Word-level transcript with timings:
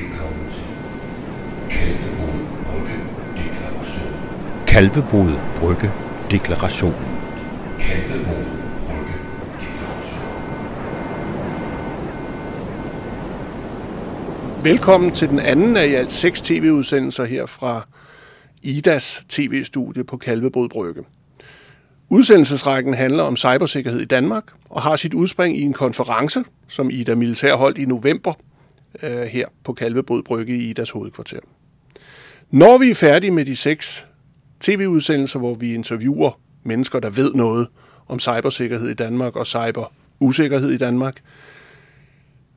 Velkommen 0.00 0.50
til 0.50 0.62
Kalvebod 1.70 2.46
Brygge 2.66 2.94
Deklaration. 3.36 4.12
Kalvebod 4.66 5.32
Brygge 5.56 5.90
Deklaration. 6.30 6.94
Kalvebod 7.80 8.44
Brygge 8.86 9.14
Deklaration. 9.60 10.24
Velkommen 14.64 15.12
til 15.12 15.28
den 15.28 15.38
anden 15.38 15.76
af 15.76 15.86
i 15.86 15.94
alt 15.94 16.12
seks 16.12 16.42
tv-udsendelser 16.42 17.24
her 17.24 17.46
fra 17.46 17.86
IDAs 18.62 19.24
tv-studie 19.28 20.04
på 20.04 20.16
Kalvebod 20.16 20.68
Brygge. 20.68 21.02
Udsendelsesrækken 22.08 22.94
handler 22.94 23.22
om 23.22 23.36
cybersikkerhed 23.36 24.00
i 24.00 24.04
Danmark 24.04 24.44
og 24.70 24.82
har 24.82 24.96
sit 24.96 25.14
udspring 25.14 25.58
i 25.58 25.62
en 25.62 25.72
konference, 25.72 26.44
som 26.68 26.90
Ida 26.90 27.14
Militær 27.14 27.54
holdt 27.54 27.78
i 27.78 27.84
november 27.84 28.32
øh, 29.02 29.22
her 29.22 29.46
på 29.64 29.72
Kalvebod 29.72 30.22
Brygge 30.22 30.58
i 30.58 30.72
deres 30.72 30.90
hovedkvarter. 30.90 31.40
Når 32.50 32.78
vi 32.78 32.90
er 32.90 32.94
færdige 32.94 33.30
med 33.30 33.44
de 33.44 33.56
seks 33.56 34.06
tv-udsendelser, 34.60 35.38
hvor 35.38 35.54
vi 35.54 35.74
interviewer 35.74 36.40
mennesker, 36.62 37.00
der 37.00 37.10
ved 37.10 37.34
noget 37.34 37.68
om 38.08 38.20
cybersikkerhed 38.20 38.88
i 38.88 38.94
Danmark 38.94 39.36
og 39.36 39.46
cyberusikkerhed 39.46 40.70
i 40.70 40.76
Danmark, 40.76 41.22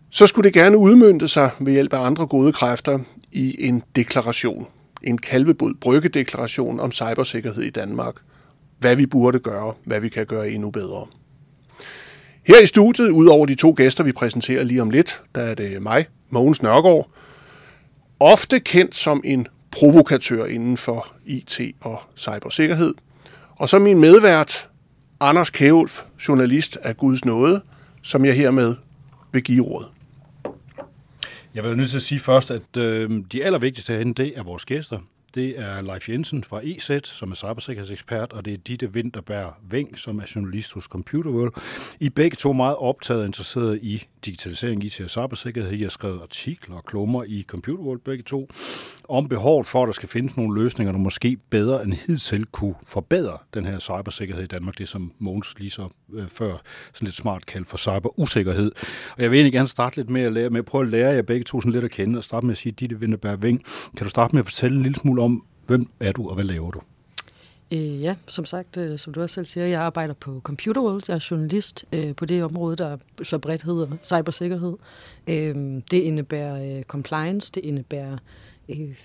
så 0.09 0.27
skulle 0.27 0.45
det 0.45 0.53
gerne 0.53 0.77
udmønte 0.77 1.27
sig 1.27 1.49
ved 1.59 1.73
hjælp 1.73 1.93
af 1.93 2.05
andre 2.05 2.27
gode 2.27 2.53
kræfter 2.53 2.99
i 3.31 3.67
en 3.67 3.83
deklaration. 3.95 4.67
En 5.03 5.17
kalvebod 5.17 5.73
bryggedeklaration 5.81 6.79
om 6.79 6.91
cybersikkerhed 6.91 7.63
i 7.63 7.69
Danmark. 7.69 8.15
Hvad 8.79 8.95
vi 8.95 9.05
burde 9.05 9.39
gøre, 9.39 9.73
hvad 9.83 9.99
vi 9.99 10.09
kan 10.09 10.25
gøre 10.25 10.49
endnu 10.49 10.69
bedre. 10.71 11.07
Her 12.47 12.61
i 12.61 12.65
studiet, 12.65 13.09
udover 13.09 13.45
de 13.45 13.55
to 13.55 13.73
gæster, 13.77 14.03
vi 14.03 14.11
præsenterer 14.11 14.63
lige 14.63 14.81
om 14.81 14.89
lidt, 14.89 15.21
der 15.35 15.41
er 15.41 15.55
det 15.55 15.81
mig, 15.81 16.05
Mogens 16.29 16.61
Nørgaard, 16.61 17.09
ofte 18.19 18.59
kendt 18.59 18.95
som 18.95 19.21
en 19.25 19.47
provokatør 19.71 20.45
inden 20.45 20.77
for 20.77 21.13
IT 21.25 21.61
og 21.81 22.01
cybersikkerhed. 22.15 22.93
Og 23.55 23.69
så 23.69 23.79
min 23.79 23.99
medvært, 23.99 24.69
Anders 25.19 25.49
Kævulf, 25.49 26.03
journalist 26.27 26.77
af 26.77 26.97
Guds 26.97 27.25
Nåde, 27.25 27.61
som 28.01 28.25
jeg 28.25 28.35
hermed 28.35 28.75
vil 29.31 29.43
give 29.43 29.67
ordet. 29.67 29.87
Jeg 31.55 31.63
vil 31.63 31.69
jo 31.69 31.75
nødt 31.75 31.89
til 31.89 31.97
at 31.97 32.03
sige 32.03 32.19
først, 32.19 32.51
at 32.51 32.77
øh, 32.77 33.09
de 33.31 33.43
allervigtigste 33.43 33.93
herinde, 33.93 34.23
det 34.23 34.33
er 34.35 34.43
vores 34.43 34.65
gæster. 34.65 34.99
Det 35.35 35.59
er 35.59 35.81
Leif 35.81 36.09
Jensen 36.09 36.43
fra 36.43 36.61
EZ, 36.63 37.07
som 37.07 37.31
er 37.31 37.35
cybersikkerhedsekspert, 37.35 38.33
og 38.33 38.45
det 38.45 38.53
er 38.53 38.57
Ditte 38.57 38.89
Winterberg 38.89 39.53
Veng, 39.69 39.97
som 39.97 40.19
er 40.19 40.31
journalist 40.35 40.73
hos 40.73 40.83
Computer 40.83 41.31
World. 41.31 41.53
I 41.99 42.05
er 42.05 42.09
begge 42.09 42.35
to 42.35 42.53
meget 42.53 42.75
optaget 42.75 43.21
og 43.21 43.25
interesseret 43.25 43.79
i 43.81 44.07
digitalisering, 44.25 44.83
IT 44.83 45.01
og 45.01 45.09
cybersikkerhed. 45.09 45.71
I 45.71 45.81
har 45.81 45.89
skrevet 45.89 46.21
artikler 46.21 46.75
og 46.75 46.85
klummer 46.85 47.23
i 47.23 47.45
Computer 47.47 47.83
World 47.83 47.99
begge 47.99 48.23
to 48.23 48.49
om 49.09 49.29
behovet 49.29 49.65
for, 49.65 49.83
at 49.83 49.87
der 49.87 49.93
skal 49.93 50.09
findes 50.09 50.37
nogle 50.37 50.61
løsninger, 50.61 50.91
der 50.91 50.99
måske 50.99 51.37
bedre 51.49 51.83
end 51.83 51.93
hidtil 51.93 52.45
kunne 52.45 52.75
forbedre 52.87 53.37
den 53.53 53.65
her 53.65 53.79
cybersikkerhed 53.79 54.43
i 54.43 54.47
Danmark. 54.47 54.77
Det 54.77 54.87
som 54.87 55.11
Mogens 55.19 55.59
lige 55.59 55.69
så 55.69 55.87
øh, 56.13 56.27
før 56.27 56.57
sådan 56.93 57.05
lidt 57.05 57.15
smart 57.15 57.45
kaldt 57.45 57.67
for 57.67 57.77
cyberusikkerhed. 57.77 58.71
Og 59.17 59.23
jeg 59.23 59.31
vil 59.31 59.37
egentlig 59.37 59.53
gerne 59.53 59.67
starte 59.67 59.95
lidt 59.95 60.09
med 60.09 60.21
at, 60.21 60.33
lære, 60.33 60.49
med 60.49 60.59
at 60.59 60.65
prøve 60.65 60.83
at 60.83 60.89
lære 60.89 61.13
jer 61.13 61.21
begge 61.21 61.43
to 61.43 61.61
sådan 61.61 61.71
lidt 61.71 61.83
at 61.83 61.91
kende, 61.91 62.17
og 62.17 62.23
starte 62.23 62.45
med 62.45 62.53
at 62.53 62.57
sige, 62.57 62.71
Ditte 62.71 62.95
Winterberg 62.95 63.41
Veng, 63.41 63.59
kan 63.97 64.03
du 64.03 64.09
starte 64.09 64.35
med 64.35 64.39
at 64.39 64.45
fortælle 64.45 64.77
en 64.77 64.83
lille 64.83 64.95
smule 64.95 65.21
om, 65.23 65.45
hvem 65.67 65.87
er 65.99 66.11
du, 66.11 66.29
og 66.29 66.35
hvad 66.35 66.45
laver 66.45 66.71
du? 66.71 66.81
Øh, 67.73 68.01
ja, 68.01 68.15
som 68.27 68.45
sagt, 68.45 68.77
øh, 68.77 68.99
som 68.99 69.13
du 69.13 69.21
også 69.21 69.33
selv 69.33 69.45
siger, 69.45 69.65
jeg 69.65 69.81
arbejder 69.81 70.13
på 70.13 70.41
Computer 70.43 70.81
World. 70.81 71.03
Jeg 71.07 71.15
er 71.15 71.27
journalist 71.31 71.85
øh, 71.93 72.15
på 72.15 72.25
det 72.25 72.43
område, 72.43 72.75
der 72.75 72.97
så 73.23 73.37
bredt 73.37 73.63
hedder 73.63 73.87
cybersikkerhed. 74.03 74.77
Øh, 75.27 75.55
det 75.91 75.97
indebærer 75.97 76.77
øh, 76.77 76.83
compliance, 76.83 77.51
det 77.51 77.65
indebærer 77.65 78.17
øh, 78.69 78.79
øh 78.79 78.95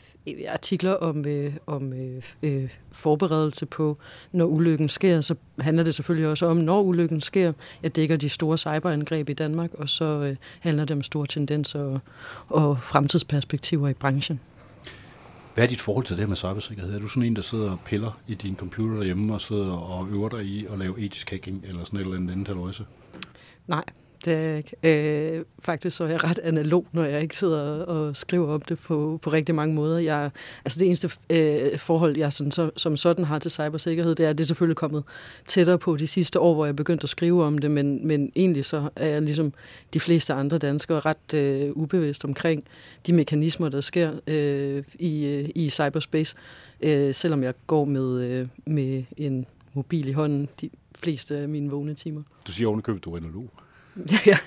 artikler 0.48 0.92
om, 0.92 1.26
øh, 1.26 1.52
om 1.66 1.92
øh, 1.92 2.22
øh, 2.42 2.70
forberedelse 2.92 3.66
på, 3.66 3.98
når 4.32 4.44
ulykken 4.44 4.88
sker, 4.88 5.20
så 5.20 5.34
handler 5.58 5.84
det 5.84 5.94
selvfølgelig 5.94 6.28
også 6.28 6.46
om, 6.46 6.56
når 6.56 6.82
ulykken 6.82 7.20
sker. 7.20 7.52
Jeg 7.82 7.96
dækker 7.96 8.16
de 8.16 8.28
store 8.28 8.58
cyberangreb 8.58 9.28
i 9.28 9.32
Danmark, 9.32 9.74
og 9.74 9.88
så 9.88 10.04
øh, 10.04 10.36
handler 10.60 10.84
det 10.84 10.96
om 10.96 11.02
store 11.02 11.26
tendenser 11.26 11.80
og, 11.80 12.00
og 12.48 12.78
fremtidsperspektiver 12.82 13.88
i 13.88 13.94
branchen. 13.94 14.40
Hvad 15.58 15.66
er 15.66 15.70
dit 15.70 15.80
forhold 15.80 16.04
til 16.04 16.16
det 16.16 16.22
her 16.22 16.28
med 16.28 16.36
cybersikkerhed? 16.36 16.94
Er 16.94 16.98
du 16.98 17.08
sådan 17.08 17.22
en, 17.22 17.36
der 17.36 17.42
sidder 17.42 17.70
og 17.70 17.80
piller 17.84 18.20
i 18.28 18.34
din 18.34 18.56
computer 18.56 18.96
derhjemme 18.96 19.34
og 19.34 19.40
sidder 19.40 19.72
og 19.72 20.08
øver 20.08 20.28
dig 20.28 20.44
i 20.44 20.66
at 20.66 20.78
lave 20.78 21.00
etisk 21.00 21.30
hacking 21.30 21.64
eller 21.64 21.84
sådan 21.84 22.00
et 22.00 22.04
eller 22.04 22.16
andet 22.16 22.32
andet 22.32 22.66
løse? 22.66 22.86
Nej, 23.66 23.84
det 24.24 24.34
er. 24.34 24.62
Øh, 24.82 25.38
øh, 25.38 25.44
faktisk 25.58 25.96
så 25.96 26.04
er 26.04 26.08
jeg 26.08 26.24
ret 26.24 26.38
analog, 26.38 26.86
når 26.92 27.04
jeg 27.04 27.22
ikke 27.22 27.36
sidder 27.36 27.84
og 27.84 28.16
skriver 28.16 28.54
om 28.54 28.60
det 28.60 28.78
på, 28.78 29.18
på 29.22 29.30
rigtig 29.30 29.54
mange 29.54 29.74
måder. 29.74 29.98
Jeg, 29.98 30.30
altså 30.64 30.78
det 30.78 30.86
eneste 30.86 31.10
øh, 31.30 31.78
forhold, 31.78 32.16
jeg 32.16 32.32
sådan, 32.32 32.50
så, 32.50 32.70
som 32.76 32.96
sådan 32.96 33.24
har 33.24 33.38
til 33.38 33.50
cybersikkerhed, 33.50 34.14
det 34.14 34.26
er, 34.26 34.30
at 34.30 34.38
det 34.38 34.44
er 34.44 34.46
selvfølgelig 34.46 34.76
kommet 34.76 35.04
tættere 35.46 35.78
på 35.78 35.96
de 35.96 36.06
sidste 36.06 36.40
år, 36.40 36.54
hvor 36.54 36.66
jeg 36.66 36.76
begyndte 36.76 37.04
at 37.04 37.08
skrive 37.08 37.44
om 37.44 37.58
det, 37.58 37.70
men, 37.70 38.06
men 38.06 38.32
egentlig 38.36 38.64
så 38.64 38.88
er 38.96 39.06
jeg 39.06 39.22
ligesom 39.22 39.52
de 39.94 40.00
fleste 40.00 40.32
andre 40.32 40.58
danskere 40.58 41.00
ret 41.00 41.34
øh, 41.34 41.70
ubevidst 41.72 42.24
omkring 42.24 42.64
de 43.06 43.12
mekanismer, 43.12 43.68
der 43.68 43.80
sker 43.80 44.12
øh, 44.26 44.84
i, 44.98 45.26
øh, 45.26 45.48
i 45.54 45.70
cyberspace, 45.70 46.36
øh, 46.80 47.14
selvom 47.14 47.42
jeg 47.42 47.54
går 47.66 47.84
med, 47.84 48.22
øh, 48.22 48.48
med 48.66 49.04
en 49.16 49.46
mobil 49.74 50.08
i 50.08 50.12
hånden 50.12 50.48
de 50.60 50.70
fleste 50.98 51.36
af 51.36 51.48
mine 51.48 51.70
vågne 51.70 51.94
timer. 51.94 52.22
Du 52.46 52.52
siger 52.52 52.68
ovenikøbet, 52.68 53.04
du 53.04 53.12
er 53.12 53.16
analog. 53.16 53.50
ja. 54.26 54.38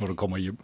når 0.00 0.06
du 0.06 0.14
kommer 0.14 0.36
hjem. 0.36 0.58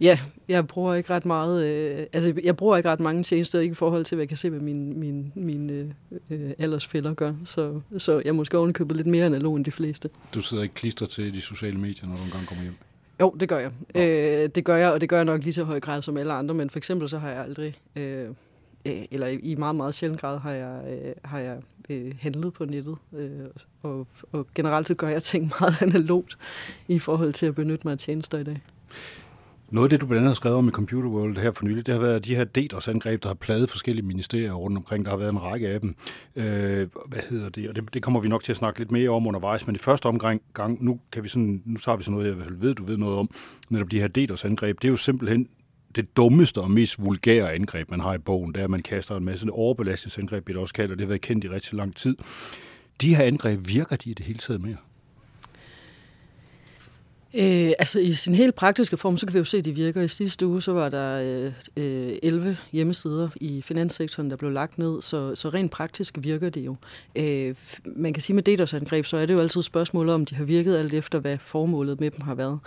Ja, 0.00 0.18
jeg 0.48 0.66
bruger 0.66 0.94
ikke 0.94 1.10
ret 1.10 1.24
meget, 1.24 1.64
øh, 1.64 2.06
altså 2.12 2.34
jeg 2.44 2.56
bruger 2.56 2.76
ikke 2.76 2.88
ret 2.88 3.00
mange 3.00 3.22
tjenester, 3.22 3.60
ikke 3.60 3.72
i 3.72 3.74
forhold 3.74 4.04
til, 4.04 4.16
hvad 4.16 4.22
jeg 4.22 4.28
kan 4.28 4.36
se, 4.36 4.50
hvad 4.50 4.60
mine, 4.60 4.94
mine, 4.94 5.32
mine 5.34 5.94
øh, 6.30 6.50
aldersfælder 6.58 7.14
gør. 7.14 7.34
Så, 7.44 7.80
så 7.98 8.22
jeg 8.24 8.34
måske 8.34 8.58
ovenikøbet 8.58 8.96
lidt 8.96 9.06
mere 9.06 9.26
analog 9.26 9.56
end 9.56 9.64
de 9.64 9.70
fleste. 9.70 10.10
Du 10.34 10.42
sidder 10.42 10.62
ikke 10.62 10.74
klister 10.74 11.06
til 11.06 11.34
de 11.34 11.40
sociale 11.40 11.78
medier, 11.78 12.08
når 12.08 12.16
du 12.16 12.22
engang 12.22 12.46
kommer 12.46 12.62
hjem? 12.62 12.74
Jo, 13.20 13.36
det 13.40 13.48
gør 13.48 13.58
jeg. 13.58 13.72
Øh, 13.94 14.48
det 14.54 14.64
gør 14.64 14.76
jeg, 14.76 14.90
og 14.90 15.00
det 15.00 15.08
gør 15.08 15.16
jeg 15.16 15.24
nok 15.24 15.42
lige 15.42 15.52
så 15.52 15.64
høj 15.64 15.80
grad 15.80 16.02
som 16.02 16.16
alle 16.16 16.32
andre, 16.32 16.54
men 16.54 16.70
for 16.70 16.78
eksempel 16.78 17.08
så 17.08 17.18
har 17.18 17.30
jeg 17.30 17.42
aldrig, 17.42 17.74
øh, 17.96 18.28
øh, 18.86 19.02
eller 19.10 19.26
i 19.26 19.54
meget, 19.54 19.76
meget 19.76 19.94
sjældent 19.94 20.20
grad 20.20 20.38
har 20.38 20.52
jeg, 20.52 20.80
øh, 20.90 21.12
har 21.24 21.38
jeg 21.38 21.56
øh, 21.90 22.14
handlet 22.20 22.52
på 22.52 22.64
nettet. 22.64 22.96
Øh, 23.16 23.30
og, 23.82 24.06
og 24.32 24.46
generelt 24.54 24.86
så 24.86 24.94
gør 24.94 25.08
jeg 25.08 25.22
ting 25.22 25.52
meget 25.60 25.82
analogt 25.82 26.38
i 26.88 26.98
forhold 26.98 27.32
til 27.32 27.46
at 27.46 27.54
benytte 27.54 27.86
mig 27.86 27.92
af 27.92 27.98
tjenester 27.98 28.38
i 28.38 28.44
dag. 28.44 28.60
Noget 29.70 29.86
af 29.86 29.90
det, 29.90 30.00
du 30.00 30.06
blandt 30.06 30.18
andet 30.18 30.30
har 30.30 30.34
skrevet 30.34 30.58
om 30.58 30.68
i 30.68 30.70
Computer 30.70 31.08
World 31.08 31.36
her 31.36 31.52
for 31.52 31.64
nylig, 31.64 31.86
det 31.86 31.94
har 31.94 32.00
været 32.00 32.24
de 32.24 32.36
her 32.36 32.44
DDoS-angreb, 32.44 33.22
der 33.22 33.28
har 33.28 33.34
pladet 33.34 33.70
forskellige 33.70 34.06
ministerier 34.06 34.52
rundt 34.52 34.76
omkring. 34.76 35.04
Der 35.04 35.10
har 35.10 35.18
været 35.18 35.32
en 35.32 35.42
række 35.42 35.68
af 35.68 35.80
dem. 35.80 35.94
Øh, 36.36 36.88
hvad 37.06 37.20
hedder 37.30 37.48
det? 37.48 37.68
Og 37.68 37.76
det, 37.76 37.94
det 37.94 38.02
kommer 38.02 38.20
vi 38.20 38.28
nok 38.28 38.42
til 38.42 38.52
at 38.52 38.56
snakke 38.56 38.78
lidt 38.78 38.90
mere 38.90 39.10
om 39.10 39.26
undervejs, 39.26 39.66
men 39.66 39.74
i 39.74 39.78
første 39.78 40.06
omgang, 40.06 40.42
gang, 40.54 40.84
nu, 40.84 41.00
kan 41.12 41.24
vi 41.24 41.28
sådan, 41.28 41.62
nu 41.66 41.78
tager 41.78 41.96
vi 41.96 42.02
sådan 42.02 42.12
noget, 42.12 42.26
jeg 42.26 42.32
i 42.32 42.34
hvert 42.34 42.46
fald 42.48 42.58
ved, 42.58 42.74
du 42.74 42.84
ved 42.84 42.96
noget 42.96 43.18
om, 43.18 43.30
netop 43.68 43.90
de 43.90 44.00
her 44.00 44.08
DDoS-angreb. 44.08 44.82
Det 44.82 44.88
er 44.88 44.92
jo 44.92 44.96
simpelthen 44.96 45.48
det 45.96 46.16
dummeste 46.16 46.60
og 46.60 46.70
mest 46.70 47.04
vulgære 47.04 47.52
angreb, 47.52 47.90
man 47.90 48.00
har 48.00 48.14
i 48.14 48.18
bogen, 48.18 48.52
det 48.52 48.60
er, 48.60 48.64
at 48.64 48.70
man 48.70 48.82
kaster 48.82 49.16
en 49.16 49.24
masse 49.24 49.50
overbelastningsangreb, 49.50 50.46
det 50.46 50.56
også 50.56 50.74
kalder, 50.74 50.94
det 50.94 51.00
har 51.00 51.08
været 51.08 51.20
kendt 51.20 51.44
i 51.44 51.48
rigtig 51.48 51.74
lang 51.74 51.96
tid. 51.96 52.16
De 53.00 53.14
her 53.14 53.24
angreb, 53.24 53.68
virker 53.68 53.96
de 53.96 54.10
i 54.10 54.14
det 54.14 54.26
hele 54.26 54.38
taget 54.38 54.60
mere? 54.60 54.76
Øh, 57.34 57.72
altså 57.78 58.00
i 58.00 58.12
sin 58.12 58.34
helt 58.34 58.54
praktiske 58.54 58.96
form, 58.96 59.16
så 59.16 59.26
kan 59.26 59.34
vi 59.34 59.38
jo 59.38 59.44
se, 59.44 59.58
at 59.58 59.64
det 59.64 59.76
virker. 59.76 60.02
I 60.02 60.08
sidste 60.08 60.46
uge, 60.46 60.62
så 60.62 60.72
var 60.72 60.88
der 60.88 61.20
øh, 61.76 61.82
øh 61.84 62.18
11 62.22 62.56
hjemmesider 62.72 63.28
i 63.36 63.62
finanssektoren, 63.62 64.30
der 64.30 64.36
blev 64.36 64.50
lagt 64.50 64.78
ned, 64.78 65.02
så, 65.02 65.34
så 65.34 65.48
rent 65.48 65.70
praktisk 65.70 66.14
virker 66.18 66.50
det 66.50 66.60
jo. 66.60 66.76
Øh, 67.16 67.54
man 67.84 68.12
kan 68.12 68.22
sige 68.22 68.36
med 68.36 68.42
DDoS-angreb, 68.42 69.04
så 69.04 69.16
er 69.16 69.26
det 69.26 69.34
jo 69.34 69.40
altid 69.40 69.62
spørgsmålet 69.62 70.14
om, 70.14 70.26
de 70.26 70.34
har 70.34 70.44
virket 70.44 70.76
alt 70.76 70.94
efter, 70.94 71.18
hvad 71.18 71.38
formålet 71.38 72.00
med 72.00 72.10
dem 72.10 72.20
har 72.20 72.34
været. 72.34 72.58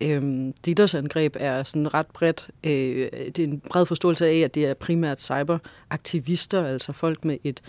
Øh, 0.00 0.22
DDoS-angreb 0.66 1.36
er 1.40 1.62
sådan 1.62 1.94
ret 1.94 2.06
bredt, 2.06 2.48
øh, 2.64 3.08
det 3.36 3.38
er 3.38 3.44
en 3.44 3.62
bred 3.70 3.86
forståelse 3.86 4.26
af, 4.26 4.36
at 4.36 4.54
det 4.54 4.66
er 4.66 4.74
primært 4.74 5.22
cyberaktivister, 5.22 6.64
altså 6.64 6.92
folk 6.92 7.24
med 7.24 7.38
et 7.44 7.62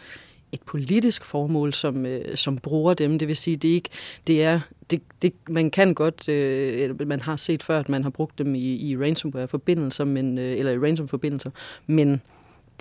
et 0.53 0.61
politisk 0.61 1.23
formål, 1.23 1.73
som, 1.73 2.05
øh, 2.05 2.37
som 2.37 2.57
bruger 2.57 2.93
dem. 2.93 3.19
Det 3.19 3.27
vil 3.27 3.35
sige, 3.35 3.57
det 3.57 3.69
er 3.69 3.73
ikke, 3.73 3.89
det 4.27 4.43
er, 4.43 4.59
det, 4.91 5.01
det, 5.21 5.33
man 5.49 5.71
kan 5.71 5.93
godt, 5.93 6.29
øh, 6.29 7.07
man 7.07 7.21
har 7.21 7.35
set 7.35 7.63
før, 7.63 7.79
at 7.79 7.89
man 7.89 8.03
har 8.03 8.09
brugt 8.09 8.37
dem 8.37 8.55
i, 8.55 8.75
i 8.75 8.97
ransomware-forbindelser, 8.97 10.05
men, 10.05 10.37
øh, 10.37 10.57
eller 10.57 10.71
i 10.71 10.77
ransom-forbindelser, 10.77 11.49
men 11.87 12.21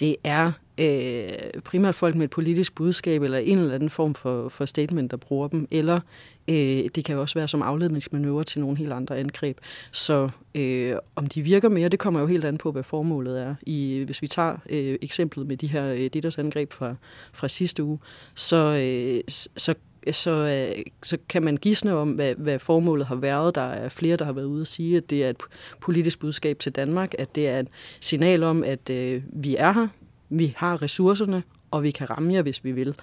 det 0.00 0.16
er 0.24 0.52
øh, 0.78 1.28
primært 1.64 1.94
folk 1.94 2.14
med 2.14 2.24
et 2.24 2.30
politisk 2.30 2.74
budskab 2.74 3.22
eller 3.22 3.38
en 3.38 3.58
eller 3.58 3.74
anden 3.74 3.90
form 3.90 4.14
for, 4.14 4.48
for 4.48 4.66
statement, 4.66 5.10
der 5.10 5.16
bruger 5.16 5.48
dem, 5.48 5.68
eller 5.70 6.00
øh, 6.48 6.88
det 6.94 7.04
kan 7.04 7.14
jo 7.14 7.20
også 7.20 7.34
være 7.34 7.48
som 7.48 7.62
afledningsmanøvre 7.62 8.44
til 8.44 8.60
nogle 8.60 8.78
helt 8.78 8.92
andre 8.92 9.18
angreb. 9.18 9.58
Så 9.92 10.28
øh, 10.54 10.96
om 11.16 11.26
de 11.26 11.42
virker 11.42 11.68
mere, 11.68 11.88
det 11.88 11.98
kommer 11.98 12.20
jo 12.20 12.26
helt 12.26 12.44
an 12.44 12.58
på, 12.58 12.72
hvad 12.72 12.82
formålet 12.82 13.40
er. 13.42 13.54
I, 13.62 14.02
hvis 14.06 14.22
vi 14.22 14.26
tager 14.26 14.56
øh, 14.70 14.98
eksemplet 15.02 15.46
med 15.46 15.56
de 15.56 15.66
her 15.66 16.10
øh, 16.14 16.32
angreb 16.38 16.72
fra, 16.72 16.94
fra 17.32 17.48
sidste 17.48 17.84
uge, 17.84 17.98
så, 18.34 18.56
øh, 18.56 19.20
så 19.56 19.74
så, 20.12 20.31
øh, 20.31 20.84
så 21.02 21.19
kan 21.28 21.43
man 21.43 21.56
gisne 21.56 21.94
om, 21.94 22.10
hvad, 22.10 22.34
hvad 22.34 22.58
formålet 22.58 23.06
har 23.06 23.14
været. 23.14 23.54
Der 23.54 23.60
er 23.60 23.88
flere, 23.88 24.16
der 24.16 24.25
har 24.25 24.32
været 24.32 24.44
ude 24.44 24.60
og 24.60 24.66
sige, 24.66 24.96
at 24.96 25.10
det 25.10 25.25
er 25.25 25.31
et 25.31 25.37
politisk 25.81 26.20
budskab 26.20 26.58
til 26.58 26.72
Danmark, 26.72 27.14
at 27.19 27.34
det 27.34 27.49
er 27.49 27.58
et 27.58 27.69
signal 28.00 28.43
om, 28.43 28.64
at 28.64 28.90
øh, 28.90 29.22
vi 29.32 29.56
er 29.56 29.72
her, 29.72 29.88
vi 30.28 30.54
har 30.56 30.82
ressourcerne, 30.82 31.43
og 31.70 31.82
vi 31.82 31.90
kan 31.90 32.10
ramme 32.10 32.34
jer, 32.34 32.43
hvis 32.43 32.64
vi 32.64 32.72
vil. 32.72 32.94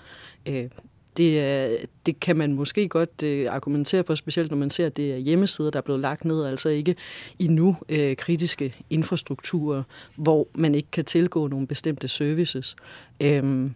Øh, 0.46 0.70
det, 1.18 1.78
det 2.06 2.20
kan 2.20 2.38
man 2.38 2.54
måske 2.54 2.88
godt 2.88 3.24
øh, 3.24 3.48
argumentere 3.50 4.04
for, 4.04 4.16
specielt 4.16 4.52
når 4.52 4.58
man 4.58 4.70
ser, 4.70 4.86
at 4.86 4.98
det 4.98 5.14
er 5.14 5.18
hjemmesider, 5.18 5.70
der 5.70 5.80
er 5.80 5.84
blevet 5.84 6.02
lagt 6.02 6.26
ned, 6.26 6.46
altså 6.46 6.70
ikke 6.70 6.96
endnu 7.40 7.78
øh, 7.90 8.16
kritiske 8.16 8.76
infrastrukturer, 8.90 9.84
hvor 10.16 10.48
man 10.56 10.76
ikke 10.76 10.92
kan 10.92 11.06
tilgå 11.06 11.48
nogle 11.48 11.68
bestemte 11.68 12.08
services. 12.08 12.76
Øh, 13.22 13.70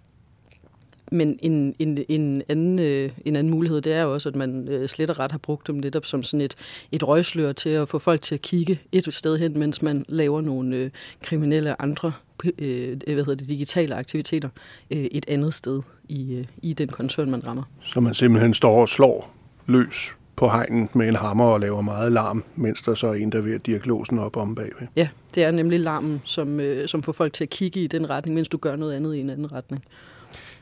men 1.11 1.39
en, 1.41 1.75
en, 1.79 1.97
en, 2.09 2.43
anden, 2.49 2.79
øh, 2.79 3.11
en 3.25 3.35
anden 3.35 3.51
mulighed, 3.51 3.81
det 3.81 3.93
er 3.93 4.01
jo 4.01 4.13
også, 4.13 4.29
at 4.29 4.35
man 4.35 4.67
øh, 4.67 4.89
slet 4.89 5.09
og 5.09 5.19
ret 5.19 5.31
har 5.31 5.39
brugt 5.39 5.67
dem 5.67 5.75
netop 5.75 6.05
som 6.05 6.23
sådan 6.23 6.41
et, 6.41 6.55
et 6.91 7.07
røgslør 7.07 7.51
til 7.51 7.69
at 7.69 7.89
få 7.89 7.99
folk 7.99 8.21
til 8.21 8.35
at 8.35 8.41
kigge 8.41 8.79
et 8.91 9.13
sted 9.13 9.37
hen, 9.37 9.59
mens 9.59 9.81
man 9.81 10.05
laver 10.07 10.41
nogle 10.41 10.75
øh, 10.75 10.91
kriminelle 11.21 11.81
andre 11.81 12.11
øh, 12.59 12.97
hvad 13.05 13.15
hedder 13.15 13.35
det, 13.35 13.49
digitale 13.49 13.95
aktiviteter 13.95 14.49
øh, 14.91 15.03
et 15.03 15.25
andet 15.27 15.53
sted 15.53 15.81
i, 16.09 16.33
øh, 16.33 16.45
i 16.61 16.73
den 16.73 16.89
koncern, 16.89 17.31
man 17.31 17.47
rammer. 17.47 17.63
Så 17.81 17.99
man 17.99 18.13
simpelthen 18.13 18.53
står 18.53 18.81
og 18.81 18.89
slår 18.89 19.35
løs 19.65 20.15
på 20.35 20.49
hegnen 20.49 20.89
med 20.93 21.07
en 21.07 21.15
hammer 21.15 21.45
og 21.45 21.59
laver 21.59 21.81
meget 21.81 22.11
larm, 22.11 22.43
mens 22.55 22.81
der 22.81 22.93
så 22.93 23.07
er 23.07 23.13
en, 23.13 23.31
der 23.31 23.41
vil 23.41 23.59
dirke 23.59 23.87
låsen 23.87 24.19
op 24.19 24.37
om 24.37 24.55
bagved. 24.55 24.87
Ja, 24.95 25.07
det 25.35 25.43
er 25.43 25.51
nemlig 25.51 25.79
larmen, 25.79 26.21
som, 26.25 26.59
øh, 26.59 26.87
som 26.87 27.03
får 27.03 27.11
folk 27.11 27.33
til 27.33 27.43
at 27.43 27.49
kigge 27.49 27.79
i 27.79 27.87
den 27.87 28.09
retning, 28.09 28.35
mens 28.35 28.47
du 28.47 28.57
gør 28.57 28.75
noget 28.75 28.93
andet 28.93 29.15
i 29.15 29.19
en 29.19 29.29
anden 29.29 29.51
retning. 29.51 29.83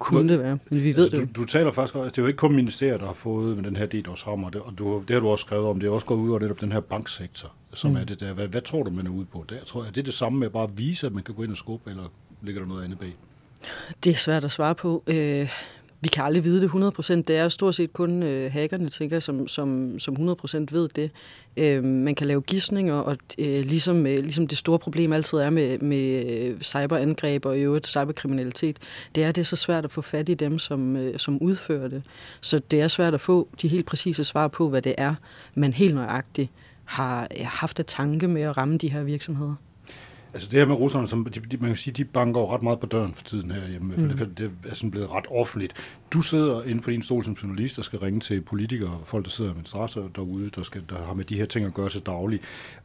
Kunne 0.02 0.30
det 0.30 0.40
være, 0.40 0.58
men 0.70 0.84
vi 0.84 0.96
ved 0.96 1.04
altså, 1.04 1.22
det 1.22 1.36
Du, 1.36 1.42
du 1.42 1.48
taler 1.48 1.72
faktisk 1.72 1.96
også, 1.96 2.10
det 2.10 2.18
er 2.18 2.22
jo 2.22 2.28
ikke 2.28 2.38
kun 2.38 2.56
ministeriet, 2.56 3.00
der 3.00 3.06
har 3.06 3.14
fået 3.14 3.56
med 3.56 3.64
den 3.64 3.76
her 3.76 3.86
DDoS-hammer, 3.86 4.50
det, 4.50 4.62
og 4.62 4.74
du, 4.78 5.04
det 5.08 5.14
har 5.14 5.20
du 5.20 5.30
også 5.30 5.42
skrevet 5.42 5.66
om, 5.68 5.80
det 5.80 5.88
er 5.88 5.92
også 5.92 6.08
gået 6.08 6.18
ud 6.18 6.30
over 6.30 6.40
netop 6.40 6.62
den 6.62 6.72
her 6.72 6.80
banksektor, 6.80 7.52
som 7.74 7.92
mm. 7.92 7.98
er 7.98 8.04
det 8.04 8.20
der. 8.20 8.34
Hvad, 8.34 8.48
hvad 8.48 8.62
tror 8.62 8.84
du, 8.84 8.90
man 8.90 9.08
er 9.08 9.12
ude 9.12 9.26
på 9.26 9.46
der? 9.50 9.64
Tror, 9.66 9.84
er 9.84 9.92
det 9.92 10.06
det 10.06 10.14
samme 10.14 10.40
med 10.40 10.48
at 10.48 10.54
bare 10.54 10.70
vise, 10.76 11.08
at 11.08 11.14
man 11.14 11.24
kan 11.24 11.36
gå 11.36 11.44
ind 11.44 11.52
og 11.52 11.58
skubbe, 11.58 11.90
eller 11.90 12.04
ligger 12.42 12.62
der 12.62 12.68
noget 12.68 12.84
andet 12.84 13.00
bag? 13.00 13.16
Det 14.04 14.10
er 14.10 14.16
svært 14.16 14.44
at 14.44 14.52
svare 14.52 14.76
på. 14.76 15.04
Øh, 15.08 15.50
vi 16.02 16.08
kan 16.08 16.24
aldrig 16.24 16.44
vide 16.44 16.62
det 16.62 16.70
100%. 16.70 17.14
Det 17.14 17.30
er 17.30 17.50
stort 17.50 17.76
set 17.76 17.94
kun 17.94 18.24
øh, 18.24 18.52
hackerne, 18.52 18.90
tænker 18.90 19.16
jeg, 19.16 19.24
som, 19.24 19.48
som, 19.48 20.00
som 20.00 20.16
100% 20.16 20.66
ved 20.72 20.90
det. 20.90 21.12
Øh, 21.58 21.84
man 21.84 22.16
kan 22.16 22.28
lave 22.28 22.42
gissninger, 22.42 22.96
og 22.96 23.18
øh, 23.38 23.66
ligesom, 23.66 24.06
øh, 24.06 24.18
ligesom 24.18 24.48
det 24.48 24.58
store 24.58 24.80
problem 24.80 25.14
altid 25.14 25.38
er 25.38 25.50
med, 25.50 25.80
med 25.80 26.26
øh, 26.32 26.62
cyberangreb 26.62 27.46
og 27.46 27.58
i 27.58 27.62
øvrigt 27.62 27.88
cyberkriminalitet, 27.88 28.78
det 29.16 29.24
er, 29.24 29.30
at 29.30 29.36
det 29.36 29.42
er 29.42 29.46
så 29.46 29.56
svært 29.56 29.86
at 29.86 29.92
få 29.92 30.02
fat 30.02 30.30
i 30.30 30.34
dem, 30.34 30.60
som, 30.60 30.96
øh, 30.96 31.20
som 31.20 31.38
udfører 31.42 31.88
det. 31.88 32.04
Så 32.42 32.62
det 32.72 32.82
er 32.82 32.88
svært 32.88 33.14
at 33.14 33.22
få 33.22 33.48
de 33.62 33.68
helt 33.68 33.86
præcise 33.86 34.24
svar 34.24 34.48
på, 34.48 34.70
hvad 34.70 34.82
det 34.82 34.96
er, 34.98 35.16
man 35.56 35.74
helt 35.74 35.96
nøjagtigt 35.96 36.50
har 36.86 37.28
øh, 37.40 37.46
haft 37.46 37.80
af 37.80 37.86
tanke 37.86 38.28
med 38.28 38.42
at 38.42 38.58
ramme 38.58 38.78
de 38.78 38.92
her 38.92 39.04
virksomheder. 39.04 39.56
Altså 40.34 40.50
det 40.52 40.60
her 40.60 40.66
med 40.66 40.76
russerne, 40.76 41.08
som 41.08 41.26
de, 41.26 41.40
de, 41.40 41.58
man 41.58 41.70
kan 41.70 41.76
sige, 41.76 41.94
de 41.94 42.06
banker 42.06 42.42
jo 42.42 42.54
ret 42.54 42.64
meget 42.64 42.80
på 42.80 42.86
døren 42.86 43.14
for 43.14 43.24
tiden 43.24 43.52
her 43.52 43.68
hjemme, 43.70 43.94
for 43.94 44.02
mm. 44.02 44.10
det, 44.10 44.38
det 44.38 44.52
er 44.70 44.76
sådan 44.76 44.92
blevet 44.92 45.12
ret 45.12 45.26
offentligt. 45.30 45.74
Du 46.12 46.22
sidder 46.22 46.64
inden 46.64 46.84
for 46.84 46.92
din 46.92 47.02
stol 47.02 47.24
som 47.24 47.34
journalist 47.34 47.78
og 47.78 47.86
skal 47.86 48.00
ringe 48.00 48.20
til 48.20 48.42
politikere 48.42 48.90
og 48.90 49.08
folk, 49.08 49.26
der 49.26 49.32
sidder 49.32 49.54
med 49.54 49.64
strasser 49.64 50.02
derude, 50.16 50.50
der, 50.50 50.64
skal, 50.64 50.82
der 50.90 51.06
har 51.06 51.14
med 51.14 51.26
de 51.26 51.36
her 51.36 51.46
ting 51.46 51.66
at 51.66 51.74
gøre 51.74 51.90
til 51.90 52.02
daglig. 52.02 52.40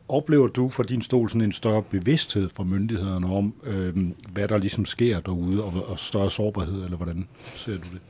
Oplever 0.08 0.48
du 0.48 0.69
fra 0.69 0.82
din 0.82 1.02
stol 1.02 1.28
sådan 1.31 1.43
en 1.43 1.52
større 1.52 1.82
bevidsthed 1.82 2.48
fra 2.48 2.64
myndighederne 2.64 3.26
om, 3.26 3.54
øh, 3.64 3.96
hvad 4.32 4.48
der 4.48 4.58
ligesom 4.58 4.84
sker 4.84 5.20
derude, 5.20 5.64
og, 5.64 5.72
og 5.88 5.98
større 5.98 6.31
sårbarhed, 6.31 6.84
eller 6.84 6.96
hvordan 6.96 7.28
ser 7.54 7.72
du 7.72 7.88
det? 7.93 8.00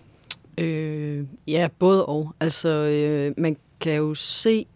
Øh, 0.65 1.25
ja, 1.49 1.69
både 1.79 2.07
og. 2.07 2.35
Altså, 2.41 2.69
øh, 2.69 3.35
man 3.39 3.57
kan 3.81 3.97
jo 3.97 4.15
se 4.15 4.67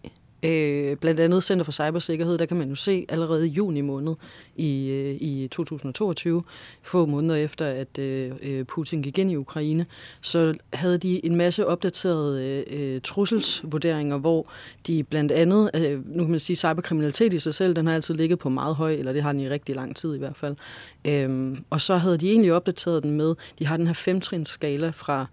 Øh, 0.43 0.97
blandt 0.97 1.21
andet 1.21 1.43
Center 1.43 1.65
for 1.65 1.73
Cybersikkerhed, 1.73 2.39
der 2.39 2.47
kan 2.47 2.57
man 2.57 2.69
jo 2.69 2.75
se 2.75 3.07
allerede 3.09 3.49
i 3.49 3.51
juni 3.51 3.81
måned 3.81 4.15
i, 4.57 4.89
øh, 4.89 5.15
i 5.21 5.49
2022, 5.49 6.43
få 6.83 7.07
måneder 7.07 7.35
efter, 7.35 7.67
at 7.67 7.99
øh, 7.99 8.33
øh, 8.43 8.65
Putin 8.65 9.03
gik 9.03 9.19
ind 9.19 9.31
i 9.31 9.37
Ukraine, 9.37 9.87
så 10.21 10.55
havde 10.73 10.99
de 10.99 11.27
en 11.27 11.37
masse 11.37 11.67
opdaterede 11.67 12.65
øh, 12.69 12.95
øh, 12.95 13.01
trusselsvurderinger, 13.01 14.19
hvor 14.19 14.47
de 14.87 15.03
blandt 15.05 15.33
andet, 15.33 15.71
øh, 15.75 16.17
nu 16.17 16.25
kan 16.25 16.31
man 16.31 16.41
sige, 16.41 16.57
cyberkriminalitet 16.57 17.33
i 17.33 17.41
sig 17.41 17.55
selv, 17.55 17.77
den 17.77 17.87
har 17.87 17.95
altid 17.95 18.15
ligget 18.15 18.39
på 18.39 18.49
meget 18.49 18.77
høj, 18.77 18.93
eller 18.93 19.13
det 19.13 19.23
har 19.23 19.33
den 19.33 19.41
i 19.41 19.49
rigtig 19.49 19.75
lang 19.75 19.97
tid 19.97 20.15
i 20.15 20.19
hvert 20.19 20.37
fald. 20.37 20.57
Øh, 21.05 21.57
og 21.71 21.81
så 21.81 21.97
havde 21.97 22.19
de 22.19 22.31
egentlig 22.31 22.53
opdateret 22.53 23.03
den 23.03 23.11
med, 23.11 23.35
de 23.59 23.67
har 23.67 23.77
den 23.77 23.87
her 23.87 23.95
femtrins 23.95 24.49
skala 24.49 24.91
fra 24.91 25.27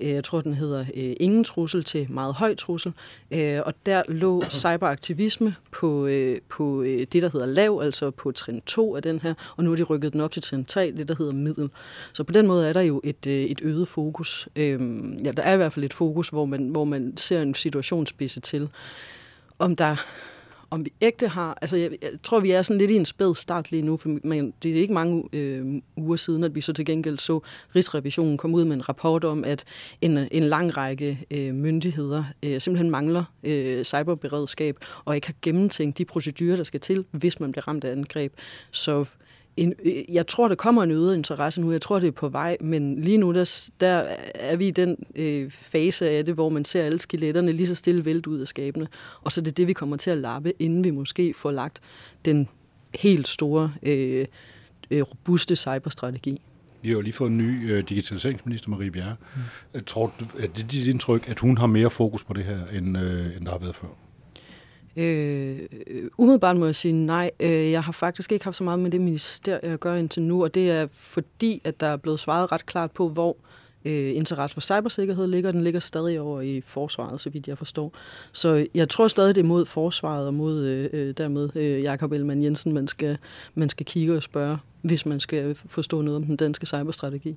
Øh, 0.00 0.08
jeg 0.10 0.24
tror, 0.24 0.40
den 0.40 0.54
hedder 0.54 0.84
øh, 0.94 1.16
ingen 1.20 1.44
trussel 1.44 1.84
til 1.84 2.06
meget 2.10 2.34
høj 2.34 2.54
trussel. 2.54 2.92
Øh, 3.30 3.60
og 3.66 3.74
der 3.86 4.02
lå 4.08 4.42
cyberaktivisme 4.50 5.54
på, 5.70 6.08
på 6.48 6.82
det, 6.84 7.12
der 7.22 7.30
hedder 7.32 7.46
lav, 7.46 7.80
altså 7.82 8.10
på 8.10 8.32
trin 8.32 8.60
2 8.66 8.96
af 8.96 9.02
den 9.02 9.20
her, 9.20 9.34
og 9.56 9.64
nu 9.64 9.70
har 9.70 9.76
de 9.76 9.82
rykket 9.82 10.12
den 10.12 10.20
op 10.20 10.30
til 10.30 10.42
trin 10.42 10.64
3, 10.64 10.92
det 10.96 11.08
der 11.08 11.14
hedder 11.18 11.32
middel. 11.32 11.70
Så 12.12 12.24
på 12.24 12.32
den 12.32 12.46
måde 12.46 12.68
er 12.68 12.72
der 12.72 12.80
jo 12.80 13.00
et, 13.04 13.26
et 13.26 13.60
øget 13.62 13.88
fokus. 13.88 14.48
Ja, 14.56 14.62
der 15.36 15.42
er 15.42 15.52
i 15.52 15.56
hvert 15.56 15.72
fald 15.72 15.84
et 15.84 15.94
fokus, 15.94 16.28
hvor 16.28 16.44
man, 16.44 16.68
hvor 16.68 16.84
man 16.84 17.16
ser 17.16 17.42
en 17.42 17.54
situationsspidse 17.54 18.40
til. 18.40 18.68
Om 19.58 19.76
der 19.76 19.96
om 20.74 20.84
vi 20.84 20.92
ægte 21.00 21.28
har, 21.28 21.58
altså 21.60 21.76
jeg, 21.76 21.90
jeg 22.02 22.10
tror, 22.22 22.40
vi 22.40 22.50
er 22.50 22.62
sådan 22.62 22.78
lidt 22.78 22.90
i 22.90 22.96
en 22.96 23.04
spæd 23.04 23.34
start 23.34 23.70
lige 23.70 23.82
nu, 23.82 23.96
for 23.96 24.18
men 24.22 24.54
det 24.62 24.70
er 24.70 24.74
ikke 24.74 24.94
mange 24.94 25.24
øh, 25.32 25.82
uger 25.96 26.16
siden, 26.16 26.44
at 26.44 26.54
vi 26.54 26.60
så 26.60 26.72
til 26.72 26.84
gengæld 26.84 27.18
så 27.18 27.40
Rigsrevisionen 27.76 28.36
komme 28.36 28.56
ud 28.56 28.64
med 28.64 28.76
en 28.76 28.88
rapport 28.88 29.24
om, 29.24 29.44
at 29.44 29.64
en, 30.00 30.18
en 30.30 30.42
lang 30.42 30.76
række 30.76 31.26
øh, 31.30 31.54
myndigheder 31.54 32.24
øh, 32.42 32.60
simpelthen 32.60 32.90
mangler 32.90 33.24
øh, 33.44 33.84
cyberberedskab 33.84 34.76
og 35.04 35.14
ikke 35.14 35.26
har 35.26 35.34
gennemtænkt 35.42 35.98
de 35.98 36.04
procedurer, 36.04 36.56
der 36.56 36.64
skal 36.64 36.80
til, 36.80 37.04
hvis 37.10 37.40
man 37.40 37.52
bliver 37.52 37.68
ramt 37.68 37.84
af 37.84 37.92
angreb. 37.92 38.32
Så 38.70 39.04
en, 39.56 39.74
øh, 39.84 40.14
jeg 40.14 40.26
tror, 40.26 40.48
der 40.48 40.54
kommer 40.54 40.82
en 40.82 40.90
øget 40.90 41.16
interesse 41.16 41.60
nu. 41.60 41.72
Jeg 41.72 41.80
tror, 41.80 41.98
det 41.98 42.06
er 42.06 42.12
på 42.12 42.28
vej, 42.28 42.56
men 42.60 43.00
lige 43.00 43.18
nu 43.18 43.32
der, 43.32 43.70
der 43.80 44.06
er 44.34 44.56
vi 44.56 44.68
i 44.68 44.70
den 44.70 44.96
øh, 45.16 45.50
fase 45.50 46.10
af 46.10 46.24
det, 46.24 46.34
hvor 46.34 46.48
man 46.48 46.64
ser 46.64 46.84
alle 46.84 46.98
skeletterne 46.98 47.52
lige 47.52 47.66
så 47.66 47.74
stille 47.74 48.04
vælte 48.04 48.30
ud 48.30 48.38
af 48.38 48.48
skabene. 48.48 48.88
Og 49.22 49.32
så 49.32 49.40
er 49.40 49.42
det 49.42 49.56
det, 49.56 49.66
vi 49.66 49.72
kommer 49.72 49.96
til 49.96 50.10
at 50.10 50.18
lappe, 50.18 50.52
inden 50.58 50.84
vi 50.84 50.90
måske 50.90 51.34
får 51.34 51.50
lagt 51.50 51.80
den 52.24 52.48
helt 52.94 53.28
store, 53.28 53.72
øh, 53.82 54.26
øh, 54.90 55.02
robuste 55.02 55.56
cyberstrategi. 55.56 56.40
Vi 56.82 56.88
har 56.88 56.94
jo 56.94 57.00
lige 57.00 57.12
fået 57.12 57.30
en 57.30 57.38
ny 57.38 57.72
øh, 57.72 57.88
digitaliseringsminister, 57.88 58.70
Marie 58.70 58.90
Bjerre. 58.90 59.16
Mm. 59.74 59.84
Tror 59.84 60.14
du, 60.20 60.24
er 60.38 60.46
det 60.46 60.72
dit 60.72 60.88
indtryk, 60.88 61.28
at 61.28 61.38
hun 61.38 61.58
har 61.58 61.66
mere 61.66 61.90
fokus 61.90 62.24
på 62.24 62.32
det 62.32 62.44
her, 62.44 62.66
end, 62.66 62.98
øh, 62.98 63.36
end 63.36 63.46
der 63.46 63.50
har 63.50 63.58
været 63.58 63.76
før? 63.76 63.88
Øh, 64.96 65.58
umiddelbart 66.18 66.56
må 66.56 66.64
jeg 66.64 66.74
sige 66.74 66.92
nej. 66.92 67.30
Øh, 67.40 67.70
jeg 67.70 67.82
har 67.82 67.92
faktisk 67.92 68.32
ikke 68.32 68.44
haft 68.44 68.56
så 68.56 68.64
meget 68.64 68.78
med 68.78 68.90
det 68.90 69.00
ministerie 69.00 69.64
at 69.64 69.80
gøre 69.80 69.98
indtil 69.98 70.22
nu, 70.22 70.44
og 70.44 70.54
det 70.54 70.70
er 70.70 70.86
fordi, 70.92 71.60
at 71.64 71.80
der 71.80 71.86
er 71.86 71.96
blevet 71.96 72.20
svaret 72.20 72.52
ret 72.52 72.66
klart 72.66 72.90
på, 72.90 73.08
hvor 73.08 73.36
øh, 73.84 74.16
interesse 74.16 74.54
for 74.54 74.60
cybersikkerhed 74.60 75.26
ligger. 75.26 75.52
Den 75.52 75.64
ligger 75.64 75.80
stadig 75.80 76.20
over 76.20 76.40
i 76.40 76.60
forsvaret, 76.60 77.20
så 77.20 77.30
vidt 77.30 77.48
jeg 77.48 77.58
forstår. 77.58 77.92
Så 78.32 78.66
jeg 78.74 78.88
tror 78.88 79.08
stadig, 79.08 79.34
det 79.34 79.40
er 79.40 79.44
mod 79.46 79.66
forsvaret 79.66 80.26
og 80.26 80.34
mod 80.34 80.64
øh, 80.64 80.88
øh 80.92 81.14
dermed 81.16 81.56
øh, 81.56 81.82
Jakob 81.82 82.12
Ellemann 82.12 82.42
Jensen, 82.42 82.72
man 82.72 82.88
skal, 82.88 83.18
man 83.54 83.68
skal 83.68 83.86
kigge 83.86 84.16
og 84.16 84.22
spørge, 84.22 84.58
hvis 84.82 85.06
man 85.06 85.20
skal 85.20 85.56
forstå 85.66 86.02
noget 86.02 86.16
om 86.16 86.24
den 86.24 86.36
danske 86.36 86.66
cyberstrategi. 86.66 87.36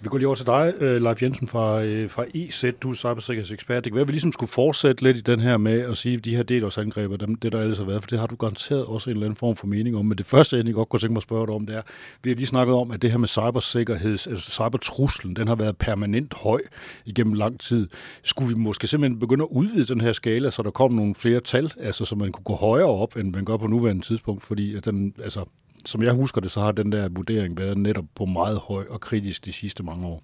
Vi 0.00 0.08
går 0.08 0.18
lige 0.18 0.26
over 0.26 0.36
til 0.36 0.46
dig, 0.46 0.74
øh, 0.80 1.02
Leif 1.02 1.22
Jensen 1.22 1.48
fra, 1.48 1.84
øh, 1.84 2.10
fra 2.10 2.24
EZ, 2.34 2.64
du 2.82 2.90
er 2.90 2.94
cybersikkerhedsekspert. 2.94 3.84
Det 3.84 3.92
kan 3.92 3.94
være, 3.94 4.02
at 4.02 4.08
vi 4.08 4.12
ligesom 4.12 4.32
skulle 4.32 4.52
fortsætte 4.52 5.02
lidt 5.02 5.16
i 5.16 5.20
den 5.20 5.40
her 5.40 5.56
med 5.56 5.80
at 5.80 5.96
sige, 5.96 6.16
at 6.16 6.24
de 6.24 6.36
her 6.36 6.42
DDoS-angreb, 6.42 7.10
det 7.42 7.52
der 7.52 7.60
ellers 7.60 7.78
har 7.78 7.84
været, 7.84 8.02
for 8.02 8.08
det 8.08 8.18
har 8.18 8.26
du 8.26 8.36
garanteret 8.36 8.84
også 8.84 9.10
en 9.10 9.16
eller 9.16 9.26
anden 9.26 9.36
form 9.36 9.56
for 9.56 9.66
mening 9.66 9.96
om. 9.96 10.06
Men 10.06 10.18
det 10.18 10.26
første, 10.26 10.56
jeg 10.56 10.74
godt 10.74 10.88
kunne 10.88 11.00
tænke 11.00 11.12
mig 11.12 11.18
at 11.18 11.22
spørge 11.22 11.46
dig 11.46 11.54
om, 11.54 11.66
det 11.66 11.76
er, 11.76 11.82
vi 12.22 12.30
har 12.30 12.34
lige 12.34 12.46
snakket 12.46 12.74
om, 12.74 12.90
at 12.90 13.02
det 13.02 13.10
her 13.10 13.18
med 13.18 13.28
cybersikkerhed, 13.28 14.10
altså 14.10 14.50
cybertruslen, 14.50 15.36
den 15.36 15.48
har 15.48 15.54
været 15.54 15.76
permanent 15.76 16.34
høj 16.34 16.60
igennem 17.04 17.34
lang 17.34 17.60
tid. 17.60 17.88
Skulle 18.22 18.54
vi 18.54 18.60
måske 18.60 18.86
simpelthen 18.86 19.18
begynde 19.18 19.44
at 19.44 19.48
udvide 19.50 19.86
den 19.86 20.00
her 20.00 20.12
skala, 20.12 20.50
så 20.50 20.62
der 20.62 20.70
kom 20.70 20.92
nogle 20.92 21.14
flere 21.14 21.40
tal, 21.40 21.72
altså 21.80 22.04
så 22.04 22.14
man 22.14 22.32
kunne 22.32 22.44
gå 22.44 22.54
højere 22.54 22.88
op, 22.88 23.16
end 23.16 23.32
man 23.34 23.44
gør 23.44 23.56
på 23.56 23.66
nuværende 23.66 24.02
tidspunkt, 24.02 24.42
fordi 24.42 24.76
at 24.76 24.84
den, 24.84 25.14
altså, 25.24 25.44
som 25.84 26.02
jeg 26.02 26.12
husker 26.12 26.40
det, 26.40 26.50
så 26.50 26.60
har 26.60 26.72
den 26.72 26.92
der 26.92 27.08
vurdering 27.08 27.58
været 27.58 27.78
netop 27.78 28.04
på 28.14 28.24
meget 28.24 28.58
høj 28.58 28.84
og 28.90 29.00
kritisk 29.00 29.44
de 29.44 29.52
sidste 29.52 29.82
mange 29.82 30.06
år. 30.06 30.22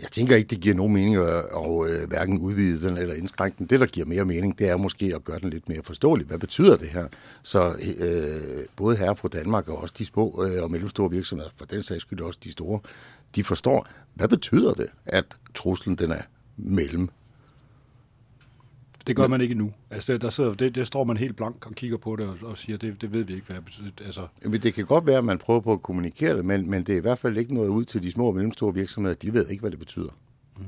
Jeg 0.00 0.12
tænker 0.12 0.36
ikke, 0.36 0.48
det 0.48 0.60
giver 0.60 0.74
nogen 0.74 0.92
mening 0.92 1.16
at, 1.16 1.26
at, 1.26 1.90
at 1.90 2.08
hverken 2.08 2.38
udvide 2.38 2.88
den 2.88 2.98
eller 2.98 3.14
indskrænke 3.14 3.58
den. 3.58 3.66
Det, 3.66 3.80
der 3.80 3.86
giver 3.86 4.06
mere 4.06 4.24
mening, 4.24 4.58
det 4.58 4.68
er 4.68 4.76
måske 4.76 5.12
at 5.14 5.24
gøre 5.24 5.38
den 5.38 5.50
lidt 5.50 5.68
mere 5.68 5.82
forståelig. 5.82 6.26
Hvad 6.26 6.38
betyder 6.38 6.76
det 6.76 6.88
her? 6.88 7.08
Så 7.42 7.74
øh, 7.98 8.64
både 8.76 8.96
her 8.96 9.14
fra 9.14 9.28
Danmark 9.28 9.68
og 9.68 9.78
også 9.78 9.94
de 9.98 10.04
små 10.04 10.44
øh, 10.44 10.62
og 10.62 10.70
mellemstore 10.70 11.10
virksomheder, 11.10 11.50
for 11.56 11.64
den 11.64 11.82
sags 11.82 12.02
skyld 12.02 12.20
også 12.20 12.38
de 12.44 12.52
store, 12.52 12.80
de 13.34 13.44
forstår, 13.44 13.88
hvad 14.14 14.28
betyder 14.28 14.74
det, 14.74 14.86
at 15.06 15.24
truslen 15.54 15.96
den 15.96 16.10
er 16.10 16.22
mellem 16.56 17.08
det 19.06 19.16
gør 19.16 19.26
man 19.26 19.40
ikke 19.40 19.54
nu. 19.54 19.72
Altså, 19.90 20.18
der, 20.18 20.30
sidder, 20.30 20.54
det, 20.54 20.74
der 20.74 20.84
står 20.84 21.04
man 21.04 21.16
helt 21.16 21.36
blank 21.36 21.66
og 21.66 21.74
kigger 21.74 21.96
på 21.96 22.16
det 22.16 22.26
og, 22.26 22.36
og 22.42 22.58
siger, 22.58 22.78
det, 22.78 23.00
det 23.00 23.14
ved 23.14 23.24
vi 23.24 23.34
ikke, 23.34 23.46
hvad 23.46 23.56
det 23.56 23.64
betyder. 23.64 23.90
Altså. 24.04 24.26
Jamen, 24.44 24.62
det 24.62 24.74
kan 24.74 24.84
godt 24.84 25.06
være, 25.06 25.18
at 25.18 25.24
man 25.24 25.38
prøver 25.38 25.60
på 25.60 25.72
at 25.72 25.82
kommunikere 25.82 26.36
det, 26.36 26.44
men, 26.44 26.70
men 26.70 26.82
det 26.82 26.92
er 26.92 26.96
i 26.96 27.00
hvert 27.00 27.18
fald 27.18 27.36
ikke 27.36 27.54
noget 27.54 27.68
ud 27.68 27.84
til 27.84 28.02
de 28.02 28.10
små 28.10 28.26
og 28.26 28.34
mellemstore 28.34 28.74
virksomheder. 28.74 29.14
De 29.14 29.32
ved 29.32 29.48
ikke, 29.48 29.60
hvad 29.60 29.70
det 29.70 29.78
betyder. 29.78 30.08
Mm. 30.58 30.64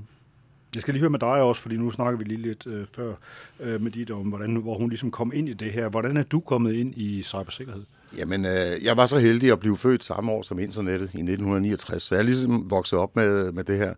Jeg 0.75 0.83
skal 0.83 0.95
lige 0.95 1.01
høre 1.01 1.11
med 1.11 1.19
dig 1.19 1.29
også, 1.29 1.63
fordi 1.63 1.77
nu 1.77 1.91
snakker 1.91 2.19
vi 2.19 2.25
lige 2.25 2.43
lidt 2.43 2.67
øh, 2.67 2.87
før 2.97 3.15
øh, 3.61 3.81
med 3.81 3.91
dit 3.91 4.11
om, 4.11 4.29
hvordan, 4.29 4.57
hvor 4.57 4.79
hun 4.79 4.89
ligesom 4.89 5.11
kom 5.11 5.33
ind 5.35 5.49
i 5.49 5.53
det 5.53 5.73
her. 5.73 5.89
Hvordan 5.89 6.17
er 6.17 6.23
du 6.23 6.41
kommet 6.41 6.73
ind 6.73 6.95
i 6.97 7.23
cybersikkerhed? 7.23 7.83
Jamen, 8.17 8.45
øh, 8.45 8.85
jeg 8.85 8.97
var 8.97 9.07
så 9.07 9.19
heldig 9.19 9.53
at 9.53 9.61
blive 9.61 9.77
født 9.77 10.05
samme 10.05 10.33
år 10.33 10.43
som 10.43 10.59
internettet 10.59 11.07
i 11.07 11.19
1969, 11.19 12.03
så 12.03 12.15
jeg 12.15 12.21
er 12.21 12.25
ligesom 12.25 12.71
vokset 12.71 12.99
op 12.99 13.17
med, 13.17 13.53
med 13.53 13.65
det 13.65 13.79
her. 13.79 13.95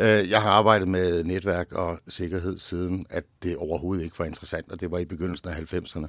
Øh, 0.00 0.30
jeg 0.30 0.42
har 0.42 0.50
arbejdet 0.50 0.88
med 0.88 1.24
netværk 1.24 1.72
og 1.72 1.98
sikkerhed 2.08 2.58
siden, 2.58 3.06
at 3.10 3.24
det 3.42 3.56
overhovedet 3.56 4.04
ikke 4.04 4.18
var 4.18 4.24
interessant, 4.24 4.72
og 4.72 4.80
det 4.80 4.90
var 4.90 4.98
i 4.98 5.04
begyndelsen 5.04 5.48
af 5.48 5.74
90'erne. 5.74 6.06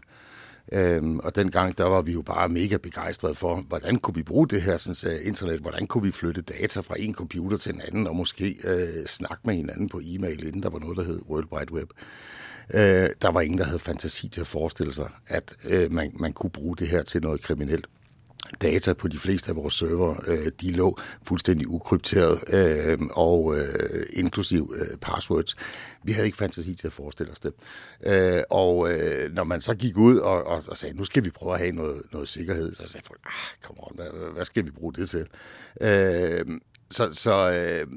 Øhm, 0.74 1.20
og 1.20 1.36
dengang, 1.36 1.78
der 1.78 1.84
var 1.84 2.02
vi 2.02 2.12
jo 2.12 2.22
bare 2.22 2.50
mega 2.50 2.78
begejstrede 2.78 3.36
for, 3.36 3.56
hvordan 3.56 3.98
kunne 3.98 4.16
vi 4.16 4.24
bruge 4.24 4.48
det 4.48 4.62
her 4.62 4.78
sådan, 4.78 5.14
uh, 5.14 5.28
internet, 5.28 5.60
hvordan 5.60 5.88
kunne 5.88 6.04
vi 6.04 6.12
flytte 6.12 6.42
data 6.42 6.80
fra 6.80 6.96
en 7.00 7.14
computer 7.14 7.58
til 7.58 7.74
en 7.74 7.82
anden, 7.82 8.08
og 8.08 8.16
måske 8.16 8.56
øh, 8.68 9.06
snakke 9.06 9.42
med 9.46 9.56
hinanden 9.56 9.90
på 9.90 10.02
e-mail, 10.04 10.48
inden 10.48 10.64
der 10.64 10.70
var 10.70 10.80
noget, 10.80 10.98
der 10.98 11.04
hed 11.04 11.22
World 11.30 11.48
Wide 11.54 11.74
Web. 11.74 11.90
Øh, 12.74 13.10
der 13.22 13.32
var 13.32 13.42
ingen, 13.42 13.58
der 13.58 13.66
havde 13.66 13.80
fantasi 13.80 14.28
til 14.28 14.42
at 14.42 14.48
forestille 14.48 14.94
sig, 14.94 15.10
at 15.28 15.56
øh, 15.70 15.92
man, 15.92 16.12
man 16.20 16.34
kunne 16.34 16.50
bruge 16.50 16.76
det 16.76 16.88
her 16.88 17.04
til 17.04 17.22
noget 17.22 17.42
kriminelt 17.42 17.88
data 18.62 18.94
på 18.94 19.08
de 19.08 19.18
fleste 19.18 19.50
af 19.50 19.56
vores 19.56 19.74
server, 19.74 20.16
øh, 20.28 20.52
de 20.62 20.72
lå 20.72 20.98
fuldstændig 21.24 21.68
ukrypteret, 21.68 22.44
øh, 22.54 22.98
og 23.12 23.56
øh, 23.58 24.04
inklusiv 24.14 24.74
øh, 24.80 24.98
passwords. 24.98 25.56
Vi 26.04 26.12
havde 26.12 26.26
ikke 26.26 26.38
fantasi 26.38 26.76
til 26.76 26.88
at 26.88 26.94
forestille 26.94 27.32
os 27.32 27.40
det. 27.40 27.54
Øh, 28.06 28.44
og 28.50 28.92
øh, 28.92 29.34
når 29.34 29.44
man 29.44 29.62
så 29.62 29.76
gik 29.76 29.98
ud 29.98 30.18
og, 30.18 30.44
og, 30.44 30.64
og 30.68 30.78
sagde, 30.78 30.98
nu 30.98 31.04
skal 31.04 31.24
vi 31.24 31.30
prøve 31.30 31.54
at 31.54 31.60
have 31.60 31.72
noget, 31.72 32.02
noget 32.12 32.28
sikkerhed, 32.28 32.76
så 32.76 32.88
sagde 32.88 33.08
folk, 33.08 33.20
ah, 33.26 33.68
come 33.68 33.80
on, 33.84 33.92
hvad, 33.96 34.34
hvad 34.34 34.46
skal 34.46 34.66
vi 34.66 34.72
bruge 34.72 34.94
det 34.94 35.10
til? 35.10 35.28
Øh, 35.82 36.46
så 36.92 37.10
så 37.14 37.52
øh, 37.52 37.88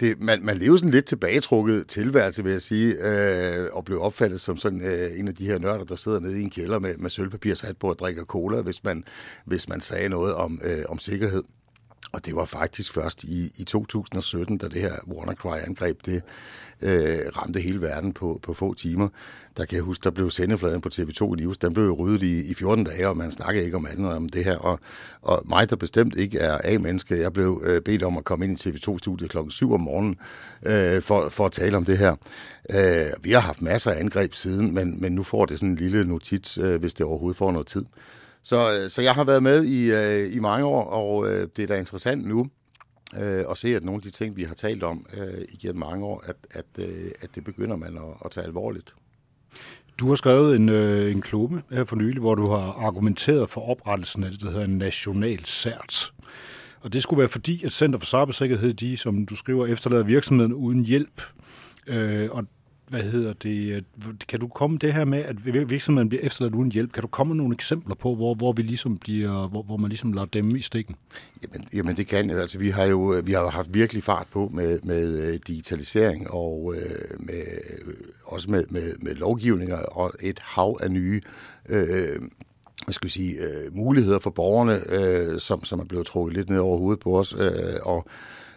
det, 0.00 0.20
man, 0.20 0.44
man 0.44 0.58
lever 0.58 0.76
sådan 0.76 0.90
lidt 0.90 1.04
tilbagetrukket 1.04 1.86
tilværelse, 1.86 2.44
vil 2.44 2.52
jeg 2.52 2.62
sige, 2.62 2.94
øh, 2.94 3.68
og 3.72 3.84
blev 3.84 4.02
opfattet 4.02 4.40
som 4.40 4.56
sådan 4.56 4.80
øh, 4.80 5.18
en 5.18 5.28
af 5.28 5.34
de 5.34 5.46
her 5.46 5.58
nørder, 5.58 5.84
der 5.84 5.96
sidder 5.96 6.20
nede 6.20 6.40
i 6.40 6.42
en 6.42 6.50
kælder 6.50 6.78
med, 6.78 6.96
med 6.96 7.10
sølvpapirshat 7.10 7.76
på 7.76 7.88
og 7.88 7.98
drikker 7.98 8.24
cola, 8.24 8.60
hvis 8.60 8.84
man, 8.84 9.04
hvis 9.44 9.68
man 9.68 9.80
sagde 9.80 10.08
noget 10.08 10.34
om, 10.34 10.60
øh, 10.64 10.84
om 10.88 10.98
sikkerhed. 10.98 11.42
Og 12.12 12.26
det 12.26 12.36
var 12.36 12.44
faktisk 12.44 12.92
først 12.92 13.24
i, 13.24 13.52
i 13.56 13.64
2017, 13.64 14.58
da 14.58 14.68
det 14.68 14.80
her 14.80 14.92
WannaCry-angreb 15.08 15.98
det 16.06 16.22
øh, 16.82 17.18
ramte 17.36 17.60
hele 17.60 17.82
verden 17.82 18.12
på, 18.12 18.40
på 18.42 18.54
få 18.54 18.74
timer. 18.74 19.08
Der 19.56 19.64
kan 19.64 19.76
jeg 19.76 19.84
huske, 19.84 20.04
der 20.04 20.10
blev 20.10 20.30
sendefladen 20.30 20.80
på 20.80 20.88
TV2 20.94 21.34
News, 21.34 21.58
den 21.58 21.74
blev 21.74 21.84
jo 21.84 21.94
ryddet 21.94 22.22
i, 22.22 22.50
i 22.50 22.54
14 22.54 22.84
dage, 22.84 23.08
og 23.08 23.16
man 23.16 23.32
snakkede 23.32 23.64
ikke 23.64 23.76
om 23.76 23.86
andet 23.86 24.12
om 24.12 24.28
det 24.28 24.44
her. 24.44 24.56
Og, 24.56 24.80
og 25.22 25.42
mig, 25.48 25.70
der 25.70 25.76
bestemt 25.76 26.16
ikke 26.16 26.38
er 26.38 26.58
A-menneske, 26.64 27.20
jeg 27.20 27.32
blev 27.32 27.62
øh, 27.64 27.80
bedt 27.80 28.02
om 28.02 28.16
at 28.16 28.24
komme 28.24 28.44
ind 28.44 28.66
i 28.66 28.70
TV2-studiet 28.70 29.30
klokken 29.30 29.50
7 29.50 29.72
om 29.72 29.80
morgenen 29.80 30.16
øh, 30.66 31.02
for, 31.02 31.28
for 31.28 31.46
at 31.46 31.52
tale 31.52 31.76
om 31.76 31.84
det 31.84 31.98
her. 31.98 32.16
Øh, 32.70 33.12
vi 33.20 33.32
har 33.32 33.40
haft 33.40 33.62
masser 33.62 33.90
af 33.90 34.00
angreb 34.00 34.34
siden, 34.34 34.74
men, 34.74 35.00
men 35.00 35.12
nu 35.12 35.22
får 35.22 35.46
det 35.46 35.58
sådan 35.58 35.68
en 35.68 35.76
lille 35.76 36.04
notits, 36.04 36.58
øh, 36.58 36.80
hvis 36.80 36.94
det 36.94 37.06
overhovedet 37.06 37.36
får 37.36 37.52
noget 37.52 37.66
tid. 37.66 37.84
Så, 38.48 38.78
øh, 38.78 38.90
så 38.90 39.02
jeg 39.02 39.14
har 39.14 39.24
været 39.24 39.42
med 39.42 39.64
i, 39.64 39.90
øh, 39.90 40.36
i 40.36 40.38
mange 40.38 40.64
år, 40.66 40.84
og 40.84 41.30
øh, 41.30 41.48
det 41.56 41.62
er 41.62 41.66
da 41.66 41.78
interessant 41.78 42.26
nu 42.26 42.46
øh, 43.18 43.44
at 43.50 43.58
se, 43.58 43.68
at 43.76 43.84
nogle 43.84 43.98
af 43.98 44.02
de 44.02 44.10
ting, 44.10 44.36
vi 44.36 44.42
har 44.42 44.54
talt 44.54 44.82
om 44.82 45.06
øh, 45.16 45.44
igennem 45.48 45.80
mange 45.80 46.04
år, 46.04 46.24
at, 46.26 46.36
at, 46.50 46.66
øh, 46.78 47.10
at 47.20 47.34
det 47.34 47.44
begynder 47.44 47.76
man 47.76 47.96
at, 47.96 48.14
at 48.24 48.30
tage 48.30 48.46
alvorligt. 48.46 48.94
Du 49.98 50.08
har 50.08 50.14
skrevet 50.14 50.56
en, 50.56 50.68
øh, 50.68 51.10
en 51.10 51.20
klumme 51.20 51.62
her 51.70 51.84
for 51.84 51.96
nylig, 51.96 52.20
hvor 52.20 52.34
du 52.34 52.46
har 52.50 52.72
argumenteret 52.72 53.50
for 53.50 53.60
oprettelsen 53.60 54.24
af 54.24 54.30
det, 54.30 54.40
der 54.40 54.50
hedder 54.50 54.66
national 54.66 55.44
CERT. 55.44 56.12
Og 56.80 56.92
det 56.92 57.02
skulle 57.02 57.18
være 57.18 57.28
fordi, 57.28 57.64
at 57.64 57.72
Center 57.72 57.98
for 57.98 58.06
Cybersikkerhed, 58.06 58.74
de, 58.74 58.96
som 58.96 59.26
du 59.26 59.36
skriver, 59.36 59.66
efterlader 59.66 60.04
virksomheden 60.04 60.52
uden 60.52 60.84
hjælp. 60.84 61.22
Øh, 61.86 62.28
og 62.30 62.44
hvad 62.88 63.02
hedder 63.02 63.32
det, 63.32 63.84
kan 64.28 64.40
du 64.40 64.48
komme 64.48 64.78
det 64.78 64.94
her 64.94 65.04
med, 65.04 65.18
at 65.18 65.70
virksomheden 65.70 66.08
bliver 66.08 66.22
efterladt 66.22 66.54
uden 66.54 66.72
hjælp, 66.72 66.92
kan 66.92 67.00
du 67.00 67.06
komme 67.06 67.34
med 67.34 67.36
nogle 67.36 67.54
eksempler 67.54 67.94
på, 67.94 68.14
hvor, 68.14 68.34
hvor 68.34 68.52
vi 68.52 68.62
ligesom 68.62 68.98
bliver, 68.98 69.48
hvor, 69.48 69.62
hvor 69.62 69.76
man 69.76 69.88
ligesom 69.88 70.12
lader 70.12 70.26
dem 70.26 70.56
i 70.56 70.60
stikken? 70.60 70.96
Jamen, 71.42 71.68
jamen 71.72 71.96
det 71.96 72.06
kan 72.06 72.30
Altså, 72.30 72.58
vi 72.58 72.70
har 72.70 72.84
jo 72.84 73.22
vi 73.24 73.32
har 73.32 73.50
haft 73.50 73.74
virkelig 73.74 74.02
fart 74.02 74.26
på 74.32 74.50
med, 74.54 74.78
med 74.82 75.18
øh, 75.20 75.38
digitalisering 75.46 76.30
og 76.30 76.74
øh, 76.76 77.20
med, 77.26 77.42
øh, 77.70 77.94
også 78.24 78.50
med, 78.50 78.64
med, 78.70 78.94
med 79.00 79.14
lovgivninger 79.14 79.78
og 79.78 80.12
et 80.20 80.38
hav 80.42 80.78
af 80.82 80.90
nye 80.90 81.20
øh, 81.68 82.18
hvad 82.84 82.92
skal 82.92 83.06
vi 83.06 83.10
sige, 83.10 83.34
øh, 83.34 83.76
muligheder 83.76 84.18
for 84.18 84.30
borgerne, 84.30 84.80
øh, 84.88 85.40
som, 85.40 85.64
som 85.64 85.80
er 85.80 85.84
blevet 85.84 86.06
trukket 86.06 86.36
lidt 86.36 86.50
ned 86.50 86.58
over 86.58 86.78
hovedet 86.78 87.00
på 87.00 87.18
os, 87.18 87.34
øh, 87.38 87.50
og 87.82 88.06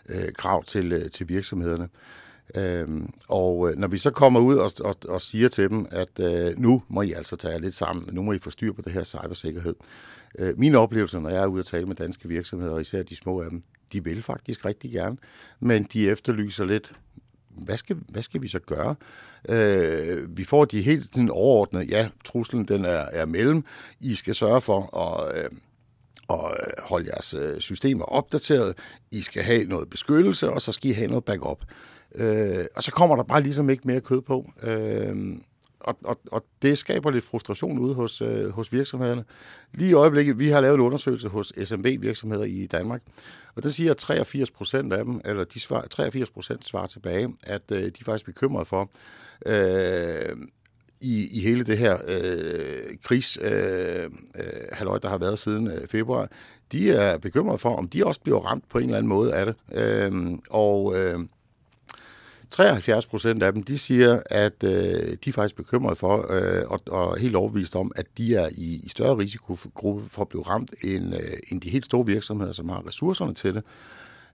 øh, 0.10 0.34
krav 0.38 0.64
til, 0.64 0.92
øh, 0.92 1.12
til 1.12 1.30
virksomhederne. 1.30 1.90
Øhm, 2.56 3.14
og 3.28 3.70
øh, 3.70 3.78
når 3.78 3.88
vi 3.88 3.98
så 3.98 4.12
kommer 4.12 4.40
ud 4.40 4.56
og, 4.56 4.72
og, 4.80 4.96
og 5.08 5.22
siger 5.22 5.50
til 5.50 5.70
dem, 5.70 5.86
at 5.92 6.20
øh, 6.20 6.60
nu 6.60 6.84
må 6.88 7.02
I 7.02 7.12
altså 7.12 7.36
tage 7.36 7.54
jer 7.54 7.60
lidt 7.60 7.76
sammen, 7.76 8.10
nu 8.12 8.22
må 8.22 8.34
I 8.34 8.40
få 8.40 8.50
styr 8.50 8.74
på 8.74 8.82
det 8.82 8.92
her 8.92 9.04
cybersikkerhed. 9.04 9.76
Øh, 10.40 10.60
min 10.60 10.76
oplevelse, 10.76 11.20
når 11.20 11.30
jeg 11.30 11.44
er 11.44 11.48
ude 11.48 11.62
og 11.62 11.66
tale 11.66 11.86
med 11.86 11.96
danske 11.96 12.28
virksomheder, 12.28 12.74
og 12.74 12.82
især 12.82 13.04
de 13.04 13.16
små 13.16 13.42
af 13.42 13.50
dem, 13.50 13.64
de 13.94 14.04
vil 14.04 14.24
faktisk 14.24 14.66
rigtig 14.66 14.92
gerne, 14.92 15.18
men 15.60 15.84
de 15.94 16.10
efterlyser 16.10 16.66
lidt, 16.66 16.94
hvad 17.50 17.78
skal, 17.78 17.98
hvad 18.10 18.24
skal 18.24 18.42
vi 18.42 18.48
så 18.48 18.60
gøre? 18.60 18.96
Øh, 19.50 20.38
vi 20.38 20.44
får 20.44 20.66
de 20.66 20.82
helt 20.82 21.16
den 21.16 21.30
overordnede, 21.30 21.86
ja, 21.86 22.10
truslen 22.26 22.68
den 22.68 22.86
er, 22.86 23.06
er 23.12 23.26
mellem. 23.26 23.64
I 24.00 24.16
skal 24.16 24.36
sørge 24.36 24.62
for 24.62 24.98
at... 24.98 25.44
Øh, 25.44 25.50
og 26.28 26.56
holde 26.80 27.10
jeres 27.14 27.34
øh, 27.34 27.60
systemer 27.60 28.06
opdateret. 28.06 28.78
I 29.12 29.22
skal 29.22 29.44
have 29.44 29.64
noget 29.64 29.90
beskyttelse, 29.90 30.50
og 30.50 30.62
så 30.62 30.72
skal 30.72 30.90
I 30.90 30.94
have 30.94 31.08
noget 31.08 31.26
backup. 31.26 31.66
Øh, 32.16 32.66
og 32.76 32.84
så 32.84 32.92
kommer 32.92 33.16
der 33.16 33.24
bare 33.24 33.42
ligesom 33.42 33.70
ikke 33.70 33.84
mere 33.86 34.02
kød 34.02 34.22
på. 34.22 34.52
Øh, 34.64 35.38
og, 35.80 35.98
og, 36.04 36.20
og 36.32 36.46
det 36.62 36.78
skaber 36.78 37.12
lidt 37.12 37.24
frustration 37.24 37.80
ude 37.80 37.94
hos, 37.94 38.22
øh, 38.22 38.50
hos 38.50 38.74
virksomhederne. 38.74 39.24
Lige 39.74 39.90
i 39.90 39.94
øjeblikket, 39.94 40.40
vi 40.40 40.50
har 40.50 40.62
lavet 40.62 40.76
en 40.76 40.82
undersøgelse 40.82 41.30
hos 41.30 41.54
SMB-virksomheder 41.64 42.44
i 42.44 42.68
Danmark, 42.68 43.02
og 43.56 43.64
den 43.64 43.72
siger, 43.72 43.92
at 43.92 43.98
83 43.98 44.52
procent 44.52 44.94
af 44.94 45.06
dem, 45.06 45.22
eller 45.26 45.44
de 45.44 45.60
svar, 45.60 45.82
83 45.82 46.30
procent 46.30 46.66
svarer 46.66 46.88
tilbage, 46.88 47.36
at 47.44 47.62
øh, 47.72 47.84
de 47.84 47.86
er 47.86 48.04
faktisk 48.06 48.26
bekymrede 48.26 48.66
for, 48.66 48.90
øh, 49.46 50.38
i, 51.02 51.38
i 51.38 51.40
hele 51.40 51.64
det 51.64 51.78
her 51.78 51.98
øh, 52.08 52.98
krigshalløj, 53.04 54.96
øh, 54.96 54.96
øh, 54.96 55.02
der 55.02 55.10
har 55.10 55.18
været 55.18 55.40
siden 55.40 55.68
øh, 55.68 55.88
februar, 55.88 56.30
de 56.72 56.92
er 56.92 57.18
bekymrede 57.18 57.58
for, 57.58 57.76
om 57.76 57.88
de 57.88 58.06
også 58.06 58.22
bliver 58.22 58.40
ramt 58.40 58.70
på 58.70 58.78
en 58.78 58.84
eller 58.84 58.98
anden 58.98 59.10
måde 59.10 59.34
af 59.34 59.46
det. 59.46 59.56
Øh, 59.74 60.32
og 60.50 61.00
øh, 61.00 61.20
73 62.52 63.06
procent 63.06 63.44
af 63.44 63.54
dem, 63.54 63.64
de 63.64 63.78
siger, 63.78 64.22
at 64.26 64.64
øh, 64.64 64.72
de 65.26 65.30
er 65.30 65.32
faktisk 65.32 65.56
bekymrede 65.56 65.96
for, 65.96 66.26
øh, 66.30 66.64
og, 66.68 66.82
og 66.88 67.20
helt 67.20 67.36
overbevist 67.36 67.76
om, 67.76 67.92
at 67.96 68.06
de 68.18 68.36
er 68.36 68.50
i, 68.58 68.82
i 68.84 68.90
større 68.90 69.18
risikogruppe 69.18 70.10
for 70.10 70.22
at 70.22 70.28
blive 70.28 70.44
ramt, 70.44 70.74
end, 70.84 71.16
øh, 71.16 71.34
end 71.52 71.62
de 71.62 71.70
helt 71.70 71.86
store 71.86 72.06
virksomheder, 72.06 72.52
som 72.52 72.70
har 72.70 72.88
ressourcerne 72.88 73.34
til 73.34 73.54
det. 73.54 73.64